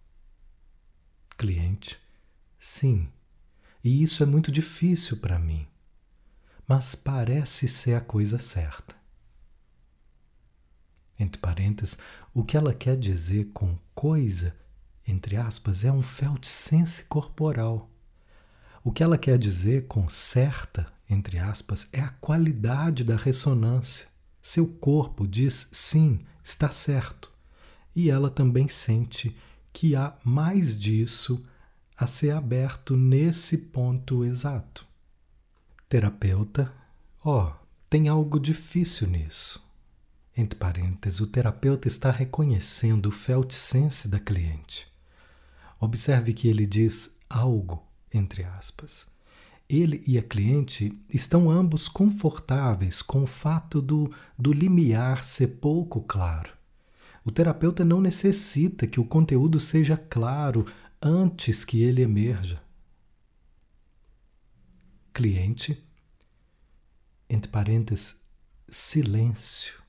Cliente, 1.36 2.00
sim, 2.58 3.08
e 3.82 4.02
isso 4.02 4.22
é 4.22 4.26
muito 4.26 4.50
difícil 4.50 5.18
para 5.18 5.38
mim, 5.38 5.66
mas 6.66 6.94
parece 6.94 7.68
ser 7.68 7.94
a 7.94 8.00
coisa 8.00 8.38
certa 8.38 9.02
entre 11.22 11.40
parênteses, 11.40 11.96
o 12.34 12.44
que 12.44 12.56
ela 12.56 12.74
quer 12.74 12.96
dizer 12.96 13.50
com 13.52 13.78
coisa, 13.94 14.54
entre 15.06 15.36
aspas, 15.36 15.84
é 15.84 15.92
um 15.92 16.02
felt 16.02 16.44
sense 16.44 17.04
corporal. 17.04 17.90
O 18.84 18.90
que 18.90 19.02
ela 19.02 19.16
quer 19.16 19.38
dizer 19.38 19.86
com 19.86 20.08
certa, 20.08 20.86
entre 21.08 21.38
aspas, 21.38 21.88
é 21.92 22.00
a 22.00 22.08
qualidade 22.08 23.04
da 23.04 23.16
ressonância. 23.16 24.08
Seu 24.40 24.66
corpo 24.66 25.26
diz 25.26 25.68
sim, 25.70 26.20
está 26.42 26.70
certo. 26.70 27.30
E 27.94 28.10
ela 28.10 28.30
também 28.30 28.68
sente 28.68 29.36
que 29.72 29.94
há 29.94 30.16
mais 30.24 30.76
disso 30.76 31.44
a 31.96 32.06
ser 32.06 32.30
aberto 32.30 32.96
nesse 32.96 33.58
ponto 33.58 34.24
exato. 34.24 34.86
Terapeuta, 35.88 36.72
ó, 37.24 37.48
oh, 37.48 37.52
tem 37.88 38.08
algo 38.08 38.40
difícil 38.40 39.08
nisso. 39.08 39.70
Entre 40.36 40.58
parênteses, 40.58 41.20
o 41.20 41.26
terapeuta 41.26 41.86
está 41.86 42.10
reconhecendo 42.10 43.06
o 43.06 43.12
felt 43.12 43.52
sense 43.52 44.08
da 44.08 44.18
cliente. 44.18 44.88
Observe 45.78 46.32
que 46.32 46.48
ele 46.48 46.64
diz 46.64 47.18
algo, 47.28 47.86
entre 48.12 48.44
aspas. 48.44 49.12
Ele 49.68 50.02
e 50.06 50.16
a 50.16 50.22
cliente 50.22 50.98
estão 51.08 51.50
ambos 51.50 51.88
confortáveis 51.88 53.02
com 53.02 53.22
o 53.24 53.26
fato 53.26 53.82
do, 53.82 54.10
do 54.38 54.52
limiar 54.52 55.22
ser 55.22 55.58
pouco 55.58 56.00
claro. 56.00 56.50
O 57.24 57.30
terapeuta 57.30 57.84
não 57.84 58.00
necessita 58.00 58.86
que 58.86 58.98
o 58.98 59.04
conteúdo 59.04 59.60
seja 59.60 59.96
claro 59.96 60.66
antes 61.02 61.64
que 61.64 61.82
ele 61.82 62.02
emerja. 62.02 62.62
Cliente, 65.12 65.82
entre 67.28 67.50
parênteses, 67.50 68.22
silêncio 68.68 69.82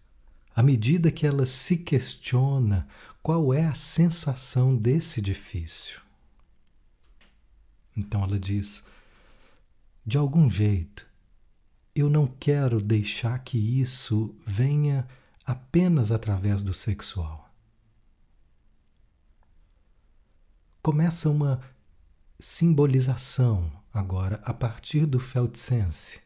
à 0.55 0.61
medida 0.61 1.11
que 1.11 1.25
ela 1.25 1.45
se 1.45 1.77
questiona 1.77 2.87
qual 3.21 3.53
é 3.53 3.65
a 3.65 3.75
sensação 3.75 4.75
desse 4.75 5.21
difícil. 5.21 5.99
Então 7.95 8.23
ela 8.23 8.39
diz: 8.39 8.83
de 10.05 10.17
algum 10.17 10.49
jeito, 10.49 11.09
eu 11.95 12.09
não 12.09 12.27
quero 12.27 12.81
deixar 12.81 13.39
que 13.39 13.57
isso 13.57 14.35
venha 14.45 15.07
apenas 15.45 16.11
através 16.11 16.61
do 16.61 16.73
sexual. 16.73 17.42
Começa 20.85 21.29
uma 21.29 21.61
simbolização 22.37 23.71
agora 23.93 24.41
a 24.43 24.53
partir 24.53 25.05
do 25.05 25.17
Feldsense. 25.17 26.19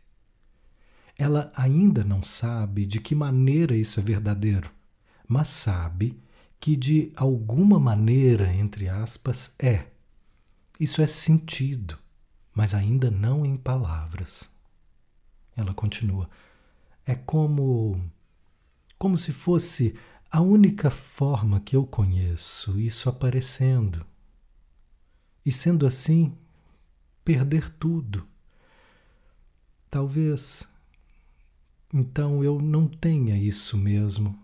Ela 1.15 1.51
ainda 1.55 2.03
não 2.03 2.23
sabe 2.23 2.87
de 2.87 2.99
que 2.99 3.13
maneira 3.13 3.75
isso 3.75 3.99
é 3.99 4.03
verdadeiro, 4.03 4.71
mas 5.27 5.49
sabe 5.49 6.19
que 6.59 6.75
de 6.75 7.11
alguma 7.15 7.79
maneira, 7.79 8.51
entre 8.51 8.89
aspas, 8.89 9.53
é. 9.59 9.85
Isso 10.79 11.03
é 11.03 11.07
sentido, 11.07 11.95
mas 12.51 12.73
ainda 12.73 13.11
não 13.11 13.45
em 13.45 13.55
palavras. 13.55 14.49
Ela 15.55 15.71
continua. 15.71 16.27
É 17.05 17.13
como 17.13 18.03
como 18.97 19.19
se 19.19 19.31
fosse 19.31 19.95
a 20.31 20.41
única 20.41 20.89
forma 20.89 21.59
que 21.59 21.75
eu 21.75 21.85
conheço 21.85 22.79
isso 22.79 23.07
aparecendo. 23.07 24.03
E 25.47 25.51
sendo 25.53 25.87
assim, 25.87 26.37
perder 27.23 27.69
tudo. 27.69 28.27
Talvez 29.89 30.67
então 31.93 32.43
eu 32.43 32.59
não 32.59 32.85
tenha 32.85 33.37
isso 33.37 33.77
mesmo. 33.77 34.37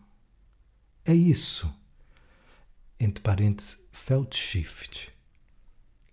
É 1.03 1.13
isso. 1.13 1.69
Entre 2.97 3.21
parênteses, 3.21 3.84
Feldshift. 3.91 5.11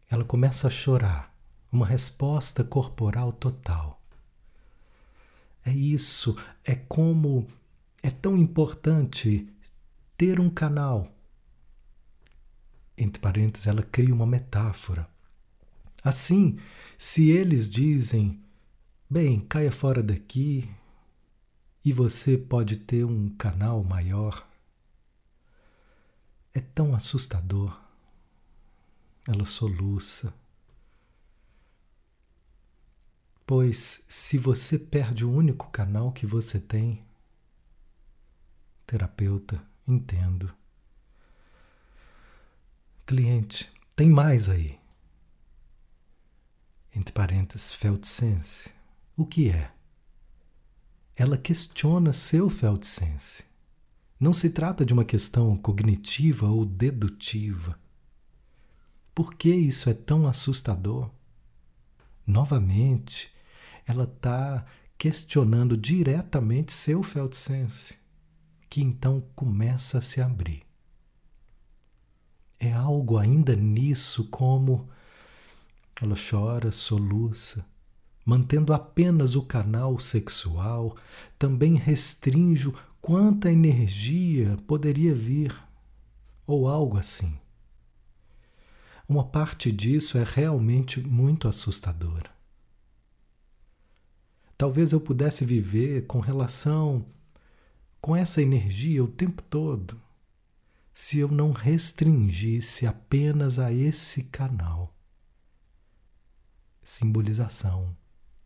Ela 0.08 0.24
começa 0.24 0.66
a 0.66 0.70
chorar, 0.70 1.32
uma 1.70 1.86
resposta 1.86 2.64
corporal 2.64 3.32
total. 3.32 4.02
É 5.64 5.70
isso, 5.70 6.36
é 6.64 6.74
como 6.74 7.46
é 8.02 8.10
tão 8.10 8.36
importante 8.36 9.48
ter 10.16 10.40
um 10.40 10.50
canal. 10.50 11.14
Entre 13.00 13.18
parênteses, 13.18 13.66
ela 13.66 13.82
cria 13.82 14.14
uma 14.14 14.26
metáfora. 14.26 15.08
Assim, 16.04 16.58
se 16.98 17.30
eles 17.30 17.66
dizem, 17.66 18.44
bem, 19.08 19.40
caia 19.40 19.72
fora 19.72 20.02
daqui 20.02 20.68
e 21.82 21.94
você 21.94 22.36
pode 22.36 22.76
ter 22.76 23.06
um 23.06 23.30
canal 23.30 23.82
maior, 23.82 24.46
é 26.52 26.60
tão 26.60 26.94
assustador. 26.94 27.74
Ela 29.26 29.46
soluça. 29.46 30.34
Pois 33.46 34.04
se 34.10 34.36
você 34.36 34.78
perde 34.78 35.24
o 35.24 35.32
único 35.32 35.70
canal 35.70 36.12
que 36.12 36.26
você 36.26 36.60
tem, 36.60 37.02
Terapeuta, 38.86 39.62
entendo. 39.86 40.59
Cliente, 43.10 43.68
tem 43.96 44.08
mais 44.08 44.48
aí. 44.48 44.78
Entre 46.94 47.12
parênteses, 47.12 47.72
Feldsense. 47.72 48.70
O 49.16 49.26
que 49.26 49.50
é? 49.50 49.72
Ela 51.16 51.36
questiona 51.36 52.12
seu 52.12 52.48
Feldsense. 52.48 53.46
Não 54.20 54.32
se 54.32 54.50
trata 54.50 54.84
de 54.84 54.92
uma 54.92 55.04
questão 55.04 55.56
cognitiva 55.56 56.46
ou 56.46 56.64
dedutiva. 56.64 57.76
Por 59.12 59.34
que 59.34 59.52
isso 59.52 59.90
é 59.90 59.94
tão 59.94 60.28
assustador? 60.28 61.10
Novamente, 62.24 63.34
ela 63.84 64.04
está 64.04 64.64
questionando 64.96 65.76
diretamente 65.76 66.72
seu 66.72 67.02
Feldsense 67.02 67.98
que 68.68 68.80
então 68.80 69.20
começa 69.34 69.98
a 69.98 70.00
se 70.00 70.20
abrir. 70.20 70.69
É 72.62 72.70
algo 72.74 73.16
ainda 73.16 73.56
nisso 73.56 74.24
como 74.24 74.86
ela 75.98 76.14
chora, 76.14 76.70
soluça, 76.70 77.64
mantendo 78.24 78.74
apenas 78.74 79.34
o 79.34 79.42
canal 79.42 79.98
sexual, 79.98 80.94
também 81.38 81.74
restrinjo 81.74 82.74
quanta 83.00 83.50
energia 83.50 84.58
poderia 84.66 85.14
vir, 85.14 85.54
ou 86.46 86.68
algo 86.68 86.98
assim. 86.98 87.38
Uma 89.08 89.24
parte 89.24 89.72
disso 89.72 90.18
é 90.18 90.24
realmente 90.24 91.00
muito 91.00 91.48
assustadora. 91.48 92.30
Talvez 94.56 94.92
eu 94.92 95.00
pudesse 95.00 95.46
viver 95.46 96.06
com 96.06 96.20
relação 96.20 97.06
com 98.02 98.14
essa 98.14 98.42
energia 98.42 99.02
o 99.02 99.08
tempo 99.08 99.42
todo 99.42 99.99
se 100.92 101.18
eu 101.18 101.28
não 101.28 101.52
restringisse 101.52 102.86
apenas 102.86 103.58
a 103.58 103.72
esse 103.72 104.24
canal. 104.24 104.94
Simbolização 106.82 107.96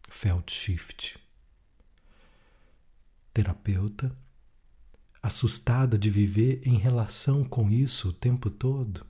Feldshift. 0.09 1.19
Terapeuta, 3.33 4.17
assustada 5.23 5.99
de 5.99 6.11
viver 6.11 6.61
em 6.65 6.77
relação 6.77 7.43
com 7.43 7.71
isso 7.71 8.11
o 8.11 8.13
tempo 8.13 8.51
todo. 8.51 9.05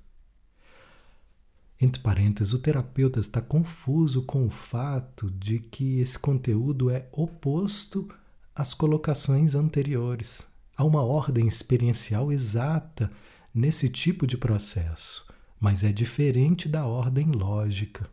Entre 1.80 2.00
parênteses, 2.00 2.52
o 2.52 2.58
terapeuta 2.58 3.18
está 3.18 3.42
confuso 3.42 4.22
com 4.22 4.46
o 4.46 4.50
fato 4.50 5.30
de 5.30 5.58
que 5.58 5.98
esse 5.98 6.18
conteúdo 6.18 6.88
é 6.88 7.08
oposto 7.12 8.08
as 8.54 8.72
colocações 8.72 9.54
anteriores. 9.54 10.46
Há 10.76 10.84
uma 10.84 11.02
ordem 11.02 11.46
experiencial 11.46 12.32
exata 12.32 13.10
nesse 13.54 13.88
tipo 13.88 14.26
de 14.26 14.36
processo, 14.36 15.24
mas 15.60 15.84
é 15.84 15.92
diferente 15.92 16.68
da 16.68 16.84
ordem 16.84 17.30
lógica. 17.30 18.10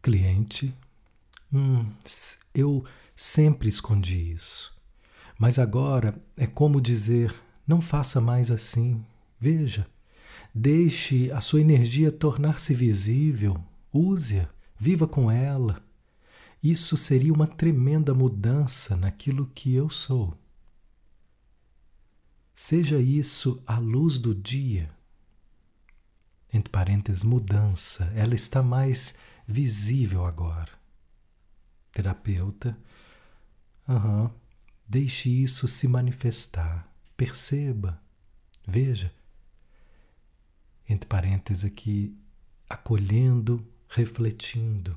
Cliente, 0.00 0.72
hum, 1.52 1.84
eu 2.54 2.84
sempre 3.16 3.68
escondi 3.68 4.32
isso, 4.32 4.72
mas 5.38 5.58
agora 5.58 6.14
é 6.36 6.46
como 6.46 6.80
dizer: 6.80 7.34
não 7.66 7.80
faça 7.80 8.20
mais 8.20 8.50
assim. 8.50 9.04
Veja, 9.40 9.86
deixe 10.54 11.30
a 11.32 11.40
sua 11.40 11.60
energia 11.60 12.12
tornar-se 12.12 12.72
visível, 12.72 13.60
use-a, 13.92 14.48
viva 14.78 15.08
com 15.08 15.30
ela. 15.30 15.82
Isso 16.62 16.96
seria 16.96 17.32
uma 17.32 17.46
tremenda 17.46 18.14
mudança 18.14 18.96
naquilo 18.96 19.50
que 19.54 19.74
eu 19.74 19.90
sou. 19.90 20.34
Seja 22.54 22.98
isso 22.98 23.62
a 23.66 23.78
luz 23.78 24.18
do 24.18 24.34
dia. 24.34 24.94
Entre 26.52 26.70
parênteses, 26.70 27.24
mudança. 27.24 28.04
Ela 28.14 28.34
está 28.34 28.62
mais 28.62 29.16
visível 29.46 30.24
agora. 30.24 30.70
Terapeuta. 31.90 32.78
Uhum. 33.88 34.30
Deixe 34.86 35.28
isso 35.28 35.66
se 35.66 35.88
manifestar. 35.88 36.88
Perceba. 37.16 38.00
Veja. 38.64 39.12
Entre 40.88 41.08
parênteses 41.08 41.64
aqui, 41.64 42.16
acolhendo, 42.68 43.66
refletindo. 43.88 44.96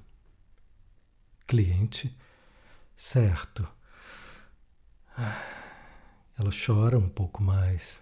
Cliente, 1.47 2.15
certo. 2.95 3.67
Ela 6.37 6.51
chora 6.51 6.97
um 6.97 7.09
pouco 7.09 7.41
mais. 7.41 8.01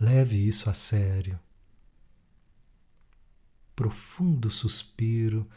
Leve 0.00 0.36
isso 0.36 0.68
a 0.68 0.74
sério. 0.74 1.38
Profundo 3.76 4.50
suspiro, 4.50 5.48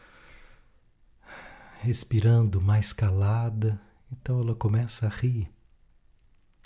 respirando 1.81 2.61
mais 2.61 2.93
calada. 2.93 3.79
Então 4.11 4.39
ela 4.39 4.55
começa 4.55 5.07
a 5.07 5.09
rir. 5.09 5.49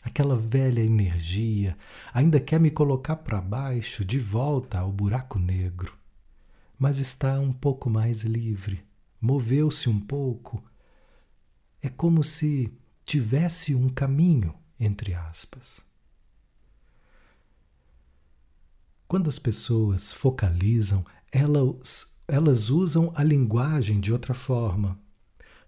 Aquela 0.04 0.36
velha 0.36 0.82
energia 0.82 1.78
ainda 2.14 2.40
quer 2.40 2.60
me 2.60 2.72
colocar 2.72 3.18
para 3.18 3.40
baixo, 3.40 4.04
de 4.04 4.20
volta 4.20 4.80
ao 4.80 4.92
buraco 4.92 5.38
negro, 5.38 5.96
mas 6.78 6.98
está 6.98 7.40
um 7.40 7.54
pouco 7.54 7.90
mais 7.90 8.24
livre 8.24 8.84
moveu-se 9.22 9.88
um 9.88 10.00
pouco. 10.00 10.64
É 11.82 11.88
como 11.88 12.24
se 12.24 12.74
tivesse 13.06 13.76
um 13.76 13.88
caminho, 13.88 14.56
entre 14.82 15.14
aspas. 15.14 15.84
Quando 19.08 19.30
as 19.30 19.38
pessoas 19.38 20.12
focalizam, 20.12 21.06
elas, 21.32 22.18
elas 22.28 22.70
usam 22.70 23.12
a 23.16 23.24
linguagem 23.24 24.00
de 24.00 24.12
outra 24.12 24.34
forma. 24.34 25.00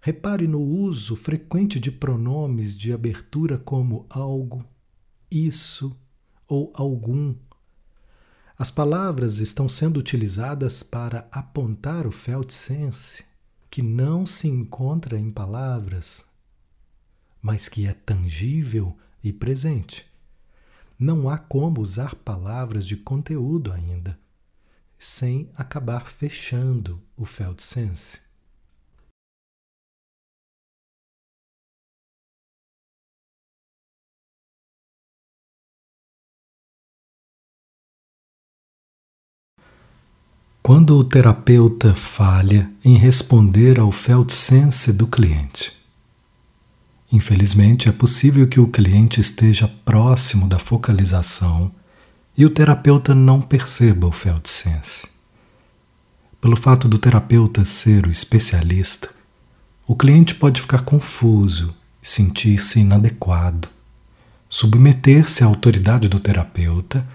Repare 0.00 0.48
no 0.48 0.60
uso 0.60 1.14
frequente 1.14 1.78
de 1.78 1.92
pronomes 1.92 2.76
de 2.76 2.92
abertura 2.92 3.56
como 3.56 4.06
algo, 4.10 4.64
isso 5.30 5.96
ou 6.48 6.72
algum. 6.74 7.34
As 8.58 8.70
palavras 8.70 9.38
estão 9.38 9.68
sendo 9.68 9.98
utilizadas 9.98 10.82
para 10.82 11.28
apontar 11.30 12.06
o 12.06 12.10
Feldsense 12.10 13.24
que 13.68 13.82
não 13.82 14.24
se 14.24 14.46
encontra 14.46 15.18
em 15.18 15.30
palavras, 15.30 16.24
mas 17.42 17.68
que 17.68 17.86
é 17.86 17.92
tangível 17.92 18.96
e 19.24 19.32
presente. 19.32 20.06
Não 20.98 21.28
há 21.28 21.38
como 21.38 21.80
usar 21.80 22.14
palavras 22.14 22.86
de 22.86 22.96
conteúdo 22.96 23.72
ainda, 23.72 24.18
sem 24.98 25.50
acabar 25.56 26.06
fechando 26.06 27.02
o 27.16 27.24
Feldsense. 27.24 28.20
Quando 40.62 40.96
o 40.96 41.04
terapeuta 41.04 41.94
falha 41.94 42.72
em 42.82 42.96
responder 42.96 43.78
ao 43.78 43.92
Feldsense 43.92 44.94
do 44.94 45.06
cliente. 45.06 45.83
Infelizmente, 47.14 47.88
é 47.88 47.92
possível 47.92 48.44
que 48.48 48.58
o 48.58 48.66
cliente 48.66 49.20
esteja 49.20 49.68
próximo 49.84 50.48
da 50.48 50.58
focalização 50.58 51.70
e 52.36 52.44
o 52.44 52.50
terapeuta 52.50 53.14
não 53.14 53.40
perceba 53.40 54.08
o 54.08 54.10
Feldsense. 54.10 55.06
Pelo 56.40 56.56
fato 56.56 56.88
do 56.88 56.98
terapeuta 56.98 57.64
ser 57.64 58.08
o 58.08 58.10
especialista, 58.10 59.10
o 59.86 59.94
cliente 59.94 60.34
pode 60.34 60.60
ficar 60.60 60.82
confuso, 60.82 61.72
sentir-se 62.02 62.80
inadequado, 62.80 63.68
submeter-se 64.48 65.44
à 65.44 65.46
autoridade 65.46 66.08
do 66.08 66.18
terapeuta 66.18 67.06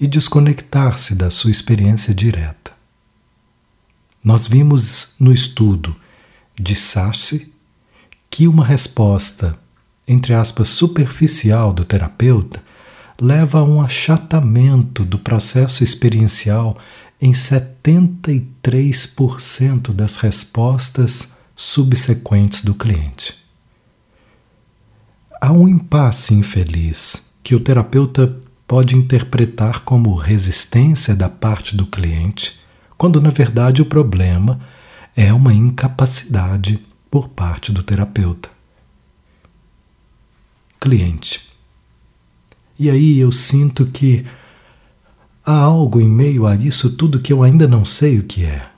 e 0.00 0.08
desconectar-se 0.08 1.14
da 1.14 1.30
sua 1.30 1.52
experiência 1.52 2.12
direta. 2.12 2.72
Nós 4.24 4.48
vimos 4.48 5.14
no 5.20 5.32
estudo 5.32 5.94
de 6.58 6.74
Sachi 6.74 7.49
que 8.30 8.46
uma 8.46 8.64
resposta, 8.64 9.58
entre 10.06 10.32
aspas, 10.32 10.68
superficial 10.68 11.72
do 11.72 11.84
terapeuta 11.84 12.62
leva 13.20 13.58
a 13.58 13.64
um 13.64 13.82
achatamento 13.82 15.04
do 15.04 15.18
processo 15.18 15.82
experiencial 15.82 16.78
em 17.20 17.32
73% 17.32 19.92
das 19.92 20.16
respostas 20.16 21.32
subsequentes 21.54 22.62
do 22.62 22.72
cliente. 22.72 23.34
Há 25.38 25.52
um 25.52 25.68
impasse 25.68 26.32
infeliz 26.32 27.34
que 27.42 27.54
o 27.54 27.60
terapeuta 27.60 28.34
pode 28.66 28.96
interpretar 28.96 29.80
como 29.80 30.14
resistência 30.14 31.14
da 31.14 31.28
parte 31.28 31.76
do 31.76 31.86
cliente, 31.86 32.58
quando 32.96 33.20
na 33.20 33.28
verdade 33.30 33.82
o 33.82 33.86
problema 33.86 34.58
é 35.16 35.32
uma 35.32 35.52
incapacidade 35.52 36.80
por 37.10 37.28
parte 37.28 37.72
do 37.72 37.82
terapeuta. 37.82 38.48
Cliente. 40.80 41.48
E 42.78 42.88
aí 42.88 43.18
eu 43.18 43.30
sinto 43.30 43.86
que 43.86 44.24
há 45.44 45.52
algo 45.52 46.00
em 46.00 46.08
meio 46.08 46.46
a 46.46 46.54
isso 46.54 46.96
tudo 46.96 47.20
que 47.20 47.32
eu 47.32 47.42
ainda 47.42 47.66
não 47.66 47.84
sei 47.84 48.18
o 48.18 48.24
que 48.24 48.44
é. 48.44 48.70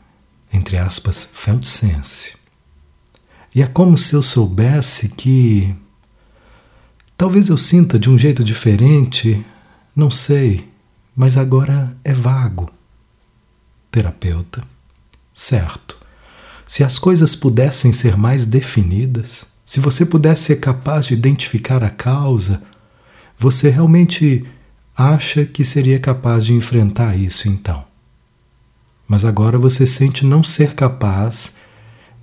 Entre 0.52 0.76
aspas, 0.76 1.28
Feldsense. 1.32 2.36
E 3.54 3.62
é 3.62 3.66
como 3.66 3.96
se 3.96 4.14
eu 4.14 4.22
soubesse 4.22 5.08
que. 5.10 5.74
Talvez 7.16 7.48
eu 7.48 7.56
sinta 7.56 7.98
de 7.98 8.10
um 8.10 8.18
jeito 8.18 8.42
diferente 8.42 9.44
não 9.94 10.10
sei, 10.10 10.72
mas 11.14 11.36
agora 11.36 11.94
é 12.02 12.14
vago. 12.14 12.70
Terapeuta. 13.90 14.64
Certo. 15.34 16.00
Se 16.72 16.82
as 16.82 16.98
coisas 16.98 17.36
pudessem 17.36 17.92
ser 17.92 18.16
mais 18.16 18.46
definidas, 18.46 19.52
se 19.66 19.78
você 19.78 20.06
pudesse 20.06 20.44
ser 20.44 20.56
capaz 20.56 21.04
de 21.04 21.12
identificar 21.12 21.84
a 21.84 21.90
causa, 21.90 22.62
você 23.38 23.68
realmente 23.68 24.46
acha 24.96 25.44
que 25.44 25.66
seria 25.66 25.98
capaz 25.98 26.46
de 26.46 26.54
enfrentar 26.54 27.14
isso 27.14 27.46
então. 27.46 27.84
Mas 29.06 29.22
agora 29.22 29.58
você 29.58 29.86
sente 29.86 30.24
não 30.24 30.42
ser 30.42 30.72
capaz 30.74 31.58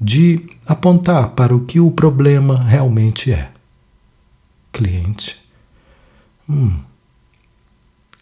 de 0.01 0.41
apontar 0.65 1.29
para 1.33 1.55
o 1.55 1.63
que 1.63 1.79
o 1.79 1.91
problema 1.91 2.59
realmente 2.63 3.31
é. 3.31 3.51
Cliente. 4.73 5.37
Hum, 6.49 6.79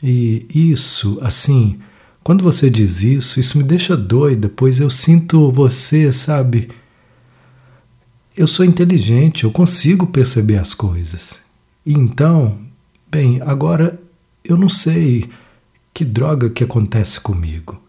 e 0.03 0.45
isso, 0.53 1.19
assim, 1.21 1.79
quando 2.27 2.43
você 2.43 2.69
diz 2.69 3.03
isso, 3.03 3.39
isso 3.39 3.57
me 3.57 3.63
deixa 3.63 3.95
doida, 3.95 4.51
pois 4.53 4.81
eu 4.81 4.89
sinto 4.89 5.49
você, 5.49 6.11
sabe? 6.11 6.69
Eu 8.35 8.45
sou 8.45 8.65
inteligente, 8.65 9.45
eu 9.45 9.51
consigo 9.51 10.07
perceber 10.07 10.57
as 10.57 10.73
coisas. 10.73 11.45
E 11.85 11.93
então, 11.93 12.59
bem, 13.09 13.41
agora 13.41 13.97
eu 14.43 14.57
não 14.57 14.67
sei 14.67 15.29
que 15.93 16.03
droga 16.03 16.49
que 16.49 16.65
acontece 16.65 17.17
comigo. 17.17 17.81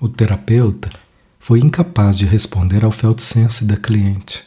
O 0.00 0.08
terapeuta 0.08 0.90
foi 1.38 1.60
incapaz 1.60 2.18
de 2.18 2.26
responder 2.26 2.84
ao 2.84 2.90
Feldsense 2.90 3.64
da 3.64 3.76
cliente, 3.76 4.42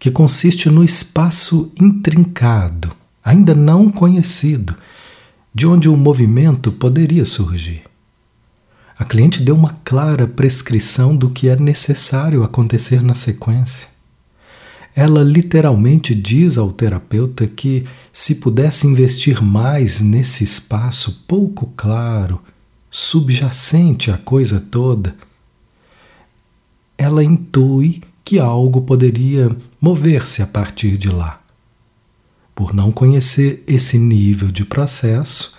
que 0.00 0.10
consiste 0.10 0.68
no 0.68 0.82
espaço 0.82 1.70
intrincado, 1.80 2.90
ainda 3.24 3.54
não 3.54 3.88
conhecido, 3.88 4.76
de 5.54 5.66
onde 5.66 5.88
o 5.88 5.96
movimento 5.96 6.72
poderia 6.72 7.24
surgir. 7.24 7.82
A 8.98 9.04
cliente 9.04 9.42
deu 9.42 9.54
uma 9.54 9.74
clara 9.84 10.26
prescrição 10.26 11.16
do 11.16 11.28
que 11.28 11.48
é 11.48 11.56
necessário 11.56 12.42
acontecer 12.42 13.02
na 13.02 13.14
sequência. 13.14 13.88
Ela 14.94 15.22
literalmente 15.22 16.14
diz 16.14 16.58
ao 16.58 16.72
terapeuta 16.72 17.46
que, 17.46 17.84
se 18.12 18.36
pudesse 18.36 18.86
investir 18.86 19.42
mais 19.42 20.00
nesse 20.00 20.44
espaço 20.44 21.24
pouco 21.26 21.72
claro, 21.76 22.40
subjacente 22.90 24.10
à 24.10 24.18
coisa 24.18 24.60
toda, 24.60 25.16
ela 26.96 27.24
intui 27.24 28.02
que 28.24 28.38
algo 28.38 28.82
poderia 28.82 29.50
mover-se 29.80 30.42
a 30.42 30.46
partir 30.46 30.96
de 30.96 31.08
lá. 31.08 31.41
Por 32.54 32.74
não 32.74 32.92
conhecer 32.92 33.64
esse 33.66 33.98
nível 33.98 34.50
de 34.50 34.64
processo, 34.64 35.56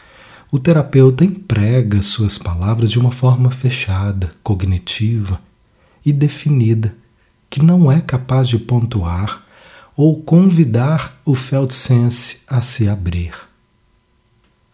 o 0.52 0.60
terapeuta 0.60 1.26
emprega 1.26 2.02
suas 2.02 2.38
palavras 2.38 2.92
de 2.92 3.00
uma 3.00 3.12
forma 3.12 3.50
fechada, 3.50 4.30
cognitiva 4.44 5.42
e 6.06 6.14
definida, 6.14 6.96
que 7.50 7.62
não 7.62 7.92
é 7.92 8.00
capaz 8.00 8.48
de 8.48 8.60
pontuar 8.60 9.44
ou 9.96 10.22
convidar 10.22 11.20
o 11.26 11.34
Feldsense 11.34 12.44
a 12.48 12.62
se 12.62 12.88
abrir. 12.88 13.34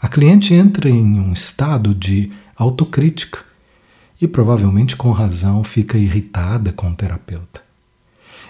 A 0.01 0.07
cliente 0.07 0.53
entra 0.53 0.89
em 0.89 1.19
um 1.19 1.33
estado 1.33 1.93
de 1.93 2.31
autocrítica 2.55 3.43
e 4.21 4.27
provavelmente 4.27 4.95
com 4.95 5.11
razão 5.11 5.63
fica 5.63 5.97
irritada 5.97 6.71
com 6.73 6.89
o 6.89 6.95
terapeuta. 6.95 7.68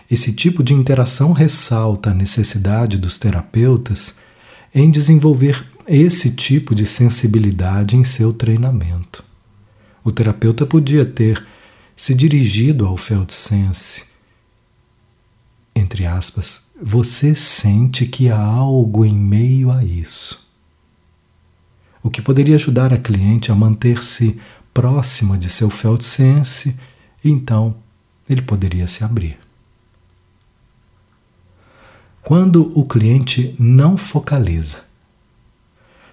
Esse 0.09 0.33
tipo 0.33 0.63
de 0.63 0.73
interação 0.73 1.33
ressalta 1.33 2.09
a 2.09 2.13
necessidade 2.13 2.97
dos 2.97 3.17
terapeutas 3.17 4.17
em 4.73 4.89
desenvolver 4.89 5.65
esse 5.87 6.31
tipo 6.31 6.73
de 6.73 6.85
sensibilidade 6.85 7.95
em 7.95 8.03
seu 8.03 8.33
treinamento. 8.33 9.23
O 10.03 10.11
terapeuta 10.11 10.65
podia 10.65 11.05
ter 11.05 11.45
se 11.95 12.15
dirigido 12.15 12.85
ao 12.85 12.97
Feldsense. 12.97 14.05
Entre 15.75 16.05
aspas, 16.05 16.71
você 16.81 17.35
sente 17.35 18.05
que 18.05 18.29
há 18.29 18.41
algo 18.41 19.05
em 19.05 19.15
meio 19.15 19.71
a 19.71 19.83
isso. 19.83 20.49
O 22.01 22.09
que 22.09 22.21
poderia 22.21 22.55
ajudar 22.55 22.93
a 22.93 22.97
cliente 22.97 23.51
a 23.51 23.55
manter-se 23.55 24.39
próxima 24.73 25.37
de 25.37 25.49
seu 25.49 25.69
Feldsense, 25.69 26.79
então 27.23 27.75
ele 28.29 28.41
poderia 28.41 28.87
se 28.87 29.03
abrir. 29.03 29.48
Quando 32.29 32.71
o 32.77 32.85
cliente 32.85 33.55
não 33.57 33.97
focaliza. 33.97 34.83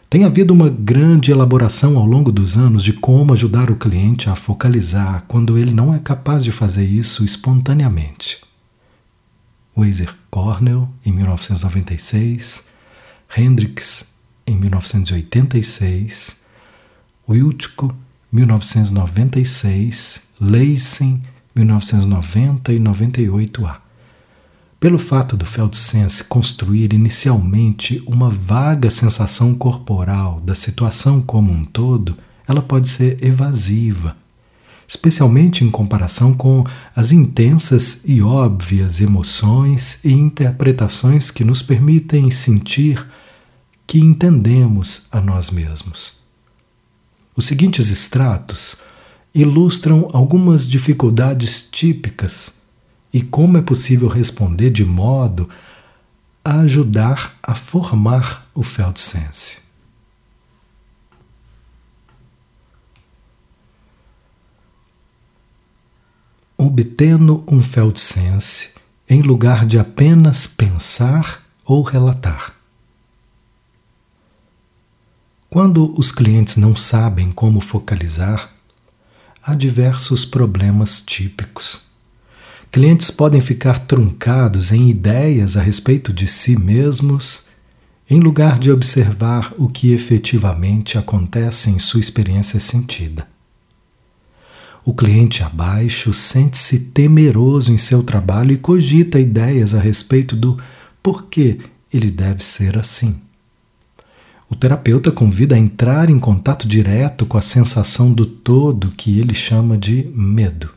Tem 0.08 0.24
havido 0.24 0.54
uma 0.54 0.70
grande 0.70 1.30
elaboração 1.30 1.98
ao 1.98 2.06
longo 2.06 2.32
dos 2.32 2.56
anos 2.56 2.82
de 2.82 2.94
como 2.94 3.34
ajudar 3.34 3.70
o 3.70 3.76
cliente 3.76 4.30
a 4.30 4.34
focalizar 4.34 5.26
quando 5.28 5.58
ele 5.58 5.74
não 5.74 5.94
é 5.94 5.98
capaz 5.98 6.42
de 6.42 6.50
fazer 6.50 6.86
isso 6.86 7.22
espontaneamente. 7.22 8.40
Weiser 9.76 10.14
Cornell, 10.30 10.88
em 11.04 11.12
1996, 11.12 12.68
Hendricks, 13.36 14.14
em 14.46 14.56
1986, 14.56 16.46
Wiltko, 17.28 17.94
1996, 18.32 20.30
Leisen, 20.40 21.22
1990 21.54 22.72
e 22.72 22.78
98A. 22.80 23.85
Pelo 24.78 24.98
fato 24.98 25.38
do 25.38 25.46
Feldsense 25.46 26.24
construir 26.24 26.92
inicialmente 26.92 28.02
uma 28.06 28.28
vaga 28.28 28.90
sensação 28.90 29.54
corporal 29.54 30.38
da 30.40 30.54
situação 30.54 31.22
como 31.22 31.50
um 31.50 31.64
todo, 31.64 32.16
ela 32.46 32.60
pode 32.60 32.86
ser 32.86 33.24
evasiva, 33.24 34.14
especialmente 34.86 35.64
em 35.64 35.70
comparação 35.70 36.34
com 36.34 36.62
as 36.94 37.10
intensas 37.10 38.02
e 38.04 38.20
óbvias 38.20 39.00
emoções 39.00 40.04
e 40.04 40.12
interpretações 40.12 41.30
que 41.30 41.42
nos 41.42 41.62
permitem 41.62 42.30
sentir 42.30 43.04
que 43.86 43.98
entendemos 43.98 45.06
a 45.10 45.22
nós 45.22 45.50
mesmos. 45.50 46.18
Os 47.34 47.46
seguintes 47.46 47.90
extratos 47.90 48.82
ilustram 49.34 50.08
algumas 50.12 50.68
dificuldades 50.68 51.66
típicas 51.70 52.65
e 53.12 53.22
como 53.22 53.58
é 53.58 53.62
possível 53.62 54.08
responder 54.08 54.70
de 54.70 54.84
modo 54.84 55.48
a 56.44 56.60
ajudar 56.60 57.36
a 57.42 57.54
formar 57.54 58.46
o 58.54 58.62
Feldsense. 58.62 59.66
obtendo 66.58 67.44
um 67.46 67.62
Feldsense 67.62 68.74
em 69.08 69.22
lugar 69.22 69.64
de 69.64 69.78
apenas 69.78 70.46
pensar 70.46 71.42
ou 71.64 71.82
relatar. 71.82 72.54
Quando 75.48 75.98
os 75.98 76.10
clientes 76.10 76.56
não 76.56 76.74
sabem 76.74 77.30
como 77.30 77.60
focalizar, 77.60 78.52
há 79.42 79.54
diversos 79.54 80.24
problemas 80.24 81.00
típicos. 81.00 81.85
Clientes 82.76 83.10
podem 83.10 83.40
ficar 83.40 83.78
truncados 83.78 84.70
em 84.70 84.90
ideias 84.90 85.56
a 85.56 85.62
respeito 85.62 86.12
de 86.12 86.28
si 86.28 86.60
mesmos, 86.60 87.48
em 88.10 88.20
lugar 88.20 88.58
de 88.58 88.70
observar 88.70 89.54
o 89.56 89.66
que 89.66 89.94
efetivamente 89.94 90.98
acontece 90.98 91.70
em 91.70 91.78
sua 91.78 92.00
experiência 92.00 92.60
sentida. 92.60 93.26
O 94.84 94.92
cliente 94.92 95.42
abaixo 95.42 96.12
sente-se 96.12 96.90
temeroso 96.90 97.72
em 97.72 97.78
seu 97.78 98.02
trabalho 98.02 98.52
e 98.52 98.58
cogita 98.58 99.18
ideias 99.18 99.74
a 99.74 99.80
respeito 99.80 100.36
do 100.36 100.60
porquê 101.02 101.58
ele 101.90 102.10
deve 102.10 102.44
ser 102.44 102.76
assim. 102.76 103.22
O 104.50 104.54
terapeuta 104.54 105.10
convida 105.10 105.54
a 105.54 105.58
entrar 105.58 106.10
em 106.10 106.18
contato 106.18 106.68
direto 106.68 107.24
com 107.24 107.38
a 107.38 107.42
sensação 107.42 108.12
do 108.12 108.26
todo 108.26 108.90
que 108.90 109.18
ele 109.18 109.34
chama 109.34 109.78
de 109.78 110.06
medo. 110.14 110.75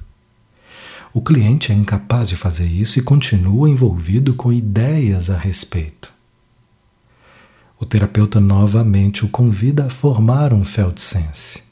O 1.11 1.21
cliente 1.21 1.71
é 1.71 1.75
incapaz 1.75 2.29
de 2.29 2.35
fazer 2.35 2.67
isso 2.67 2.99
e 2.99 3.01
continua 3.01 3.69
envolvido 3.69 4.35
com 4.35 4.53
ideias 4.53 5.29
a 5.29 5.37
respeito. 5.37 6.11
O 7.79 7.85
terapeuta 7.85 8.39
novamente 8.39 9.25
o 9.25 9.29
convida 9.29 9.85
a 9.85 9.89
formar 9.89 10.53
um 10.53 10.63
Feldsense. 10.63 11.63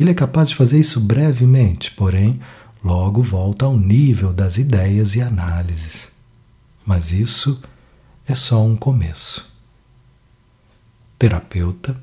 Ele 0.00 0.10
é 0.10 0.14
capaz 0.14 0.48
de 0.48 0.56
fazer 0.56 0.80
isso 0.80 0.98
brevemente, 1.00 1.92
porém, 1.92 2.40
logo 2.82 3.22
volta 3.22 3.66
ao 3.66 3.76
nível 3.76 4.32
das 4.32 4.56
ideias 4.56 5.14
e 5.14 5.22
análises. 5.22 6.16
Mas 6.84 7.12
isso 7.12 7.62
é 8.26 8.34
só 8.34 8.64
um 8.64 8.74
começo. 8.74 9.56
Terapeuta. 11.18 12.02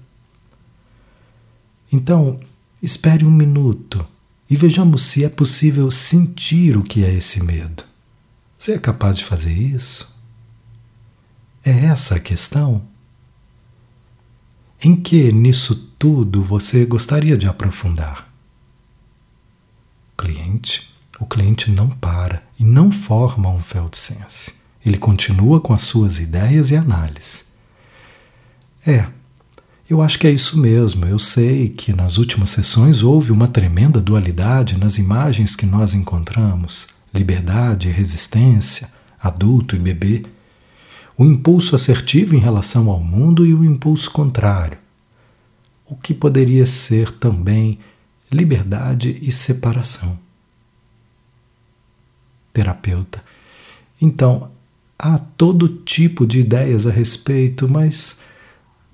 Então, 1.91 2.39
espere 2.81 3.25
um 3.25 3.31
minuto 3.31 4.05
e 4.49 4.55
vejamos 4.55 5.03
se 5.03 5.23
é 5.23 5.29
possível 5.29 5.91
sentir 5.91 6.75
o 6.75 6.83
que 6.83 7.03
é 7.05 7.13
esse 7.13 7.43
medo. 7.43 7.83
Você 8.57 8.73
é 8.73 8.79
capaz 8.79 9.17
de 9.17 9.23
fazer 9.23 9.53
isso? 9.53 10.17
É 11.63 11.85
essa 11.85 12.15
a 12.15 12.19
questão? 12.19 12.81
Em 14.81 14.95
que 14.95 15.31
nisso 15.31 15.93
tudo 15.99 16.41
você 16.41 16.85
gostaria 16.85 17.37
de 17.37 17.47
aprofundar? 17.47 18.27
Cliente, 20.17 20.93
o 21.19 21.25
cliente 21.25 21.69
não 21.69 21.89
para 21.89 22.43
e 22.57 22.63
não 22.63 22.91
forma 22.91 23.49
um 23.49 23.59
Feldsense. 23.59 24.55
Ele 24.83 24.97
continua 24.97 25.59
com 25.59 25.73
as 25.73 25.81
suas 25.81 26.19
ideias 26.19 26.71
e 26.71 26.75
análises. 26.75 27.51
É, 28.87 29.07
eu 29.89 30.01
acho 30.01 30.19
que 30.19 30.27
é 30.27 30.31
isso 30.31 30.59
mesmo. 30.59 31.05
Eu 31.05 31.17
sei 31.19 31.69
que 31.69 31.91
nas 31.91 32.17
últimas 32.17 32.51
sessões 32.51 33.03
houve 33.03 33.31
uma 33.31 33.47
tremenda 33.47 33.99
dualidade 33.99 34.77
nas 34.77 34.97
imagens 34.97 35.55
que 35.55 35.65
nós 35.65 35.93
encontramos: 35.93 36.87
liberdade 37.13 37.89
e 37.89 37.91
resistência, 37.91 38.89
adulto 39.19 39.75
e 39.75 39.79
bebê 39.79 40.23
o 41.19 41.25
impulso 41.25 41.75
assertivo 41.75 42.33
em 42.33 42.39
relação 42.39 42.89
ao 42.89 43.01
mundo 43.01 43.45
e 43.45 43.53
o 43.53 43.65
impulso 43.65 44.09
contrário, 44.09 44.77
o 45.85 45.93
que 45.93 46.13
poderia 46.13 46.65
ser 46.65 47.11
também 47.11 47.77
liberdade 48.31 49.19
e 49.21 49.29
separação. 49.29 50.17
Terapeuta. 52.53 53.21
Então, 54.01 54.49
há 54.97 55.19
todo 55.19 55.67
tipo 55.67 56.25
de 56.25 56.39
ideias 56.39 56.87
a 56.87 56.89
respeito, 56.89 57.67
mas 57.67 58.21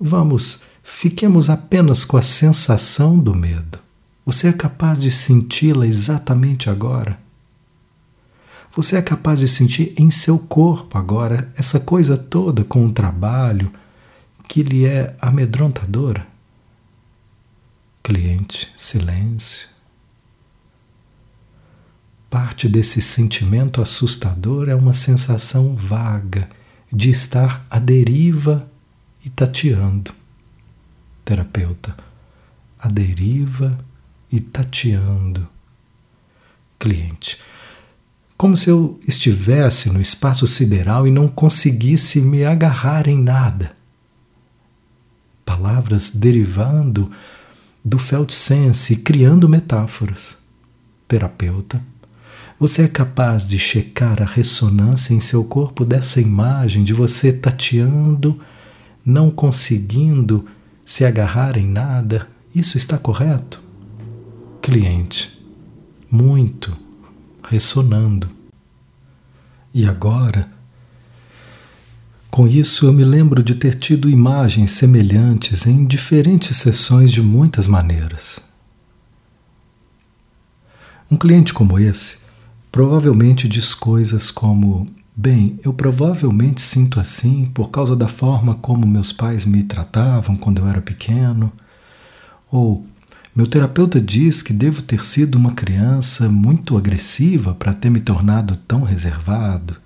vamos, 0.00 0.64
fiquemos 0.88 1.50
apenas 1.50 2.04
com 2.04 2.16
a 2.16 2.22
sensação 2.22 3.18
do 3.18 3.34
medo. 3.34 3.80
Você 4.24 4.48
é 4.48 4.52
capaz 4.52 5.00
de 5.00 5.10
senti-la 5.10 5.84
exatamente 5.84 6.70
agora? 6.70 7.18
Você 8.74 8.96
é 8.96 9.02
capaz 9.02 9.40
de 9.40 9.48
sentir 9.48 9.92
em 9.98 10.12
seu 10.12 10.38
corpo 10.38 10.96
agora 10.96 11.52
essa 11.56 11.80
coisa 11.80 12.16
toda 12.16 12.62
com 12.62 12.86
o 12.86 12.92
trabalho 12.92 13.70
que 14.48 14.62
lhe 14.62 14.86
é 14.86 15.16
amedrontadora? 15.20 16.24
Cliente, 18.00 18.72
silêncio. 18.76 19.68
Parte 22.30 22.68
desse 22.68 23.02
sentimento 23.02 23.82
assustador 23.82 24.68
é 24.68 24.74
uma 24.74 24.94
sensação 24.94 25.74
vaga 25.74 26.48
de 26.92 27.10
estar 27.10 27.66
à 27.68 27.80
deriva 27.80 28.70
e 29.24 29.28
tateando. 29.28 30.25
Terapeuta, 31.26 31.96
à 32.78 32.86
deriva 32.88 33.76
e 34.30 34.38
tateando. 34.38 35.48
Cliente, 36.78 37.40
como 38.36 38.56
se 38.56 38.70
eu 38.70 39.00
estivesse 39.08 39.90
no 39.90 40.00
espaço 40.00 40.46
sideral 40.46 41.04
e 41.04 41.10
não 41.10 41.26
conseguisse 41.26 42.20
me 42.20 42.44
agarrar 42.44 43.08
em 43.08 43.20
nada. 43.20 43.72
Palavras 45.44 46.10
derivando 46.10 47.10
do 47.84 47.98
Feldsense 47.98 48.92
e 48.92 48.96
criando 48.98 49.48
metáforas. 49.48 50.38
Terapeuta, 51.08 51.82
você 52.56 52.82
é 52.82 52.88
capaz 52.88 53.48
de 53.48 53.58
checar 53.58 54.22
a 54.22 54.26
ressonância 54.26 55.12
em 55.12 55.18
seu 55.18 55.42
corpo 55.42 55.84
dessa 55.84 56.20
imagem 56.20 56.84
de 56.84 56.92
você 56.92 57.32
tateando, 57.32 58.40
não 59.04 59.28
conseguindo 59.28 60.46
se 60.86 61.04
agarrar 61.04 61.58
em 61.58 61.66
nada? 61.66 62.28
Isso 62.54 62.76
está 62.78 62.96
correto? 62.96 63.62
Cliente, 64.62 65.44
muito 66.10 66.74
ressonando. 67.42 68.30
E 69.74 69.86
agora, 69.86 70.48
com 72.30 72.46
isso 72.46 72.86
eu 72.86 72.92
me 72.92 73.04
lembro 73.04 73.42
de 73.42 73.54
ter 73.54 73.74
tido 73.74 74.08
imagens 74.08 74.70
semelhantes 74.70 75.66
em 75.66 75.84
diferentes 75.84 76.56
sessões 76.56 77.12
de 77.12 77.20
muitas 77.20 77.66
maneiras. 77.66 78.52
Um 81.10 81.16
cliente 81.16 81.52
como 81.52 81.78
esse 81.78 82.26
provavelmente 82.70 83.48
diz 83.48 83.74
coisas 83.74 84.30
como: 84.30 84.86
Bem, 85.18 85.58
eu 85.64 85.72
provavelmente 85.72 86.60
sinto 86.60 87.00
assim 87.00 87.46
por 87.46 87.70
causa 87.70 87.96
da 87.96 88.06
forma 88.06 88.56
como 88.56 88.86
meus 88.86 89.14
pais 89.14 89.46
me 89.46 89.62
tratavam 89.62 90.36
quando 90.36 90.58
eu 90.58 90.68
era 90.68 90.82
pequeno. 90.82 91.50
Ou 92.52 92.86
meu 93.34 93.46
terapeuta 93.46 93.98
diz 93.98 94.42
que 94.42 94.52
devo 94.52 94.82
ter 94.82 95.02
sido 95.02 95.36
uma 95.36 95.52
criança 95.52 96.28
muito 96.28 96.76
agressiva 96.76 97.54
para 97.54 97.72
ter 97.72 97.88
me 97.88 97.98
tornado 97.98 98.56
tão 98.68 98.82
reservado. 98.82 99.78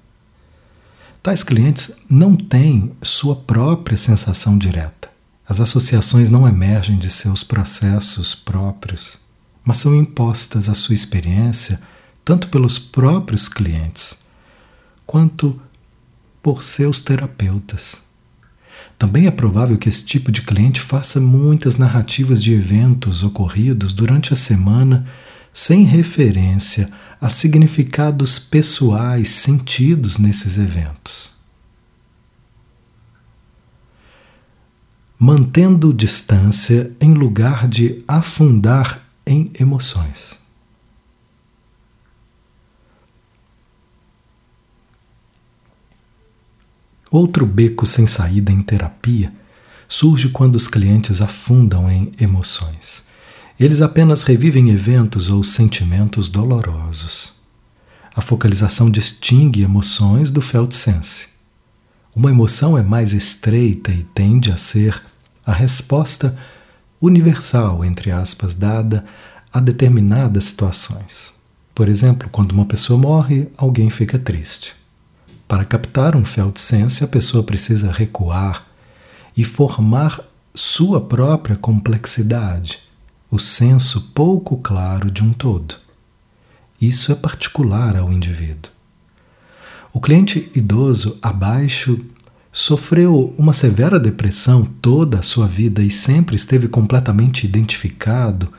Tais 1.23 1.44
clientes 1.44 1.98
não 2.11 2.35
têm 2.35 2.90
sua 3.01 3.36
própria 3.36 3.97
sensação 3.97 4.59
direta. 4.59 5.11
As 5.48 5.61
associações 5.61 6.28
não 6.28 6.48
emergem 6.48 6.98
de 6.98 7.09
seus 7.09 7.44
processos 7.44 8.35
próprios, 8.35 9.27
mas 9.65 9.77
são 9.77 9.94
impostas 9.94 10.69
à 10.69 10.74
sua 10.74 10.94
experiência 10.94 11.81
tanto 12.24 12.48
pelos 12.48 12.81
próprios 12.81 13.48
clientes 13.48 14.28
quanto 15.11 15.61
por 16.41 16.62
seus 16.62 17.01
terapeutas. 17.01 18.03
Também 18.97 19.27
é 19.27 19.31
provável 19.32 19.77
que 19.77 19.89
esse 19.89 20.05
tipo 20.05 20.31
de 20.31 20.41
cliente 20.41 20.81
faça 20.81 21.20
muitas 21.20 21.77
narrativas 21.77 22.41
de 22.41 22.53
eventos 22.53 23.24
ocorridos 23.24 23.93
durante 23.93 24.32
a 24.32 24.37
semana 24.37 25.05
sem 25.53 25.82
referência 25.82 26.93
a 27.20 27.28
significados 27.28 28.39
pessoais 28.39 29.31
sentidos 29.31 30.16
nesses 30.16 30.57
eventos. 30.59 31.32
Mantendo 35.19 35.93
distância 35.93 36.93
em 37.01 37.15
lugar 37.15 37.66
de 37.66 38.05
afundar 38.07 39.03
em 39.27 39.51
emoções. 39.59 40.49
Outro 47.11 47.45
beco 47.45 47.85
sem 47.85 48.07
saída 48.07 48.53
em 48.53 48.62
terapia 48.62 49.32
surge 49.89 50.28
quando 50.28 50.55
os 50.55 50.69
clientes 50.69 51.20
afundam 51.20 51.91
em 51.91 52.12
emoções. 52.20 53.09
Eles 53.59 53.82
apenas 53.82 54.23
revivem 54.23 54.70
eventos 54.70 55.28
ou 55.28 55.43
sentimentos 55.43 56.28
dolorosos. 56.28 57.41
A 58.15 58.20
focalização 58.20 58.89
distingue 58.89 59.62
emoções 59.62 60.31
do 60.31 60.41
felt 60.41 60.73
sense. 60.73 61.31
Uma 62.15 62.31
emoção 62.31 62.78
é 62.78 62.82
mais 62.82 63.12
estreita 63.12 63.91
e 63.91 64.05
tende 64.15 64.53
a 64.53 64.57
ser 64.57 65.03
a 65.45 65.53
resposta 65.53 66.39
universal, 67.01 67.85
entre 67.85 68.12
aspas, 68.12 68.55
dada 68.55 69.05
a 69.53 69.59
determinadas 69.59 70.45
situações. 70.45 71.35
Por 71.74 71.89
exemplo, 71.89 72.28
quando 72.31 72.53
uma 72.53 72.66
pessoa 72.66 72.99
morre, 72.99 73.49
alguém 73.57 73.91
fica 73.91 74.19
triste. 74.19 74.80
Para 75.51 75.64
captar 75.64 76.14
um 76.14 76.24
felt 76.24 76.59
sense, 76.59 77.02
a 77.02 77.09
pessoa 77.09 77.43
precisa 77.43 77.90
recuar 77.90 78.68
e 79.36 79.43
formar 79.43 80.20
sua 80.55 81.01
própria 81.01 81.56
complexidade, 81.56 82.78
o 83.28 83.36
senso 83.36 84.12
pouco 84.14 84.59
claro 84.59 85.10
de 85.10 85.24
um 85.24 85.32
todo. 85.32 85.74
Isso 86.81 87.10
é 87.10 87.16
particular 87.16 87.97
ao 87.97 88.12
indivíduo. 88.12 88.70
O 89.93 90.01
cliente 90.01 90.48
idoso 90.55 91.18
abaixo 91.20 91.98
sofreu 92.52 93.35
uma 93.36 93.52
severa 93.52 93.98
depressão 93.98 94.64
toda 94.64 95.18
a 95.18 95.22
sua 95.22 95.48
vida 95.48 95.82
e 95.82 95.90
sempre 95.90 96.36
esteve 96.36 96.68
completamente 96.68 97.44
identificado 97.44 98.52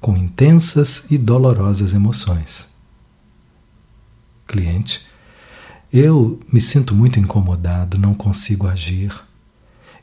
com 0.00 0.16
intensas 0.16 1.10
e 1.10 1.18
dolorosas 1.18 1.92
emoções. 1.92 2.76
Cliente, 4.46 5.04
eu 5.92 6.40
me 6.52 6.60
sinto 6.60 6.94
muito 6.94 7.18
incomodado, 7.18 7.98
não 7.98 8.14
consigo 8.14 8.66
agir. 8.66 9.12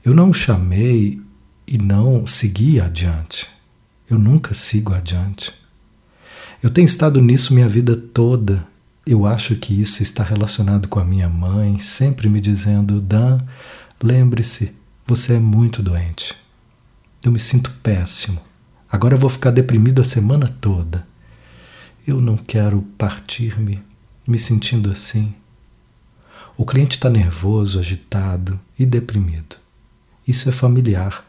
Eu 0.03 0.13
não 0.13 0.29
o 0.29 0.33
chamei 0.33 1.21
e 1.67 1.77
não 1.77 2.25
segui 2.25 2.79
adiante. 2.79 3.47
Eu 4.09 4.17
nunca 4.17 4.53
sigo 4.53 4.93
adiante. 4.93 5.53
Eu 6.61 6.69
tenho 6.69 6.85
estado 6.85 7.21
nisso 7.21 7.53
minha 7.53 7.67
vida 7.67 7.95
toda. 7.95 8.65
Eu 9.05 9.25
acho 9.25 9.55
que 9.55 9.79
isso 9.79 10.01
está 10.01 10.23
relacionado 10.23 10.87
com 10.87 10.99
a 10.99 11.05
minha 11.05 11.27
mãe, 11.27 11.79
sempre 11.79 12.29
me 12.29 12.39
dizendo: 12.39 13.01
Dan, 13.01 13.39
lembre-se, 14.01 14.73
você 15.05 15.33
é 15.33 15.39
muito 15.39 15.83
doente. 15.83 16.33
Eu 17.23 17.31
me 17.31 17.39
sinto 17.39 17.71
péssimo. 17.83 18.41
Agora 18.89 19.15
eu 19.15 19.19
vou 19.19 19.29
ficar 19.29 19.51
deprimido 19.51 20.01
a 20.01 20.05
semana 20.05 20.47
toda. 20.47 21.05
Eu 22.05 22.21
não 22.21 22.37
quero 22.37 22.81
partir-me 22.97 23.81
me 24.27 24.37
sentindo 24.37 24.89
assim. 24.89 25.33
O 26.55 26.65
cliente 26.65 26.97
está 26.97 27.09
nervoso, 27.09 27.79
agitado 27.79 28.59
e 28.77 28.85
deprimido. 28.85 29.55
Isso 30.27 30.47
é 30.47 30.51
familiar. 30.51 31.25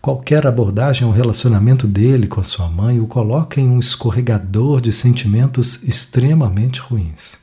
Qualquer 0.00 0.46
abordagem 0.46 1.06
ao 1.06 1.12
relacionamento 1.12 1.86
dele 1.86 2.26
com 2.26 2.40
a 2.40 2.44
sua 2.44 2.68
mãe 2.68 3.00
o 3.00 3.06
coloca 3.06 3.60
em 3.60 3.68
um 3.68 3.78
escorregador 3.78 4.80
de 4.80 4.92
sentimentos 4.92 5.82
extremamente 5.82 6.80
ruins. 6.80 7.40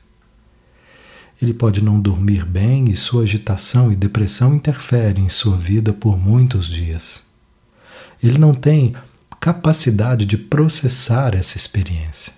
Ele 1.40 1.54
pode 1.54 1.84
não 1.84 2.00
dormir 2.00 2.44
bem 2.44 2.90
e 2.90 2.96
sua 2.96 3.22
agitação 3.22 3.92
e 3.92 3.96
depressão 3.96 4.54
interferem 4.54 5.26
em 5.26 5.28
sua 5.28 5.56
vida 5.56 5.92
por 5.92 6.18
muitos 6.18 6.66
dias. 6.66 7.28
Ele 8.20 8.38
não 8.38 8.52
tem 8.52 8.94
capacidade 9.38 10.26
de 10.26 10.36
processar 10.36 11.36
essa 11.36 11.56
experiência. 11.56 12.32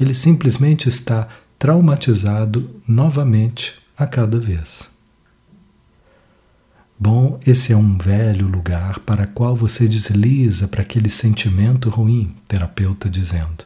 Ele 0.00 0.14
simplesmente 0.14 0.88
está 0.88 1.28
traumatizado 1.58 2.70
novamente 2.86 3.74
a 3.98 4.06
cada 4.06 4.38
vez. 4.38 4.96
Bom, 6.98 7.38
esse 7.46 7.72
é 7.72 7.76
um 7.76 7.96
velho 7.96 8.46
lugar 8.46 9.00
para 9.00 9.26
qual 9.26 9.54
você 9.54 9.86
desliza 9.86 10.68
para 10.68 10.82
aquele 10.82 11.08
sentimento 11.08 11.88
ruim, 11.90 12.34
terapeuta 12.46 13.08
dizendo. 13.08 13.64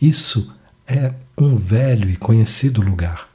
Isso 0.00 0.56
é 0.86 1.12
um 1.36 1.56
velho 1.56 2.08
e 2.08 2.16
conhecido 2.16 2.80
lugar. 2.80 3.28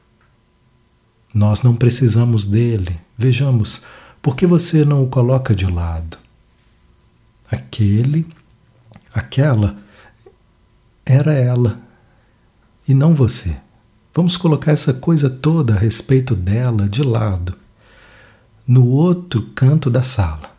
Nós 1.34 1.62
não 1.62 1.76
precisamos 1.76 2.46
dele. 2.46 3.00
Vejamos, 3.18 3.86
por 4.22 4.36
que 4.36 4.48
você 4.48 4.86
não 4.86 5.04
o 5.04 5.10
coloca 5.10 5.54
de 5.54 5.66
lado? 5.66 6.18
Aquele, 7.52 8.26
aquela, 9.14 9.78
era 11.06 11.34
ela 11.34 11.80
e 12.88 12.94
não 12.94 13.14
você. 13.14 13.58
Vamos 14.16 14.38
colocar 14.38 14.72
essa 14.72 14.94
coisa 14.94 15.30
toda 15.30 15.74
a 15.74 15.78
respeito 15.78 16.38
dela 16.38 16.88
de 16.88 17.04
lado 17.04 17.54
no 18.66 18.88
outro 18.88 19.42
canto 19.54 19.90
da 19.90 20.04
sala. 20.04 20.56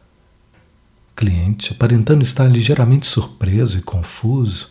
Cliente, 1.16 1.72
aparentando 1.72 2.22
estar 2.22 2.46
ligeiramente 2.48 3.06
surpreso 3.06 3.78
e 3.78 3.80
confuso, 3.80 4.68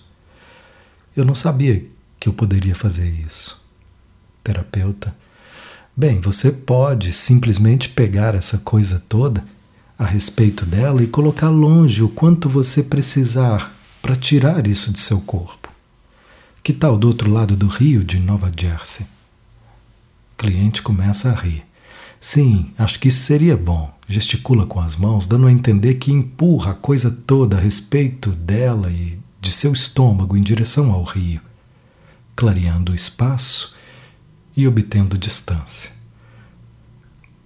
eu 1.17 1.25
não 1.25 1.33
sabia 1.33 1.83
que 2.19 2.29
eu 2.29 2.33
poderia 2.33 2.75
fazer 2.75 3.09
isso. 3.09 3.65
Terapeuta, 4.43 5.15
bem, 5.97 6.21
você 6.21 6.51
pode 6.51 7.11
simplesmente 7.11 7.89
pegar 7.89 8.35
essa 8.35 8.59
coisa 8.59 9.03
toda 9.09 9.43
a 9.97 10.05
respeito 10.05 10.63
dela 10.63 11.01
e 11.01 11.07
colocar 11.07 11.49
longe 11.49 12.03
o 12.03 12.09
quanto 12.09 12.47
você 12.47 12.83
precisar 12.83 13.75
para 13.99 14.15
tirar 14.15 14.67
isso 14.67 14.93
de 14.93 14.99
seu 14.99 15.19
corpo. 15.21 15.64
Que 16.65 16.73
tal 16.73 16.97
do 16.97 17.05
outro 17.05 17.29
lado 17.29 17.55
do 17.55 17.67
rio 17.67 18.03
de 18.03 18.17
Nova 18.17 18.51
Jersey? 18.51 19.05
cliente 20.35 20.81
começa 20.81 21.29
a 21.29 21.35
rir. 21.35 21.63
Sim, 22.19 22.73
acho 22.75 22.99
que 22.99 23.09
isso 23.09 23.19
seria 23.19 23.55
bom. 23.55 23.95
Gesticula 24.07 24.65
com 24.65 24.79
as 24.79 24.95
mãos, 24.95 25.27
dando 25.27 25.45
a 25.45 25.51
entender 25.51 25.93
que 25.93 26.11
empurra 26.11 26.71
a 26.71 26.73
coisa 26.73 27.11
toda 27.11 27.55
a 27.55 27.59
respeito 27.59 28.31
dela 28.31 28.89
e 28.89 29.19
de 29.39 29.51
seu 29.51 29.73
estômago 29.73 30.35
em 30.35 30.41
direção 30.41 30.91
ao 30.91 31.03
rio, 31.03 31.39
clareando 32.35 32.93
o 32.93 32.95
espaço 32.95 33.75
e 34.57 34.67
obtendo 34.67 35.19
distância. 35.19 35.91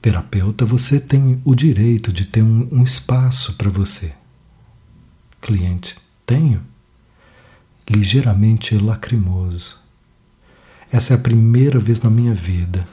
Terapeuta, 0.01 0.63
você 0.63 0.97
tem 0.97 1.41
o 1.43 1.53
direito 1.53 2.13
de 2.13 2.23
ter 2.23 2.41
um, 2.41 2.69
um 2.71 2.83
espaço 2.85 3.55
para 3.55 3.69
você. 3.69 4.13
Cliente, 5.41 5.97
tenho? 6.25 6.63
Ligeiramente 7.89 8.77
lacrimoso. 8.77 9.79
Essa 10.91 11.13
é 11.13 11.17
a 11.17 11.19
primeira 11.19 11.79
vez 11.79 11.99
na 12.01 12.09
minha 12.09 12.35
vida 12.35 12.87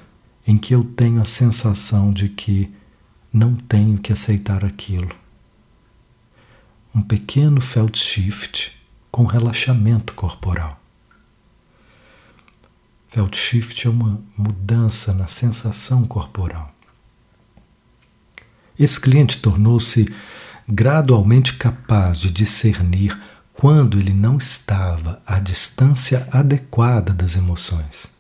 em 0.47 0.57
que 0.57 0.75
eu 0.75 0.83
tenho 0.85 1.21
a 1.21 1.27
sensação 1.27 2.11
de 2.11 2.31
que 2.31 2.75
não 3.31 3.55
tenho 3.55 3.99
que 3.99 4.11
aceitar 4.11 4.65
aquilo. 4.65 5.15
Um 6.95 7.03
pequeno 7.03 7.61
felt 7.61 7.99
shift 7.99 8.73
com 9.11 9.25
relaxamento 9.25 10.15
corporal. 10.15 10.81
Felt 13.09 13.37
shift 13.37 13.87
é 13.87 13.91
uma 13.91 14.23
mudança 14.35 15.13
na 15.13 15.27
sensação 15.27 16.07
corporal. 16.07 16.75
Esse 18.79 18.99
cliente 18.99 19.43
tornou-se 19.43 20.11
gradualmente 20.67 21.55
capaz 21.55 22.19
de 22.19 22.31
discernir 22.31 23.15
quando 23.59 23.99
ele 23.99 24.13
não 24.13 24.37
estava 24.37 25.21
à 25.27 25.39
distância 25.39 26.29
adequada 26.31 27.13
das 27.13 27.37
emoções. 27.37 28.17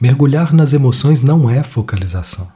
Mergulhar 0.00 0.52
nas 0.52 0.72
emoções 0.72 1.22
não 1.22 1.48
é 1.48 1.62
focalização. 1.62 2.50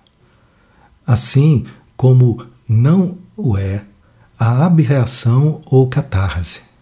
Assim 1.06 1.66
como 1.96 2.46
não 2.68 3.18
o 3.36 3.56
é 3.56 3.84
a 4.38 4.64
abreação 4.66 5.60
ou 5.66 5.88
catarse. 5.88 6.74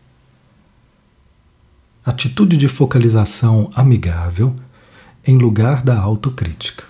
Atitude 2.04 2.56
de 2.56 2.66
focalização 2.66 3.70
amigável 3.74 4.54
em 5.24 5.38
lugar 5.38 5.82
da 5.82 5.98
autocrítica. 6.00 6.84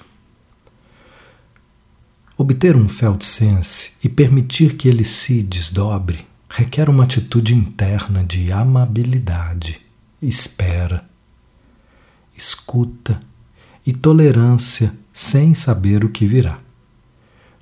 Obter 2.36 2.76
um 2.76 2.88
felt 2.88 3.22
sense 3.22 3.98
e 4.02 4.08
permitir 4.08 4.74
que 4.76 4.88
ele 4.88 5.04
se 5.04 5.42
desdobre 5.42 6.31
requer 6.54 6.90
uma 6.90 7.04
atitude 7.04 7.54
interna 7.54 8.22
de 8.22 8.52
amabilidade, 8.52 9.80
espera, 10.20 11.04
escuta 12.36 13.18
e 13.86 13.92
tolerância 13.92 14.92
sem 15.12 15.54
saber 15.54 16.04
o 16.04 16.10
que 16.10 16.26
virá. 16.26 16.58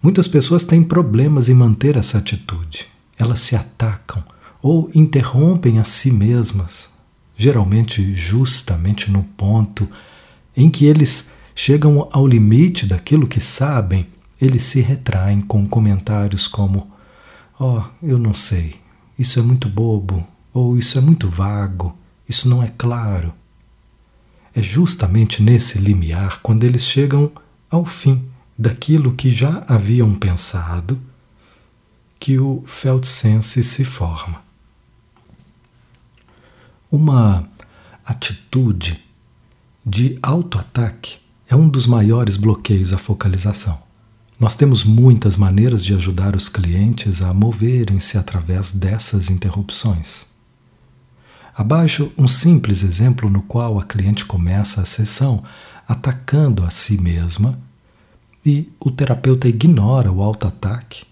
Muitas 0.03 0.27
pessoas 0.27 0.65
têm 0.65 0.83
problemas 0.83 1.49
em 1.49 1.55
manter 1.55 1.97
essa 1.97 2.19
atitude. 2.19 2.89
Elas 3.17 3.41
se 3.41 3.55
atacam 3.55 4.25
ou 4.61 4.91
interrompem 4.93 5.79
a 5.79 5.85
si 5.85 6.11
mesmas, 6.11 6.95
geralmente 7.37 8.15
justamente 8.15 9.11
no 9.11 9.23
ponto 9.23 9.89
em 10.57 10.69
que 10.69 10.87
eles 10.87 11.33
chegam 11.55 12.09
ao 12.11 12.27
limite 12.27 12.87
daquilo 12.87 13.27
que 13.29 13.41
sabem, 13.41 14.09
eles 14.41 14.65
se 14.65 14.81
retraem 14.81 15.41
com 15.41 15.67
comentários 15.69 16.49
como: 16.49 16.91
Oh, 17.63 17.83
eu 18.03 18.19
não 18.19 18.33
sei, 18.33 18.81
isso 19.19 19.39
é 19.39 19.43
muito 19.43 19.69
bobo, 19.69 20.27
ou 20.51 20.79
isso 20.79 20.97
é 20.97 21.01
muito 21.03 21.29
vago, 21.29 21.95
isso 22.27 22.49
não 22.49 22.63
é 22.63 22.69
claro. 22.69 23.35
É 24.55 24.63
justamente 24.63 25.43
nesse 25.43 25.79
limiar 25.79 26.41
quando 26.43 26.65
eles 26.65 26.87
chegam 26.87 27.31
ao 27.69 27.85
fim 27.85 28.27
daquilo 28.59 29.13
que 29.13 29.31
já 29.31 29.63
haviam 29.69 30.15
pensado 30.15 30.99
que 32.19 32.39
o 32.39 32.65
Feldsense 32.67 33.63
se 33.63 33.85
forma. 33.85 34.43
Uma 36.91 37.47
atitude 38.07 39.05
de 39.85 40.19
autoataque 40.23 41.19
é 41.47 41.55
um 41.55 41.69
dos 41.69 41.87
maiores 41.87 42.39
bloqueios 42.39 42.95
à 42.95 42.97
focalização. 42.97 43.90
Nós 44.41 44.57
temos 44.57 44.85
muitas 44.85 45.37
maneiras 45.37 45.85
de 45.85 45.93
ajudar 45.93 46.35
os 46.35 46.49
clientes 46.49 47.21
a 47.21 47.35
moverem-se 47.35 48.17
através 48.17 48.73
dessas 48.73 49.29
interrupções. 49.29 50.29
Abaixo, 51.55 52.11
um 52.17 52.27
simples 52.27 52.83
exemplo 52.83 53.29
no 53.29 53.43
qual 53.43 53.79
a 53.79 53.85
cliente 53.85 54.25
começa 54.25 54.81
a 54.81 54.87
sessão 54.87 55.45
atacando 55.87 56.65
a 56.65 56.71
si 56.71 56.99
mesma 56.99 57.61
e 58.43 58.73
o 58.81 58.91
terapeuta 58.91 59.47
ignora 59.47 60.11
o 60.11 60.23
autoataque 60.23 61.05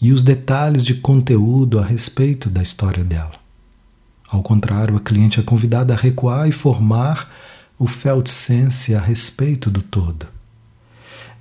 e 0.00 0.12
os 0.12 0.20
detalhes 0.20 0.84
de 0.84 0.94
conteúdo 0.96 1.78
a 1.78 1.84
respeito 1.84 2.50
da 2.50 2.60
história 2.60 3.04
dela. 3.04 3.34
Ao 4.28 4.42
contrário, 4.42 4.96
a 4.96 5.00
cliente 5.00 5.38
é 5.38 5.44
convidada 5.44 5.94
a 5.94 5.96
recuar 5.96 6.48
e 6.48 6.52
formar 6.52 7.30
o 7.78 7.86
Feldsense 7.86 8.96
a 8.96 9.00
respeito 9.00 9.70
do 9.70 9.80
todo. 9.80 10.33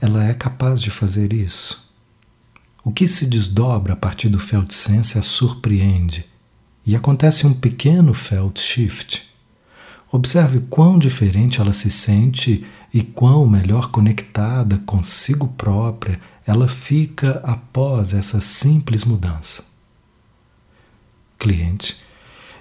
Ela 0.04 0.26
é 0.26 0.34
capaz 0.34 0.82
de 0.82 0.92
fazer 0.92 1.32
isso. 1.32 1.90
O 2.84 2.92
que 2.92 3.08
se 3.08 3.26
desdobra 3.26 3.94
a 3.94 3.96
partir 3.96 4.28
do 4.28 4.38
Feldsense 4.38 5.18
a 5.18 5.22
surpreende 5.22 6.26
e 6.86 6.94
acontece 6.94 7.48
um 7.48 7.54
pequeno 7.54 8.14
Feldshift. 8.14 9.26
Observe 10.12 10.60
quão 10.70 11.00
diferente 11.00 11.62
ela 11.62 11.72
se 11.72 11.90
sente 11.90 12.66
e 12.94 13.02
quão 13.02 13.48
melhor 13.48 13.92
conectada 13.92 14.78
consigo 14.80 15.48
própria 15.48 16.20
ela 16.46 16.68
fica 16.68 17.40
após 17.42 18.14
essa 18.14 18.42
simples 18.42 19.06
mudança. 19.06 19.68
Cliente, 21.40 21.96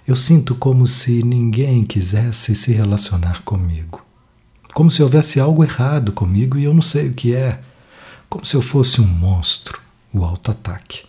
eu 0.07 0.15
sinto 0.15 0.55
como 0.55 0.87
se 0.87 1.25
ninguém 1.25 1.85
quisesse 1.85 2.55
se 2.55 2.73
relacionar 2.73 3.43
comigo. 3.43 4.12
Como 4.75 4.91
se 4.91 5.03
houvesse 5.03 5.39
algo 5.39 5.63
errado 5.63 6.13
comigo 6.13 6.59
e 6.59 6.65
eu 6.65 6.73
não 6.73 6.83
sei 6.83 7.09
o 7.09 7.15
que 7.15 7.35
é. 7.35 7.61
Como 8.29 8.47
se 8.47 8.55
eu 8.55 8.63
fosse 8.63 9.01
um 9.01 9.07
monstro, 9.07 9.81
o 10.13 10.25
auto-ataque. 10.25 11.05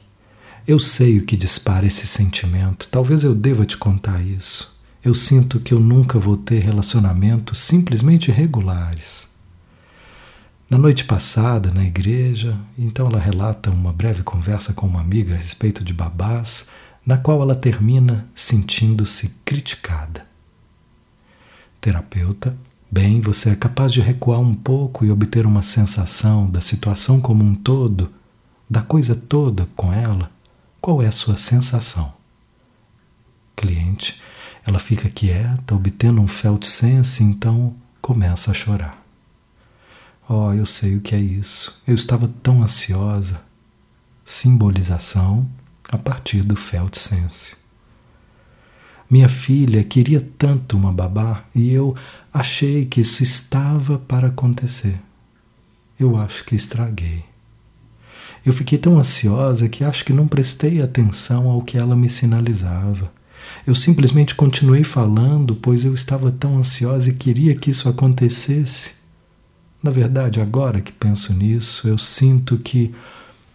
Eu 0.68 0.80
sei 0.80 1.18
o 1.18 1.26
que 1.26 1.38
dispara 1.38 1.86
esse 1.86 2.06
sentimento, 2.08 2.88
talvez 2.90 3.24
eu 3.24 3.34
deva 3.34 3.66
te 3.66 3.78
contar 3.78 4.22
isso. 4.22 4.78
Eu 5.04 5.14
sinto 5.14 5.60
que 5.60 5.74
eu 5.74 5.80
nunca 5.80 6.18
vou 6.18 6.38
ter 6.38 6.60
relacionamentos 6.60 7.60
simplesmente 7.60 8.32
regulares. 8.32 9.34
Na 10.70 10.78
noite 10.78 11.04
passada, 11.04 11.72
na 11.72 11.84
igreja, 11.84 12.58
então 12.78 13.08
ela 13.08 13.20
relata 13.20 13.70
uma 13.70 13.94
breve 13.94 14.24
conversa 14.24 14.74
com 14.74 14.88
uma 14.88 15.02
amiga 15.02 15.34
a 15.34 15.38
respeito 15.38 15.84
de 15.84 15.94
babás 15.94 16.70
na 17.06 17.18
qual 17.18 17.42
ela 17.42 17.56
termina 17.56 18.28
sentindo-se 18.34 19.36
criticada. 19.44 20.26
Terapeuta, 21.82 22.58
bem, 22.94 23.20
você 23.20 23.50
é 23.50 23.56
capaz 23.56 23.92
de 23.92 24.02
recuar 24.02 24.40
um 24.40 24.54
pouco 24.54 25.04
e 25.04 25.10
obter 25.10 25.48
uma 25.48 25.64
sensação 25.64 26.48
da 26.48 26.62
situação 26.62 27.20
como 27.20 27.44
um 27.44 27.56
todo, 27.56 28.14
da 28.70 28.84
coisa 28.84 29.16
toda 29.16 29.68
com 29.76 29.92
ela? 29.92 30.30
Qual 30.80 31.02
é 31.02 31.08
a 31.08 31.12
sua 31.12 31.36
sensação? 31.36 32.14
Cliente, 33.56 34.22
ela 34.64 34.78
fica 34.78 35.10
quieta, 35.10 35.74
obtendo 35.74 36.22
um 36.22 36.28
felt 36.28 36.66
sense, 36.66 37.24
então 37.24 37.76
começa 38.00 38.52
a 38.52 38.54
chorar. 38.54 39.04
Oh, 40.30 40.54
eu 40.54 40.66
sei 40.66 40.96
o 40.96 41.02
que 41.02 41.16
é 41.16 41.20
isso. 41.20 41.82
Eu 41.88 41.96
estava 41.96 42.28
tão 42.44 42.62
ansiosa. 42.62 43.44
Simbolização 44.24 45.50
a 45.90 45.98
partir 45.98 46.44
do 46.44 46.56
Feldsense. 46.56 47.56
Minha 49.10 49.30
filha 49.30 49.84
queria 49.84 50.28
tanto 50.38 50.76
uma 50.76 50.92
babá 50.92 51.44
e 51.54 51.72
eu 51.72 51.96
achei 52.34 52.86
que 52.86 53.02
isso 53.02 53.22
estava 53.22 53.98
para 53.98 54.28
acontecer. 54.28 55.00
Eu 56.00 56.18
acho 56.18 56.44
que 56.44 56.56
estraguei. 56.56 57.24
Eu 58.46 58.52
fiquei 58.52 58.78
tão 58.78 58.98
ansiosa 59.00 59.70
que 59.70 59.84
acho 59.84 60.04
que 60.04 60.12
não 60.12 60.28
prestei 60.28 60.82
atenção 60.82 61.50
ao 61.50 61.62
que 61.62 61.78
ela 61.78 61.96
me 61.96 62.10
sinalizava. 62.10 63.12
Eu 63.66 63.76
simplesmente 63.76 64.36
continuei 64.36 64.84
falando, 64.84 65.56
pois 65.56 65.86
eu 65.86 65.94
estava 65.94 66.32
tão 66.32 66.58
ansiosa 66.58 67.10
e 67.10 67.14
queria 67.14 67.56
que 67.56 67.70
isso 67.70 67.88
acontecesse. 67.88 68.96
Na 69.82 69.92
verdade, 69.92 70.42
agora 70.42 70.82
que 70.82 70.92
penso 70.92 71.34
nisso, 71.34 71.88
eu 71.88 71.98
sinto 71.98 72.58
que 72.58 72.94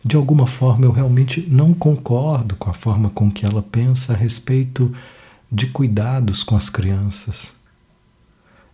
de 0.04 0.16
alguma 0.16 0.46
forma 0.46 0.84
eu 0.84 0.92
realmente 0.92 1.46
não 1.50 1.74
concordo 1.74 2.54
com 2.56 2.70
a 2.70 2.72
forma 2.74 3.10
com 3.10 3.30
que 3.30 3.44
ela 3.44 3.62
pensa 3.62 4.12
a 4.12 4.16
respeito 4.16 4.92
de 5.50 5.66
cuidados 5.68 6.42
com 6.42 6.56
as 6.56 6.68
crianças. 6.68 7.56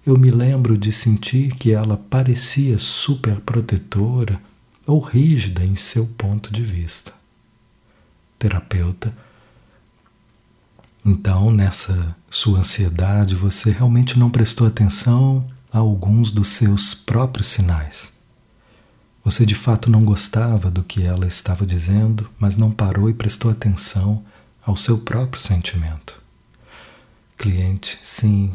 Eu 0.04 0.18
me 0.18 0.30
lembro 0.30 0.76
de 0.76 0.92
sentir 0.92 1.54
que 1.54 1.72
ela 1.72 1.96
parecia 1.96 2.78
super 2.78 3.40
protetora 3.40 4.40
ou 4.86 5.00
rígida 5.00 5.64
em 5.64 5.74
seu 5.74 6.06
ponto 6.06 6.52
de 6.52 6.62
vista. 6.62 7.12
Terapeuta, 8.38 9.14
então 11.04 11.50
nessa 11.50 12.16
sua 12.30 12.60
ansiedade 12.60 13.34
você 13.34 13.70
realmente 13.70 14.18
não 14.18 14.30
prestou 14.30 14.66
atenção 14.66 15.46
a 15.72 15.78
alguns 15.78 16.30
dos 16.30 16.48
seus 16.48 16.94
próprios 16.94 17.48
sinais. 17.48 18.20
Você 19.22 19.46
de 19.46 19.54
fato 19.54 19.90
não 19.90 20.02
gostava 20.02 20.70
do 20.70 20.82
que 20.82 21.02
ela 21.02 21.26
estava 21.26 21.64
dizendo, 21.64 22.30
mas 22.38 22.56
não 22.56 22.70
parou 22.70 23.08
e 23.08 23.14
prestou 23.14 23.50
atenção 23.50 24.22
ao 24.64 24.76
seu 24.76 24.98
próprio 24.98 25.40
sentimento. 25.40 26.23
Cliente, 27.36 27.98
sim, 28.02 28.52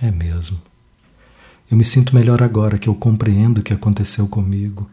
é 0.00 0.10
mesmo. 0.10 0.60
Eu 1.70 1.76
me 1.76 1.84
sinto 1.84 2.14
melhor 2.14 2.42
agora 2.42 2.78
que 2.78 2.88
eu 2.88 2.94
compreendo 2.94 3.58
o 3.58 3.62
que 3.62 3.72
aconteceu 3.72 4.28
comigo. 4.28 4.88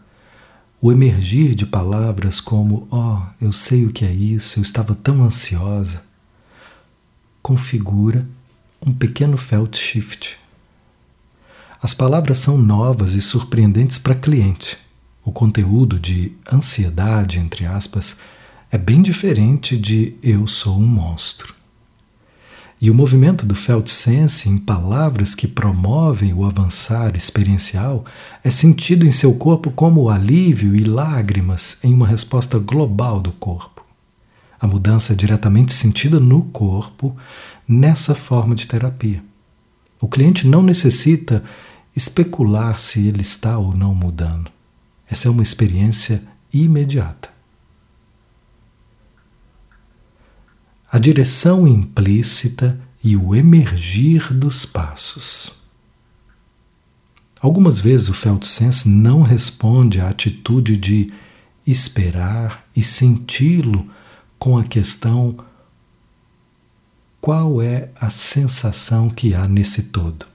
O 0.82 0.92
emergir 0.92 1.54
de 1.54 1.66
palavras 1.66 2.40
como, 2.40 2.88
oh, 2.92 3.22
eu 3.40 3.52
sei 3.52 3.86
o 3.86 3.92
que 3.92 4.04
é 4.04 4.12
isso, 4.12 4.60
eu 4.60 4.64
estava 4.64 4.96
tão 4.96 5.24
ansiosa, 5.24 6.04
configura 7.42 8.28
um 8.86 8.92
pequeno 8.94 9.38
felt 9.38 9.78
shift. 9.78 10.38
As 11.82 11.94
palavras 11.94 12.40
são 12.40 12.58
novas 12.58 13.14
e 13.14 13.22
surpreendentes 13.22 13.98
para 13.98 14.16
cliente 14.16 14.78
o 15.24 15.32
conteúdo 15.32 16.00
de 16.00 16.34
ansiedade, 16.52 17.38
entre 17.38 17.66
aspas, 17.66 18.18
é 18.72 18.78
bem 18.78 19.02
diferente 19.02 19.78
de 19.78 20.16
eu 20.24 20.48
sou 20.48 20.80
um 20.80 20.88
monstro. 20.88 21.54
E 22.82 22.90
o 22.90 22.96
movimento 22.96 23.46
do 23.46 23.54
Feldsense 23.54 24.50
em 24.50 24.58
palavras 24.58 25.36
que 25.36 25.48
promovem 25.48 26.34
o 26.34 26.44
avançar 26.44 27.16
experiencial 27.16 28.04
é 28.44 28.50
sentido 28.50 29.06
em 29.06 29.12
seu 29.12 29.36
corpo 29.36 29.70
como 29.70 30.10
alívio 30.10 30.76
e 30.76 30.84
lágrimas 30.84 31.78
em 31.84 31.94
uma 31.94 32.08
resposta 32.08 32.58
global 32.58 33.22
do 33.22 33.32
corpo. 33.34 33.86
A 34.60 34.66
mudança 34.66 35.14
é 35.14 35.16
diretamente 35.16 35.72
sentida 35.72 36.20
no 36.20 36.46
corpo 36.46 37.16
nessa 37.68 38.16
forma 38.16 38.56
de 38.56 38.66
terapia. 38.66 39.24
O 40.02 40.08
cliente 40.08 40.48
não 40.48 40.64
necessita 40.64 41.44
especular 41.96 42.80
se 42.80 43.08
ele 43.08 43.22
está 43.22 43.60
ou 43.60 43.76
não 43.76 43.94
mudando. 43.94 44.50
Essa 45.08 45.28
é 45.28 45.32
uma 45.32 45.44
experiência 45.44 46.24
imediata. 46.52 47.30
A 50.92 51.00
direção 51.00 51.66
implícita 51.66 52.78
e 53.02 53.16
o 53.16 53.34
emergir 53.34 54.34
dos 54.34 54.66
passos. 54.66 55.54
Algumas 57.40 57.80
vezes 57.80 58.10
o 58.10 58.14
Feldsense 58.14 58.90
não 58.90 59.22
responde 59.22 60.02
à 60.02 60.10
atitude 60.10 60.76
de 60.76 61.12
esperar 61.66 62.68
e 62.76 62.84
senti-lo 62.84 63.90
com 64.38 64.58
a 64.58 64.66
questão 64.66 65.38
qual 67.22 67.62
é 67.62 67.90
a 67.96 68.10
sensação 68.10 69.10
que 69.10 69.34
há 69.34 69.48
nesse 69.48 69.84
todo. 69.84 70.26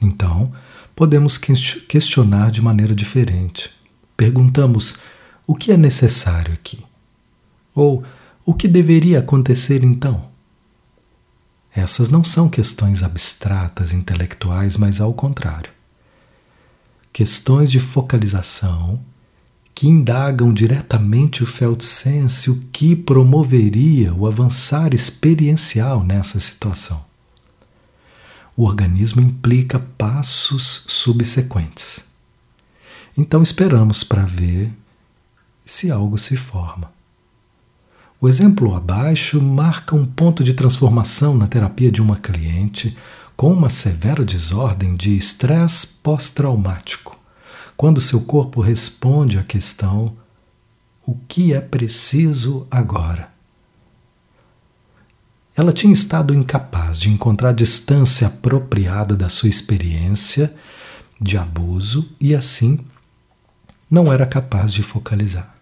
Então, 0.00 0.52
podemos 0.94 1.38
questionar 1.38 2.52
de 2.52 2.62
maneira 2.62 2.94
diferente. 2.94 3.70
Perguntamos: 4.16 4.98
o 5.44 5.56
que 5.56 5.72
é 5.72 5.76
necessário 5.76 6.52
aqui? 6.52 6.84
Ou 7.74 8.04
o 8.44 8.54
que 8.54 8.68
deveria 8.68 9.20
acontecer 9.20 9.82
então? 9.82 10.30
Essas 11.74 12.08
não 12.08 12.22
são 12.22 12.48
questões 12.48 13.02
abstratas, 13.02 13.92
intelectuais, 13.92 14.76
mas 14.76 15.00
ao 15.00 15.12
contrário. 15.12 15.70
Questões 17.12 17.70
de 17.70 17.80
focalização 17.80 19.00
que 19.74 19.88
indagam 19.88 20.52
diretamente 20.52 21.42
o 21.42 21.46
Feldsense 21.46 22.50
o 22.50 22.60
que 22.72 22.94
promoveria 22.94 24.14
o 24.14 24.26
avançar 24.26 24.94
experiencial 24.94 26.04
nessa 26.04 26.38
situação 26.38 27.04
o 28.56 28.64
organismo 28.64 29.20
implica 29.20 29.78
passos 29.78 30.84
subsequentes. 30.88 32.12
Então 33.16 33.42
esperamos 33.42 34.04
para 34.04 34.22
ver 34.22 34.72
se 35.64 35.90
algo 35.90 36.16
se 36.18 36.36
forma. 36.36 36.92
O 38.24 38.28
exemplo 38.30 38.74
abaixo 38.74 39.38
marca 39.38 39.94
um 39.94 40.06
ponto 40.06 40.42
de 40.42 40.54
transformação 40.54 41.36
na 41.36 41.46
terapia 41.46 41.92
de 41.92 42.00
uma 42.00 42.16
cliente 42.16 42.96
com 43.36 43.52
uma 43.52 43.68
severa 43.68 44.24
desordem 44.24 44.96
de 44.96 45.14
estresse 45.14 45.86
pós-traumático, 46.02 47.20
quando 47.76 48.00
seu 48.00 48.22
corpo 48.22 48.62
responde 48.62 49.38
à 49.38 49.42
questão: 49.42 50.16
o 51.06 51.14
que 51.28 51.52
é 51.52 51.60
preciso 51.60 52.66
agora? 52.70 53.28
Ela 55.54 55.70
tinha 55.70 55.92
estado 55.92 56.32
incapaz 56.32 56.98
de 56.98 57.10
encontrar 57.10 57.50
a 57.50 57.52
distância 57.52 58.28
apropriada 58.28 59.14
da 59.14 59.28
sua 59.28 59.50
experiência 59.50 60.50
de 61.20 61.36
abuso 61.36 62.10
e, 62.18 62.34
assim, 62.34 62.80
não 63.90 64.10
era 64.10 64.24
capaz 64.24 64.72
de 64.72 64.82
focalizar. 64.82 65.53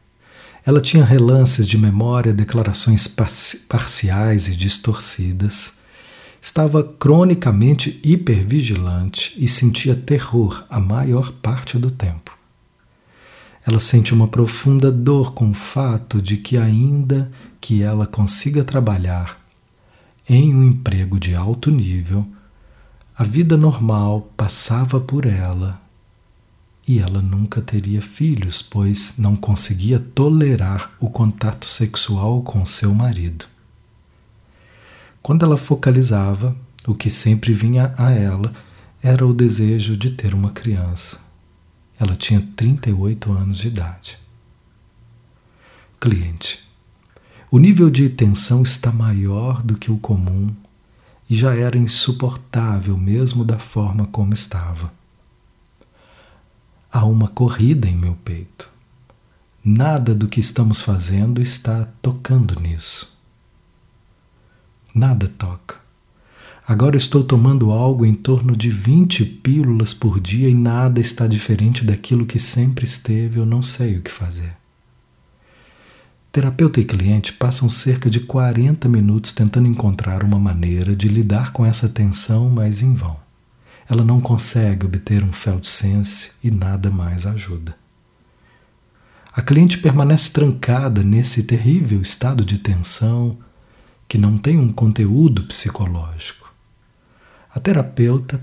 Ela 0.65 0.81
tinha 0.81 1.05
relances 1.05 1.67
de 1.67 1.77
memória, 1.77 2.33
declarações 2.33 3.09
parciais 3.69 4.47
e 4.47 4.55
distorcidas. 4.55 5.81
Estava 6.41 6.85
cronicamente 6.85 8.01
hipervigilante 8.05 9.35
e 9.37 9.49
sentia 9.49 9.97
terror 9.97 10.65
a 10.71 10.79
maior 10.79 11.33
parte 11.33 11.79
do 11.79 11.91
tempo. 11.91 12.37
Ela 13.67 13.81
sente 13.81 14.15
uma 14.15 14.29
profunda 14.29 14.91
dor 14.91 15.35
com 15.35 15.51
o 15.51 15.55
fato 15.55 16.23
de 16.23 16.37
que, 16.37 16.57
ainda 16.57 17.31
que 17.61 17.83
ela 17.83 18.07
consiga 18.07 18.65
trabalhar 18.65 19.41
em 20.29 20.55
um 20.55 20.65
emprego 20.65 21.19
de 21.19 21.35
alto 21.35 21.71
nível, 21.71 22.27
a 23.17 23.25
vida 23.25 23.57
normal 23.57 24.33
passava 24.37 25.01
por 25.01 25.27
ela 25.27 25.82
e 26.87 26.99
ela 26.99 27.23
nunca 27.23 27.61
teria 27.61 28.03
filhos, 28.03 28.61
pois 28.61 29.19
não 29.19 29.37
conseguia 29.37 29.99
tolerar 29.99 30.93
o 30.99 31.09
contato 31.09 31.67
sexual 31.69 32.43
com 32.43 32.67
seu 32.67 32.93
marido. 32.95 33.47
Quando 35.23 35.45
ela 35.45 35.57
focalizava, 35.57 36.57
o 36.87 36.95
que 36.95 37.09
sempre 37.09 37.53
vinha 37.53 37.95
a 37.97 38.11
ela 38.11 38.53
era 39.01 39.25
o 39.25 39.33
desejo 39.33 39.97
de 39.97 40.11
ter 40.11 40.35
uma 40.35 40.51
criança. 40.51 41.21
Ela 41.99 42.17
tinha 42.17 42.41
38 42.57 43.33
anos 43.33 43.59
de 43.59 43.69
idade. 43.69 44.19
Cliente. 46.01 46.59
O 47.51 47.59
nível 47.59 47.91
de 47.91 48.09
tensão 48.09 48.63
está 48.63 48.91
maior 48.91 49.63
do 49.63 49.77
que 49.77 49.91
o 49.91 49.99
comum 49.99 50.53
e 51.31 51.35
já 51.35 51.55
era 51.55 51.79
insuportável 51.79 52.97
mesmo 52.97 53.45
da 53.45 53.59
forma 53.59 54.07
como 54.07 54.35
estava. 54.35 54.93
Há 56.95 57.07
uma 57.07 57.27
corrida 57.27 57.89
em 57.89 57.97
meu 57.97 58.15
peito. 58.23 58.71
Nada 59.65 60.15
do 60.15 60.29
que 60.29 60.39
estamos 60.39 60.83
fazendo 60.83 61.41
está 61.41 61.89
tocando 62.03 62.61
nisso. 62.61 63.19
Nada 64.95 65.27
toca. 65.27 65.77
Agora 66.69 66.95
estou 66.95 67.25
tomando 67.25 67.71
algo 67.71 68.05
em 68.05 68.13
torno 68.13 68.55
de 68.55 68.69
20 68.69 69.25
pílulas 69.25 69.95
por 69.95 70.21
dia 70.21 70.51
e 70.51 70.55
nada 70.55 71.01
está 71.01 71.27
diferente 71.27 71.83
daquilo 71.83 72.27
que 72.27 72.39
sempre 72.39 72.85
esteve, 72.85 73.39
eu 73.39 73.47
não 73.47 73.63
sei 73.63 73.97
o 73.97 74.03
que 74.03 74.13
fazer. 74.13 74.55
Terapeuta 76.31 76.79
e 76.79 76.85
cliente 76.85 77.33
passam 77.33 77.71
cerca 77.71 78.11
de 78.11 78.21
40 78.21 78.87
minutos 78.87 79.33
tentando 79.33 79.67
encontrar 79.67 80.23
uma 80.23 80.39
maneira 80.39 80.95
de 80.95 81.09
lidar 81.09 81.53
com 81.53 81.65
essa 81.65 81.89
tensão, 81.89 82.51
mas 82.51 82.83
em 82.83 82.93
vão. 82.93 83.22
Ela 83.93 84.03
não 84.03 84.23
consegue 84.23 84.87
obter 84.87 85.23
um 85.23 85.35
felt 85.35 85.67
sense 85.67 86.33
e 86.43 86.51
nada 86.51 86.91
mais 86.91 87.27
ajuda. 87.27 87.77
A 89.35 89.43
cliente 89.43 89.77
permanece 89.77 90.31
trancada 90.31 91.03
nesse 91.03 91.43
terrível 91.43 92.01
estado 92.01 92.43
de 92.43 92.57
tensão 92.57 93.37
que 94.09 94.17
não 94.17 94.39
tem 94.39 94.59
um 94.59 94.73
conteúdo 94.73 95.43
psicológico. 95.43 96.51
A 97.55 97.61
terapeuta 97.61 98.43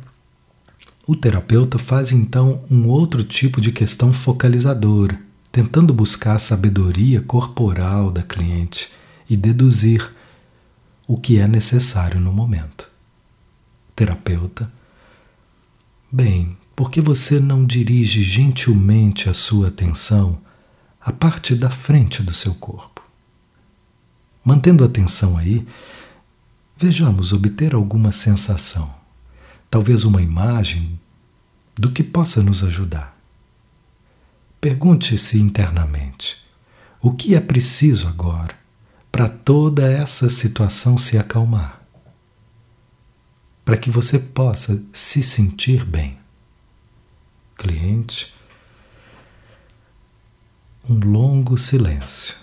o 1.07 1.15
terapeuta 1.15 1.79
faz 1.79 2.11
então 2.11 2.63
um 2.69 2.87
outro 2.87 3.23
tipo 3.23 3.59
de 3.59 3.71
questão 3.71 4.13
focalizadora 4.13 5.19
tentando 5.51 5.95
buscar 5.95 6.35
a 6.35 6.39
sabedoria 6.39 7.23
corporal 7.23 8.11
da 8.11 8.21
cliente 8.21 8.91
e 9.27 9.35
deduzir 9.35 10.13
o 11.07 11.19
que 11.19 11.39
é 11.39 11.47
necessário 11.47 12.19
no 12.19 12.31
momento. 12.31 12.87
Terapeuta. 13.95 14.77
Bem, 16.11 16.57
por 16.75 16.89
que 16.89 16.99
você 16.99 17.39
não 17.39 17.63
dirige 17.63 18.23
gentilmente 18.23 19.29
a 19.29 19.33
sua 19.33 19.67
atenção 19.67 20.41
à 20.99 21.11
parte 21.11 21.53
da 21.53 21.69
frente 21.69 22.23
do 22.23 22.33
seu 22.33 22.55
corpo? 22.55 23.03
Mantendo 24.43 24.83
a 24.83 24.87
atenção 24.87 25.37
aí, 25.37 25.67
vejamos 26.75 27.31
obter 27.31 27.75
alguma 27.75 28.11
sensação, 28.11 28.91
talvez 29.69 30.03
uma 30.03 30.19
imagem 30.19 30.99
do 31.75 31.91
que 31.91 32.01
possa 32.01 32.41
nos 32.41 32.63
ajudar. 32.63 33.15
Pergunte-se 34.59 35.39
internamente: 35.39 36.37
o 36.99 37.13
que 37.13 37.35
é 37.35 37.39
preciso 37.39 38.07
agora 38.07 38.57
para 39.11 39.29
toda 39.29 39.87
essa 39.87 40.27
situação 40.27 40.97
se 40.97 41.19
acalmar? 41.19 41.78
Para 43.69 43.77
que 43.77 43.91
você 43.91 44.17
possa 44.17 44.83
se 44.91 45.21
sentir 45.21 45.85
bem. 45.85 46.17
Cliente, 47.55 48.33
um 50.89 50.95
longo 50.95 51.55
silêncio. 51.55 52.35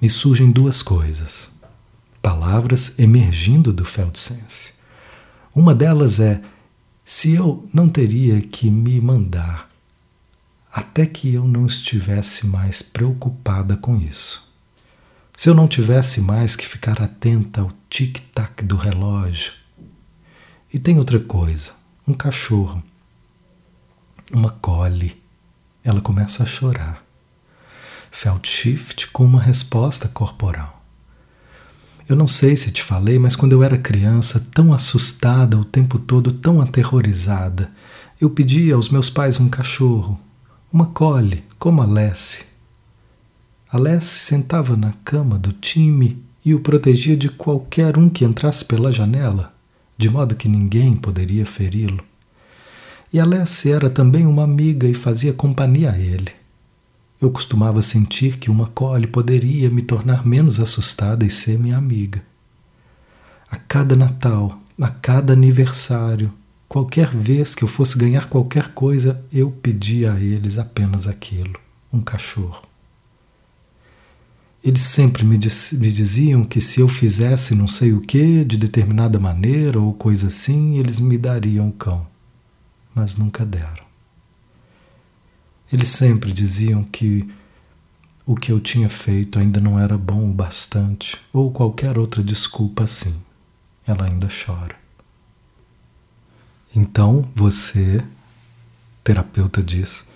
Me 0.00 0.08
surgem 0.08 0.52
duas 0.52 0.82
coisas, 0.82 1.58
palavras 2.22 2.96
emergindo 2.96 3.72
do 3.72 3.84
Feldsense. 3.84 4.74
Uma 5.52 5.74
delas 5.74 6.20
é 6.20 6.40
se 7.04 7.34
eu 7.34 7.68
não 7.74 7.88
teria 7.88 8.40
que 8.40 8.70
me 8.70 9.00
mandar 9.00 9.68
até 10.72 11.04
que 11.04 11.34
eu 11.34 11.42
não 11.42 11.66
estivesse 11.66 12.46
mais 12.46 12.82
preocupada 12.82 13.76
com 13.76 13.96
isso. 13.96 14.49
Se 15.40 15.48
eu 15.48 15.54
não 15.54 15.66
tivesse 15.66 16.20
mais 16.20 16.54
que 16.54 16.68
ficar 16.68 17.00
atenta 17.00 17.62
ao 17.62 17.72
tic-tac 17.88 18.62
do 18.62 18.76
relógio. 18.76 19.54
E 20.70 20.78
tem 20.78 20.98
outra 20.98 21.18
coisa: 21.18 21.72
um 22.06 22.12
cachorro, 22.12 22.82
uma 24.30 24.50
cole. 24.50 25.18
Ela 25.82 26.02
começa 26.02 26.42
a 26.42 26.46
chorar. 26.46 27.02
Felt 28.10 28.46
shift 28.46 29.06
com 29.06 29.24
uma 29.24 29.40
resposta 29.40 30.08
corporal. 30.08 30.84
Eu 32.06 32.16
não 32.16 32.26
sei 32.26 32.54
se 32.54 32.70
te 32.70 32.82
falei, 32.82 33.18
mas 33.18 33.34
quando 33.34 33.52
eu 33.52 33.62
era 33.62 33.78
criança, 33.78 34.46
tão 34.52 34.74
assustada 34.74 35.56
o 35.58 35.64
tempo 35.64 35.98
todo, 35.98 36.32
tão 36.32 36.60
aterrorizada, 36.60 37.72
eu 38.20 38.28
pedi 38.28 38.70
aos 38.70 38.90
meus 38.90 39.08
pais 39.08 39.40
um 39.40 39.48
cachorro, 39.48 40.20
uma 40.70 40.84
cole, 40.84 41.46
como 41.58 41.80
a 41.80 41.86
Lessie. 41.86 42.49
A 43.72 43.78
Lessie 43.78 44.24
sentava 44.24 44.76
na 44.76 44.92
cama 45.04 45.38
do 45.38 45.52
time 45.52 46.20
e 46.44 46.52
o 46.52 46.58
protegia 46.58 47.16
de 47.16 47.28
qualquer 47.28 47.96
um 47.96 48.08
que 48.08 48.24
entrasse 48.24 48.64
pela 48.64 48.90
janela, 48.90 49.54
de 49.96 50.10
modo 50.10 50.34
que 50.34 50.48
ninguém 50.48 50.96
poderia 50.96 51.46
feri-lo. 51.46 52.02
E 53.12 53.20
a 53.20 53.24
Lessie 53.24 53.70
era 53.70 53.88
também 53.88 54.26
uma 54.26 54.42
amiga 54.42 54.88
e 54.88 54.94
fazia 54.94 55.32
companhia 55.32 55.92
a 55.92 55.98
ele. 55.98 56.32
Eu 57.20 57.30
costumava 57.30 57.80
sentir 57.80 58.38
que 58.38 58.50
uma 58.50 58.66
cole 58.66 59.06
poderia 59.06 59.70
me 59.70 59.82
tornar 59.82 60.26
menos 60.26 60.58
assustada 60.58 61.24
e 61.24 61.30
ser 61.30 61.56
minha 61.56 61.76
amiga. 61.76 62.24
A 63.48 63.54
cada 63.54 63.94
Natal, 63.94 64.60
a 64.80 64.88
cada 64.88 65.32
aniversário, 65.32 66.32
qualquer 66.68 67.06
vez 67.10 67.54
que 67.54 67.62
eu 67.62 67.68
fosse 67.68 67.96
ganhar 67.96 68.28
qualquer 68.28 68.74
coisa, 68.74 69.24
eu 69.32 69.48
pedia 69.48 70.14
a 70.14 70.20
eles 70.20 70.58
apenas 70.58 71.06
aquilo: 71.06 71.54
um 71.92 72.00
cachorro. 72.00 72.69
Eles 74.62 74.82
sempre 74.82 75.24
me, 75.24 75.38
diz, 75.38 75.72
me 75.72 75.90
diziam 75.90 76.44
que 76.44 76.60
se 76.60 76.80
eu 76.80 76.88
fizesse 76.88 77.54
não 77.54 77.66
sei 77.66 77.94
o 77.94 78.00
que, 78.00 78.44
de 78.44 78.58
determinada 78.58 79.18
maneira 79.18 79.80
ou 79.80 79.94
coisa 79.94 80.28
assim, 80.28 80.78
eles 80.78 80.98
me 80.98 81.16
dariam 81.16 81.68
o 81.68 81.72
cão. 81.72 82.06
Mas 82.94 83.16
nunca 83.16 83.44
deram. 83.44 83.84
Eles 85.72 85.88
sempre 85.88 86.32
diziam 86.32 86.84
que 86.84 87.26
o 88.26 88.34
que 88.34 88.52
eu 88.52 88.60
tinha 88.60 88.90
feito 88.90 89.38
ainda 89.38 89.60
não 89.60 89.78
era 89.78 89.96
bom 89.96 90.30
o 90.30 90.34
bastante, 90.34 91.16
ou 91.32 91.50
qualquer 91.50 91.96
outra 91.96 92.22
desculpa 92.22 92.84
assim. 92.84 93.14
Ela 93.86 94.04
ainda 94.04 94.28
chora. 94.28 94.76
Então 96.76 97.26
você, 97.34 98.04
terapeuta, 99.02 99.62
diz, 99.62 100.06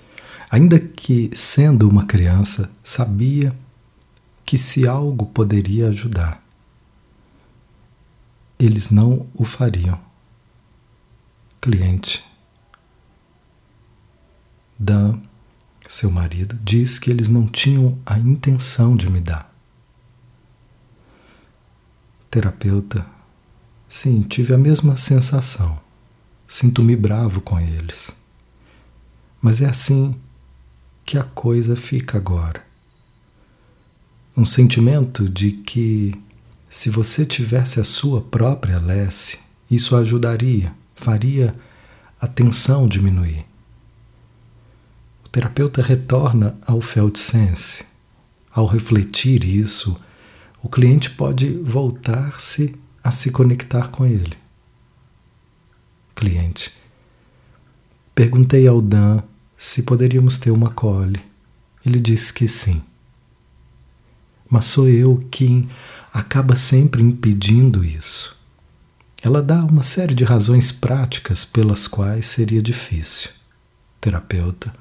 ainda 0.51 0.79
que 0.79 1.31
sendo 1.35 1.89
uma 1.89 2.05
criança, 2.05 2.71
sabia 2.85 3.57
que 4.45 4.59
se 4.59 4.87
algo 4.87 5.27
poderia 5.27 5.89
ajudar, 5.89 6.45
eles 8.59 8.91
não 8.91 9.27
o 9.35 9.45
fariam. 9.45 10.01
Cliente. 11.61 12.25
Dan, 14.79 15.21
seu 15.89 16.11
marido, 16.11 16.59
diz 16.63 16.99
que 16.99 17.11
eles 17.11 17.29
não 17.29 17.47
tinham 17.47 17.99
a 18.05 18.19
intenção 18.19 18.97
de 18.97 19.09
me 19.09 19.21
dar. 19.21 19.53
Terapeuta. 22.31 23.07
Sim, 23.89 24.23
tive 24.23 24.53
a 24.53 24.59
mesma 24.59 24.97
sensação. 24.97 25.81
Sinto-me 26.47 26.97
bravo 26.97 27.41
com 27.41 27.61
eles. 27.61 28.17
Mas 29.41 29.61
é 29.61 29.67
assim 29.67 30.19
que 31.05 31.17
a 31.17 31.23
coisa 31.23 31.77
fica 31.77 32.19
agora. 32.19 32.65
Um 34.37 34.45
sentimento 34.45 35.29
de 35.29 35.53
que 35.53 36.13
se 36.69 36.91
você 36.91 37.25
tivesse 37.25 37.79
a 37.79 37.85
sua 37.85 38.21
própria 38.21 38.81
lesse, 38.81 39.39
isso 39.71 39.95
ajudaria, 39.95 40.75
faria 40.97 41.55
a 42.21 42.27
tensão 42.27 42.89
diminuir. 42.89 43.47
O 45.25 45.29
terapeuta 45.29 45.81
retorna 45.81 46.59
ao 46.67 46.81
Feldsense. 46.81 47.87
Ao 48.51 48.67
refletir 48.67 49.45
isso, 49.45 49.97
o 50.61 50.69
cliente 50.69 51.11
pode 51.11 51.51
voltar-se 51.63 52.75
a 53.05 53.13
se 53.13 53.31
conectar 53.31 53.89
com 53.89 54.05
ele. 54.05 54.37
Cliente. 56.13 56.73
Perguntei 58.15 58.67
ao 58.67 58.83
Dan 58.83 59.21
se 59.57 59.85
poderíamos 59.85 60.39
ter 60.39 60.51
uma 60.51 60.71
cole. 60.71 61.21
Ele 61.87 62.01
disse 62.01 62.33
que 62.33 62.49
sim. 62.49 62.83
Mas 64.49 64.67
sou 64.67 64.89
eu 64.89 65.27
quem 65.31 65.69
acaba 66.13 66.57
sempre 66.57 67.03
impedindo 67.03 67.85
isso. 67.85 68.37
Ela 69.23 69.43
dá 69.43 69.65
uma 69.65 69.83
série 69.83 70.15
de 70.15 70.23
razões 70.23 70.71
práticas 70.71 71.45
pelas 71.45 71.89
quais 71.89 72.27
seria 72.27 72.63
difícil. 72.63 73.31
Terapeuta. 74.01 74.73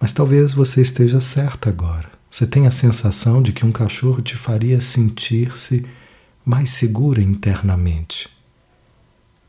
Mas 0.00 0.12
talvez 0.12 0.52
você 0.52 0.80
esteja 0.80 1.20
certa 1.20 1.68
agora. 1.68 2.10
Você 2.30 2.46
tem 2.46 2.66
a 2.66 2.70
sensação 2.70 3.42
de 3.42 3.52
que 3.52 3.66
um 3.66 3.72
cachorro 3.72 4.22
te 4.22 4.36
faria 4.36 4.80
sentir-se 4.80 5.84
mais 6.44 6.70
segura 6.70 7.20
internamente, 7.20 8.28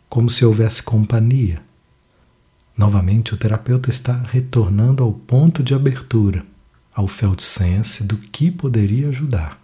como 0.09 0.29
se 0.29 0.43
houvesse 0.43 0.83
companhia. 0.83 1.61
Novamente, 2.77 3.33
o 3.33 3.37
terapeuta 3.37 3.89
está 3.89 4.17
retornando 4.17 5.03
ao 5.03 5.13
ponto 5.13 5.63
de 5.63 5.73
abertura, 5.73 6.45
ao 6.93 7.07
Feldsense 7.07 8.03
do 8.03 8.17
que 8.17 8.51
poderia 8.51 9.09
ajudar. 9.09 9.59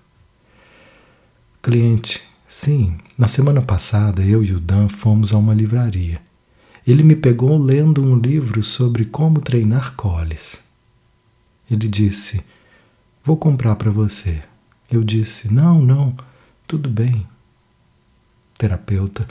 Cliente, 1.62 2.22
sim, 2.48 2.98
na 3.18 3.28
semana 3.28 3.62
passada 3.62 4.24
eu 4.24 4.44
e 4.44 4.54
o 4.54 4.60
Dan 4.60 4.88
fomos 4.88 5.34
a 5.34 5.38
uma 5.38 5.54
livraria. 5.54 6.22
Ele 6.88 7.04
me 7.04 7.16
pegou 7.16 7.58
lendo 7.58 8.02
um 8.02 8.18
livro 8.18 8.64
sobre 8.64 9.06
como 9.06 9.42
treinar 9.42 9.94
coles. 9.96 10.64
Ele 11.70 11.88
disse: 11.88 12.44
Vou 13.24 13.38
comprar 13.38 13.76
para 13.76 13.92
você. 13.92 14.42
Eu 14.90 15.04
disse: 15.04 15.54
Não, 15.54 15.82
não, 15.82 16.16
tudo 16.66 16.90
bem. 16.90 17.28
Terapeuta, 18.58 19.28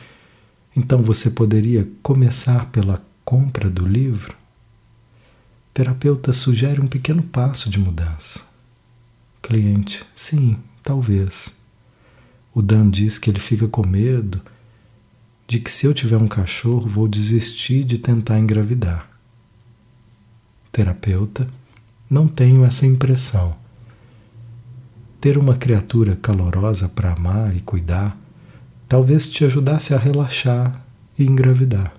então 0.77 1.03
você 1.03 1.31
poderia 1.31 1.89
começar 2.03 2.66
pela 2.66 3.03
compra 3.25 3.69
do 3.69 3.85
livro? 3.85 4.38
Terapeuta 5.79 6.33
sugere 6.33 6.81
um 6.81 6.89
pequeno 6.89 7.23
passo 7.23 7.71
de 7.71 7.79
mudança. 7.79 8.49
Cliente: 9.41 10.05
Sim, 10.13 10.57
talvez. 10.83 11.61
O 12.53 12.61
Dan 12.61 12.91
diz 12.91 13.17
que 13.17 13.31
ele 13.31 13.39
fica 13.39 13.69
com 13.69 13.87
medo 13.87 14.43
de 15.47 15.61
que 15.61 15.71
se 15.71 15.87
eu 15.87 15.95
tiver 15.95 16.17
um 16.17 16.27
cachorro 16.27 16.89
vou 16.89 17.07
desistir 17.07 17.85
de 17.85 17.97
tentar 17.97 18.41
engravidar. 18.41 19.09
Terapeuta, 20.73 21.49
não 22.11 22.27
tenho 22.27 22.65
essa 22.65 22.85
impressão. 22.85 23.57
Ter 25.21 25.39
uma 25.39 25.57
criatura 25.57 26.17
calorosa 26.17 26.89
para 26.89 27.13
amar 27.13 27.57
e 27.57 27.61
cuidar 27.61 28.19
talvez 28.89 29.29
te 29.29 29.45
ajudasse 29.45 29.95
a 29.95 29.97
relaxar 29.97 30.85
e 31.17 31.23
engravidar. 31.23 31.95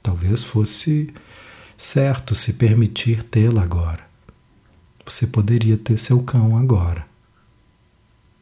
Talvez 0.00 0.44
fosse 0.44 1.12
certo 1.80 2.34
se 2.34 2.52
permitir 2.52 3.22
tê-la 3.22 3.62
agora. 3.62 4.06
Você 5.06 5.26
poderia 5.26 5.78
ter 5.78 5.96
seu 5.96 6.22
cão 6.22 6.58
agora. 6.58 7.06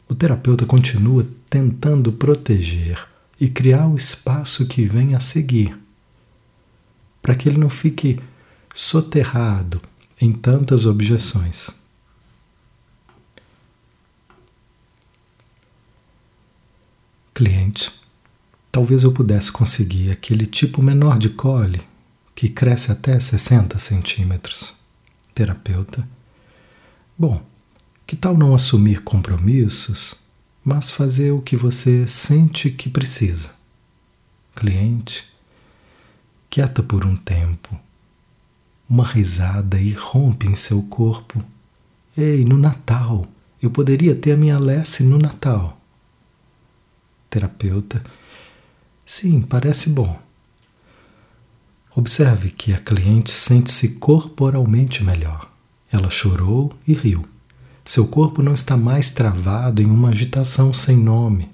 O 0.08 0.14
terapeuta 0.14 0.66
continua 0.66 1.24
tentando 1.48 2.12
proteger 2.12 3.06
e 3.40 3.48
criar 3.48 3.86
o 3.86 3.96
espaço 3.96 4.66
que 4.66 4.84
vem 4.84 5.14
a 5.14 5.20
seguir, 5.20 5.78
para 7.22 7.36
que 7.36 7.48
ele 7.48 7.58
não 7.58 7.70
fique 7.70 8.18
soterrado 8.74 9.80
em 10.20 10.32
tantas 10.32 10.84
objeções. 10.84 11.80
Cliente, 17.32 17.92
talvez 18.72 19.04
eu 19.04 19.12
pudesse 19.12 19.52
conseguir 19.52 20.10
aquele 20.10 20.44
tipo 20.44 20.82
menor 20.82 21.20
de 21.20 21.28
cole 21.28 21.87
que 22.38 22.48
cresce 22.48 22.92
até 22.92 23.18
60 23.18 23.80
centímetros. 23.80 24.76
Terapeuta, 25.34 26.08
bom, 27.18 27.44
que 28.06 28.14
tal 28.14 28.38
não 28.38 28.54
assumir 28.54 29.02
compromissos, 29.02 30.22
mas 30.64 30.88
fazer 30.88 31.32
o 31.32 31.42
que 31.42 31.56
você 31.56 32.06
sente 32.06 32.70
que 32.70 32.88
precisa? 32.88 33.56
Cliente, 34.54 35.28
quieta 36.48 36.80
por 36.80 37.04
um 37.04 37.16
tempo. 37.16 37.76
Uma 38.88 39.04
risada 39.04 39.76
irrompe 39.80 40.46
em 40.46 40.54
seu 40.54 40.84
corpo. 40.84 41.44
Ei, 42.16 42.44
no 42.44 42.56
Natal, 42.56 43.26
eu 43.60 43.68
poderia 43.68 44.14
ter 44.14 44.30
a 44.30 44.36
minha 44.36 44.60
Lesse 44.60 45.02
no 45.02 45.18
Natal. 45.18 45.76
Terapeuta, 47.28 48.00
sim, 49.04 49.42
parece 49.42 49.90
bom. 49.90 50.27
Observe 51.98 52.50
que 52.52 52.72
a 52.72 52.78
cliente 52.78 53.32
sente-se 53.32 53.96
corporalmente 53.96 55.02
melhor. 55.02 55.50
Ela 55.90 56.08
chorou 56.08 56.72
e 56.86 56.94
riu. 56.94 57.26
Seu 57.84 58.06
corpo 58.06 58.40
não 58.40 58.54
está 58.54 58.76
mais 58.76 59.10
travado 59.10 59.82
em 59.82 59.86
uma 59.86 60.10
agitação 60.10 60.72
sem 60.72 60.96
nome. 60.96 61.50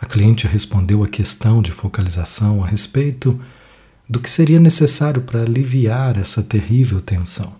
A 0.00 0.06
cliente 0.06 0.46
respondeu 0.46 1.04
a 1.04 1.06
questão 1.06 1.60
de 1.60 1.70
focalização 1.70 2.64
a 2.64 2.66
respeito 2.66 3.38
do 4.08 4.18
que 4.18 4.30
seria 4.30 4.58
necessário 4.58 5.20
para 5.20 5.42
aliviar 5.42 6.16
essa 6.16 6.42
terrível 6.42 6.98
tensão. 7.02 7.56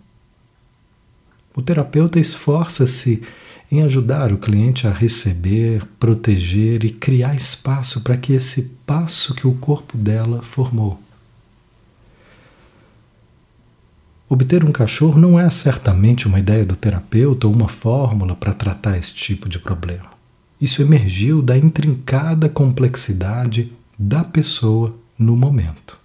O 1.55 1.61
terapeuta 1.61 2.19
esforça-se 2.19 3.23
em 3.71 3.83
ajudar 3.83 4.33
o 4.33 4.39
cliente 4.39 4.87
a 4.87 4.91
receber, 4.91 5.87
proteger 6.01 6.87
e 6.87 6.91
criar 6.91 7.35
espaço 7.35 8.01
para 8.01 8.17
que 8.17 8.33
esse 8.33 8.79
passo 8.87 9.35
que 9.35 9.47
o 9.47 9.53
corpo 9.53 9.99
dela 9.99 10.41
formou 10.41 11.04
Obter 14.35 14.65
um 14.65 14.73
cachorro 14.73 15.21
não 15.21 15.39
é 15.39 15.49
certamente 15.49 16.27
uma 16.27 16.41
ideia 16.41 16.67
do 16.67 16.75
terapeuta 16.75 17.47
ou 17.47 17.55
uma 17.55 17.69
fórmula 17.69 18.35
para 18.35 18.53
tratar 18.53 18.99
esse 18.99 19.15
tipo 19.15 19.49
de 19.49 19.61
problema. 19.61 20.11
Isso 20.61 20.83
emergiu 20.83 21.41
da 21.41 21.57
intrincada 21.57 22.49
complexidade 22.49 23.73
da 23.97 24.25
pessoa 24.25 24.93
no 25.17 25.37
momento. 25.37 26.01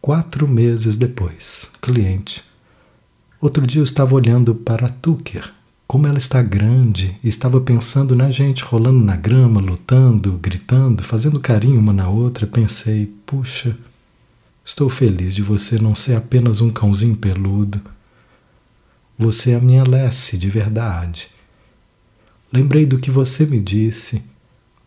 Quatro 0.00 0.48
meses 0.48 0.96
depois, 0.96 1.70
cliente. 1.80 2.42
Outro 3.40 3.64
dia 3.64 3.80
eu 3.80 3.84
estava 3.84 4.12
olhando 4.16 4.56
para 4.56 4.86
a 4.86 4.90
Tucker, 4.90 5.52
como 5.86 6.08
ela 6.08 6.18
está 6.18 6.42
grande, 6.42 7.16
e 7.22 7.28
estava 7.28 7.60
pensando 7.60 8.16
na 8.16 8.28
gente 8.28 8.64
rolando 8.64 9.04
na 9.04 9.14
grama, 9.14 9.60
lutando, 9.60 10.32
gritando, 10.42 11.04
fazendo 11.04 11.38
carinho 11.38 11.78
uma 11.78 11.92
na 11.92 12.08
outra. 12.08 12.44
Pensei, 12.44 13.06
puxa, 13.24 13.78
Estou 14.64 14.88
feliz 14.88 15.34
de 15.34 15.42
você 15.42 15.78
não 15.78 15.94
ser 15.94 16.14
apenas 16.14 16.60
um 16.60 16.70
cãozinho 16.70 17.16
peludo. 17.16 17.80
Você 19.18 19.50
é 19.50 19.56
a 19.56 19.60
minha 19.60 19.82
Lessie 19.82 20.38
de 20.38 20.48
verdade. 20.48 21.28
Lembrei 22.52 22.86
do 22.86 22.98
que 22.98 23.10
você 23.10 23.44
me 23.44 23.58
disse. 23.58 24.24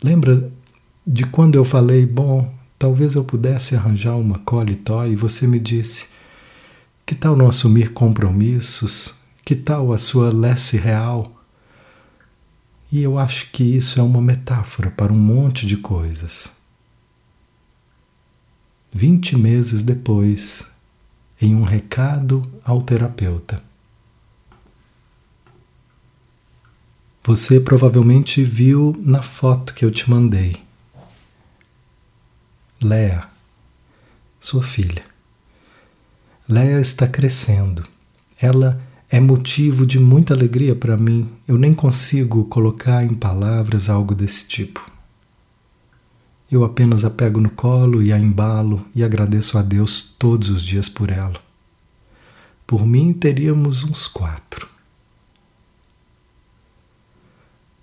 Lembra 0.02 0.50
de 1.06 1.26
quando 1.26 1.56
eu 1.56 1.66
falei, 1.66 2.06
bom, 2.06 2.54
talvez 2.80 3.16
eu 3.16 3.24
pudesse 3.26 3.76
arranjar 3.76 4.16
uma 4.16 4.40
collie 4.40 4.76
toy 4.76 5.12
e 5.12 5.16
você 5.16 5.46
me 5.46 5.60
disse, 5.60 6.08
que 7.06 7.14
tal 7.14 7.36
não 7.36 7.48
assumir 7.48 7.92
compromissos? 7.92 9.26
Que 9.44 9.56
tal 9.56 9.92
a 9.94 9.98
sua 9.98 10.32
Lessie 10.32 10.80
real? 10.80 11.44
E 12.92 13.04
eu 13.04 13.20
acho 13.20 13.52
que 13.52 13.64
isso 13.64 14.00
é 14.00 14.04
uma 14.04 14.22
metáfora 14.22 14.90
para 14.90 15.12
um 15.12 15.20
monte 15.20 15.68
de 15.68 15.78
coisas. 15.78 16.65
Vinte 18.98 19.38
meses 19.38 19.82
depois, 19.82 20.78
em 21.42 21.54
um 21.54 21.64
recado 21.64 22.50
ao 22.64 22.82
terapeuta. 22.82 23.62
Você 27.22 27.60
provavelmente 27.60 28.42
viu 28.42 28.96
na 28.98 29.22
foto 29.22 29.74
que 29.74 29.84
eu 29.84 29.92
te 29.92 30.10
mandei. 30.10 30.64
Léa, 32.82 33.28
sua 34.40 34.64
filha. 34.64 35.04
Léa 36.48 36.80
está 36.80 37.06
crescendo. 37.06 37.86
Ela 38.40 38.82
é 39.10 39.20
motivo 39.20 39.86
de 39.86 40.00
muita 40.00 40.34
alegria 40.34 40.74
para 40.74 40.96
mim. 40.96 41.30
Eu 41.46 41.58
nem 41.58 41.74
consigo 41.74 42.46
colocar 42.46 43.04
em 43.04 43.14
palavras 43.14 43.90
algo 43.90 44.16
desse 44.16 44.48
tipo. 44.48 44.95
Eu 46.50 46.64
apenas 46.64 47.04
a 47.04 47.10
pego 47.10 47.42
no 47.42 47.50
colo 47.50 48.04
e 48.04 48.14
a 48.14 48.20
embalo 48.20 48.86
e 48.94 49.04
agradeço 49.04 49.58
a 49.58 49.62
Deus 49.62 50.02
todos 50.02 50.50
os 50.50 50.64
dias 50.64 50.88
por 50.88 51.10
ela. 51.10 51.42
Por 52.68 52.86
mim, 52.86 53.14
teríamos 53.14 53.84
uns 53.84 54.08
quatro. 54.08 54.68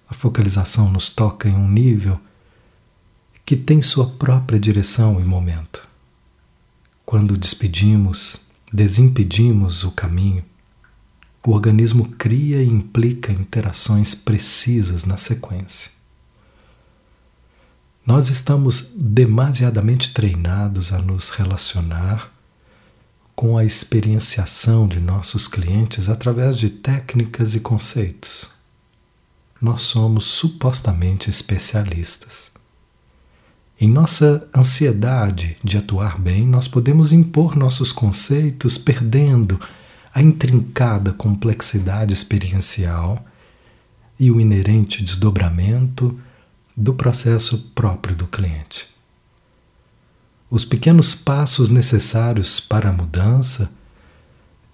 A 0.09 0.15
focalização 0.15 0.91
nos 0.91 1.11
toca 1.11 1.49
em 1.49 1.55
um 1.55 1.69
nível 1.69 2.21
que 3.45 3.57
tem 3.57 3.83
sua 3.83 4.09
própria 4.09 4.59
direção 4.59 5.21
e 5.21 5.25
momento. 5.25 5.89
Quando 7.05 7.37
despedimos, 7.37 8.51
desimpedimos 8.73 9.85
o 9.85 9.91
caminho, 9.91 10.45
o 11.45 11.51
organismo 11.51 12.11
cria 12.11 12.63
e 12.63 12.69
implica 12.69 13.33
interações 13.33 14.15
precisas 14.15 15.05
na 15.05 15.17
sequência. 15.17 16.02
Nós 18.05 18.31
estamos 18.31 18.95
demasiadamente 18.97 20.13
treinados 20.13 20.93
a 20.93 20.99
nos 20.99 21.31
relacionar 21.31 22.33
com 23.37 23.57
a 23.57 23.65
experienciação 23.65 24.89
de 24.89 24.99
nossos 24.99 25.47
clientes 25.47 26.09
através 26.09 26.59
de 26.59 26.69
técnicas 26.69 27.55
e 27.55 27.61
conceitos. 27.61 28.55
Nós 29.61 29.83
somos 29.83 30.25
supostamente 30.25 31.31
especialistas. 31.31 32.51
Em 33.81 33.89
nossa 33.89 34.49
ansiedade 34.55 35.57
de 35.63 35.79
atuar 35.79 36.19
bem, 36.19 36.45
nós 36.45 36.67
podemos 36.67 37.13
impor 37.13 37.55
nossos 37.55 37.93
conceitos 37.93 38.77
perdendo 38.77 39.61
a 40.13 40.21
intrincada 40.21 41.13
complexidade 41.13 42.13
experiencial 42.13 43.25
e 44.19 44.29
o 44.29 44.41
inerente 44.41 45.05
desdobramento 45.05 46.19
do 46.77 46.95
processo 46.95 47.71
próprio 47.75 48.17
do 48.17 48.27
cliente. 48.27 48.89
Os 50.51 50.65
pequenos 50.65 51.15
passos 51.15 51.69
necessários 51.69 52.61
para 52.61 52.91
a 52.91 52.93
mudança 52.93 53.73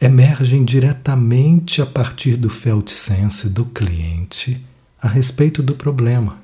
emergem 0.01 0.65
diretamente 0.65 1.83
a 1.83 1.87
partir 1.87 2.37
do 2.37 2.49
felt 2.49 2.89
sense 2.89 3.51
do 3.51 3.65
cliente 3.65 4.65
a 5.01 5.09
respeito 5.09 5.62
do 5.62 5.75
problema 5.75 6.41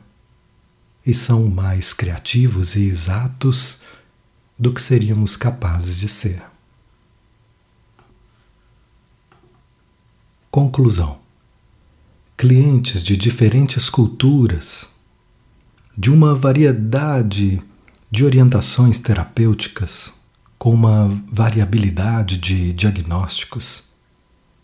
e 1.06 1.12
são 1.12 1.48
mais 1.48 1.92
criativos 1.92 2.76
e 2.76 2.84
exatos 2.86 3.82
do 4.58 4.72
que 4.72 4.80
seríamos 4.80 5.36
capazes 5.36 5.98
de 5.98 6.08
ser. 6.08 6.42
Conclusão: 10.50 11.18
clientes 12.36 13.02
de 13.02 13.16
diferentes 13.16 13.90
culturas 13.90 14.93
de 15.96 16.10
uma 16.10 16.34
variedade 16.34 17.62
de 18.10 18.24
orientações 18.24 18.98
terapêuticas 18.98 20.24
com 20.58 20.72
uma 20.72 21.08
variabilidade 21.30 22.36
de 22.36 22.72
diagnósticos 22.72 23.94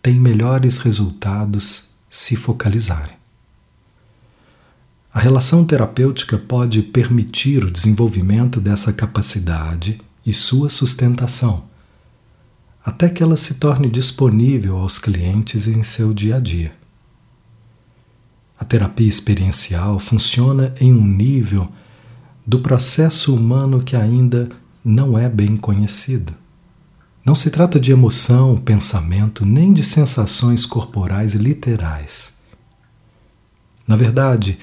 têm 0.02 0.14
melhores 0.14 0.78
resultados 0.78 1.90
se 2.08 2.34
focalizarem. 2.34 3.14
A 5.12 5.20
relação 5.20 5.64
terapêutica 5.64 6.38
pode 6.38 6.82
permitir 6.82 7.64
o 7.64 7.70
desenvolvimento 7.70 8.60
dessa 8.60 8.92
capacidade 8.92 10.00
e 10.24 10.32
sua 10.32 10.68
sustentação, 10.68 11.64
até 12.84 13.08
que 13.08 13.22
ela 13.22 13.36
se 13.36 13.54
torne 13.54 13.88
disponível 13.88 14.78
aos 14.78 14.98
clientes 14.98 15.66
em 15.66 15.82
seu 15.82 16.14
dia 16.14 16.36
a 16.36 16.40
dia. 16.40 16.79
A 18.60 18.64
terapia 18.64 19.08
experiencial 19.08 19.98
funciona 19.98 20.74
em 20.78 20.92
um 20.92 21.06
nível 21.06 21.66
do 22.46 22.60
processo 22.60 23.34
humano 23.34 23.82
que 23.82 23.96
ainda 23.96 24.50
não 24.84 25.18
é 25.18 25.30
bem 25.30 25.56
conhecido. 25.56 26.34
Não 27.24 27.34
se 27.34 27.50
trata 27.50 27.80
de 27.80 27.90
emoção, 27.90 28.58
pensamento, 28.58 29.46
nem 29.46 29.72
de 29.72 29.82
sensações 29.82 30.66
corporais 30.66 31.32
literais. 31.32 32.34
Na 33.86 33.96
verdade, 33.96 34.58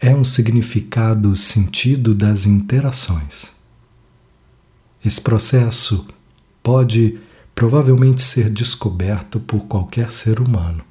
é 0.00 0.12
um 0.14 0.24
significado 0.24 1.36
sentido 1.36 2.12
das 2.16 2.46
interações. 2.46 3.58
Esse 5.04 5.20
processo 5.20 6.08
pode 6.64 7.20
provavelmente 7.54 8.22
ser 8.22 8.50
descoberto 8.50 9.38
por 9.38 9.66
qualquer 9.66 10.10
ser 10.10 10.40
humano. 10.40 10.87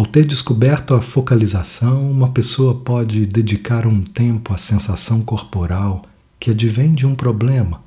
Ao 0.00 0.06
ter 0.06 0.24
descoberto 0.24 0.94
a 0.94 1.02
focalização, 1.02 2.10
uma 2.10 2.30
pessoa 2.30 2.74
pode 2.74 3.26
dedicar 3.26 3.86
um 3.86 4.02
tempo 4.02 4.54
à 4.54 4.56
sensação 4.56 5.20
corporal 5.22 6.00
que 6.38 6.52
advém 6.52 6.94
de 6.94 7.06
um 7.06 7.14
problema, 7.14 7.82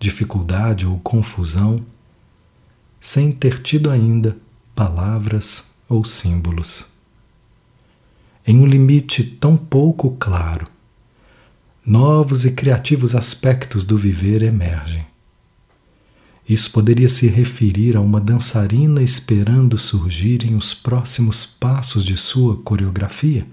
dificuldade 0.00 0.86
ou 0.86 0.98
confusão, 1.00 1.84
sem 2.98 3.30
ter 3.30 3.58
tido 3.58 3.90
ainda 3.90 4.34
palavras 4.74 5.74
ou 5.90 6.06
símbolos. 6.06 6.86
Em 8.46 8.56
um 8.56 8.66
limite 8.66 9.22
tão 9.22 9.54
pouco 9.54 10.16
claro, 10.18 10.66
novos 11.84 12.46
e 12.46 12.52
criativos 12.52 13.14
aspectos 13.14 13.84
do 13.84 13.98
viver 13.98 14.40
emergem. 14.40 15.04
Isso 16.48 16.70
poderia 16.72 17.08
se 17.08 17.28
referir 17.28 17.96
a 17.96 18.00
uma 18.00 18.20
dançarina 18.20 19.02
esperando 19.02 19.78
surgirem 19.78 20.56
os 20.56 20.74
próximos 20.74 21.46
passos 21.46 22.04
de 22.04 22.16
sua 22.16 22.56
coreografia, 22.62 23.46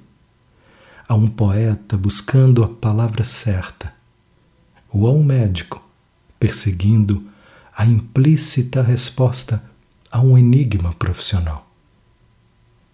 a 1.07 1.13
um 1.13 1.27
poeta 1.27 1.95
buscando 1.95 2.63
a 2.63 2.67
palavra 2.67 3.23
certa, 3.23 3.93
ou 4.91 5.07
a 5.07 5.11
um 5.11 5.23
médico 5.23 5.83
perseguindo 6.39 7.27
a 7.75 7.85
implícita 7.85 8.81
resposta 8.81 9.63
a 10.11 10.19
um 10.19 10.37
enigma 10.37 10.93
profissional. 10.93 11.69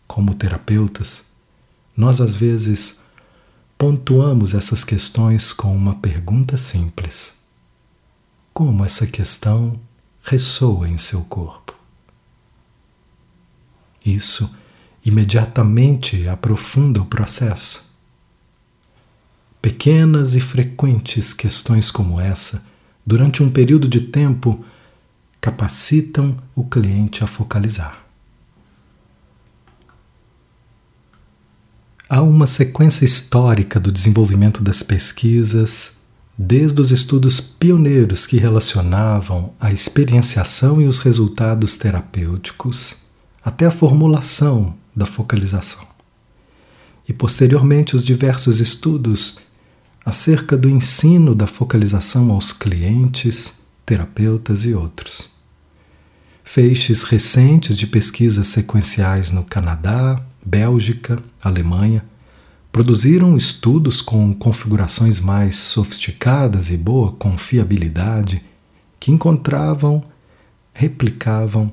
Como 0.06 0.36
terapeutas, 0.36 1.34
nós 1.96 2.20
às 2.20 2.36
vezes 2.36 3.04
pontuamos 3.78 4.54
essas 4.54 4.84
questões 4.84 5.54
com 5.54 5.76
uma 5.76 5.96
pergunta 5.96 6.58
simples 6.58 7.45
como 8.56 8.86
essa 8.86 9.06
questão 9.06 9.78
ressoa 10.24 10.88
em 10.88 10.98
seu 10.98 11.24
corpo. 11.26 11.76
Isso 14.04 14.58
imediatamente 15.06 16.26
aprofunda 16.30 17.02
o 17.02 17.06
processo. 17.06 17.94
Pequenas 19.62 20.38
e 20.38 20.40
frequentes 20.40 21.34
questões 21.34 21.92
como 21.92 22.18
essa, 22.18 22.66
durante 23.06 23.44
um 23.44 23.52
período 23.52 23.90
de 23.90 24.00
tempo, 24.00 24.64
capacitam 25.42 26.42
o 26.56 26.64
cliente 26.64 27.26
a 27.26 27.28
focalizar. 27.28 28.06
Há 32.08 32.22
uma 32.22 32.48
sequência 32.48 33.04
histórica 33.04 33.82
do 33.82 33.92
desenvolvimento 33.92 34.64
das 34.64 34.82
pesquisas 34.82 36.05
desde 36.38 36.82
os 36.82 36.92
estudos 36.92 37.40
pioneiros 37.40 38.28
que 38.28 38.38
relacionavam 38.38 39.54
a 39.60 39.72
experienciação 39.72 40.82
e 40.82 40.88
os 40.88 41.00
resultados 41.00 41.78
terapêuticos, 41.78 43.06
até 43.44 43.66
a 43.66 43.72
formulação 43.72 44.76
da 44.96 45.06
focalização. 45.06 45.86
E 47.08 47.14
posteriormente 47.14 47.96
os 47.96 48.04
diversos 48.04 48.60
estudos 48.60 49.40
acerca 50.06 50.58
do 50.58 50.70
ensino 50.70 51.34
da 51.34 51.48
focalização 51.48 52.32
aos 52.32 52.52
clientes, 52.52 53.62
terapeutas 53.86 54.66
e 54.66 54.74
outros. 54.74 55.36
Feixes 56.44 57.04
recentes 57.04 57.78
de 57.78 57.88
pesquisas 57.88 58.48
sequenciais 58.48 59.32
no 59.32 59.44
Canadá, 59.44 60.22
Bélgica, 60.46 61.18
Alemanha, 61.42 62.06
produziram 62.76 63.38
estudos 63.38 64.02
com 64.02 64.34
configurações 64.34 65.22
mais 65.22 65.56
sofisticadas 65.56 66.72
e 66.72 66.76
boa 66.76 67.14
confiabilidade 67.14 68.44
que 69.00 69.14
encontravam, 69.14 70.04
replicavam 70.74 71.72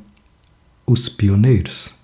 os 0.86 1.08
pioneiros. 1.08 1.96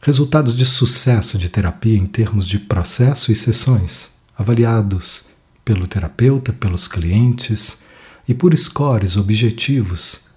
Resultados 0.00 0.56
de 0.56 0.64
sucesso 0.64 1.36
de 1.36 1.48
terapia 1.48 1.98
em 1.98 2.06
termos 2.06 2.46
de 2.46 2.60
processo 2.60 3.32
e 3.32 3.34
sessões, 3.34 4.20
avaliados 4.38 5.30
pelo 5.64 5.88
terapeuta, 5.88 6.52
pelos 6.52 6.86
clientes 6.86 7.82
e 8.28 8.32
por 8.32 8.56
scores 8.56 9.16
objetivos, 9.16 10.28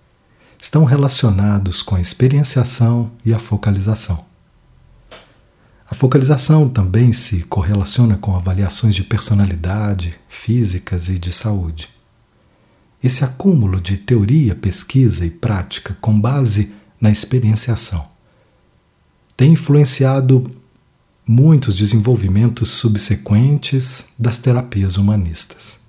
estão 0.59 0.85
relacionados 0.85 1.83
com 1.83 1.93
a 1.93 2.01
experienciação 2.01 3.11
e 3.23 3.31
a 3.31 3.37
focalização. 3.37 4.32
A 5.89 5.95
focalização 5.95 6.69
também 6.69 7.11
se 7.13 7.43
correlaciona 7.43 8.17
com 8.17 8.35
avaliações 8.35 8.95
de 8.95 9.03
personalidade, 9.03 10.15
físicas 10.27 11.09
e 11.09 11.19
de 11.19 11.31
saúde. 11.31 11.89
Esse 13.03 13.23
acúmulo 13.23 13.81
de 13.81 13.97
teoria, 13.97 14.55
pesquisa 14.55 15.25
e 15.25 15.29
prática 15.29 15.97
com 15.99 16.19
base 16.19 16.73
na 16.99 17.11
experienciação 17.11 18.13
tem 19.35 19.53
influenciado 19.53 20.49
muitos 21.27 21.75
desenvolvimentos 21.75 22.69
subsequentes 22.69 24.13
das 24.17 24.37
terapias 24.37 24.97
humanistas. 24.97 25.81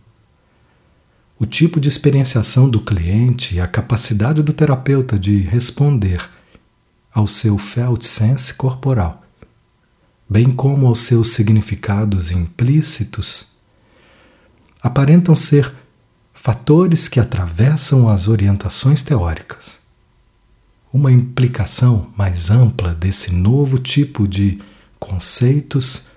O 1.38 1.44
tipo 1.44 1.80
de 1.80 1.88
experienciação 1.88 2.68
do 2.70 2.80
cliente 2.80 3.56
e 3.56 3.60
a 3.60 3.66
capacidade 3.66 4.42
do 4.42 4.52
terapeuta 4.52 5.18
de 5.18 5.38
responder 5.38 6.28
ao 7.12 7.26
seu 7.26 7.58
felt 7.58 8.02
sense 8.02 8.54
corporal, 8.54 9.23
bem 10.35 10.51
como 10.51 10.89
aos 10.89 10.98
seus 10.98 11.28
significados 11.31 12.32
implícitos, 12.32 13.55
aparentam 14.82 15.32
ser 15.32 15.73
fatores 16.32 17.06
que 17.06 17.20
atravessam 17.20 18.09
as 18.09 18.27
orientações 18.27 19.01
teóricas. 19.01 19.82
Uma 20.93 21.12
implicação 21.12 22.12
mais 22.16 22.51
ampla 22.51 22.93
desse 22.93 23.32
novo 23.32 23.78
tipo 23.78 24.27
de 24.27 24.61
conceitos 24.98 26.09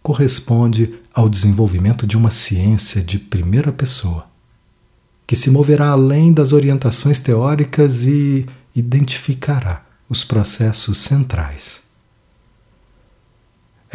corresponde 0.00 0.94
ao 1.12 1.28
desenvolvimento 1.28 2.06
de 2.06 2.16
uma 2.16 2.30
ciência 2.30 3.02
de 3.02 3.18
primeira 3.18 3.72
pessoa, 3.72 4.28
que 5.26 5.34
se 5.34 5.50
moverá 5.50 5.88
além 5.88 6.32
das 6.32 6.52
orientações 6.52 7.18
teóricas 7.18 8.04
e 8.04 8.46
identificará 8.76 9.84
os 10.08 10.22
processos 10.22 10.98
centrais. 10.98 11.85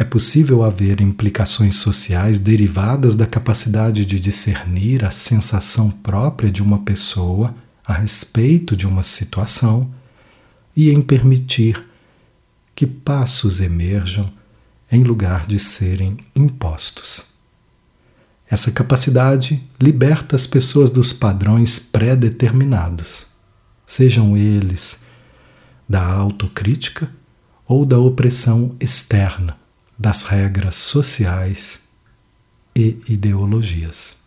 É 0.02 0.04
possível 0.04 0.64
haver 0.64 1.00
implicações 1.00 1.76
sociais 1.76 2.40
derivadas 2.40 3.14
da 3.14 3.24
capacidade 3.24 4.04
de 4.04 4.18
discernir 4.18 5.04
a 5.04 5.12
sensação 5.12 5.92
própria 5.92 6.50
de 6.50 6.60
uma 6.60 6.80
pessoa 6.80 7.54
a 7.86 7.92
respeito 7.92 8.74
de 8.74 8.84
uma 8.84 9.04
situação 9.04 9.94
e 10.76 10.90
em 10.90 11.00
permitir 11.00 11.86
que 12.74 12.84
passos 12.84 13.60
emerjam 13.60 14.28
em 14.90 15.04
lugar 15.04 15.46
de 15.46 15.60
serem 15.60 16.16
impostos. 16.34 17.34
Essa 18.50 18.72
capacidade 18.72 19.62
liberta 19.80 20.34
as 20.34 20.48
pessoas 20.48 20.90
dos 20.90 21.12
padrões 21.12 21.78
pré-determinados, 21.78 23.34
sejam 23.86 24.36
eles 24.36 25.04
da 25.88 26.04
autocrítica 26.04 27.08
ou 27.68 27.86
da 27.86 28.00
opressão 28.00 28.74
externa 28.80 29.61
das 30.02 30.24
regras 30.24 30.74
sociais 30.74 31.90
e 32.74 33.00
ideologias. 33.08 34.21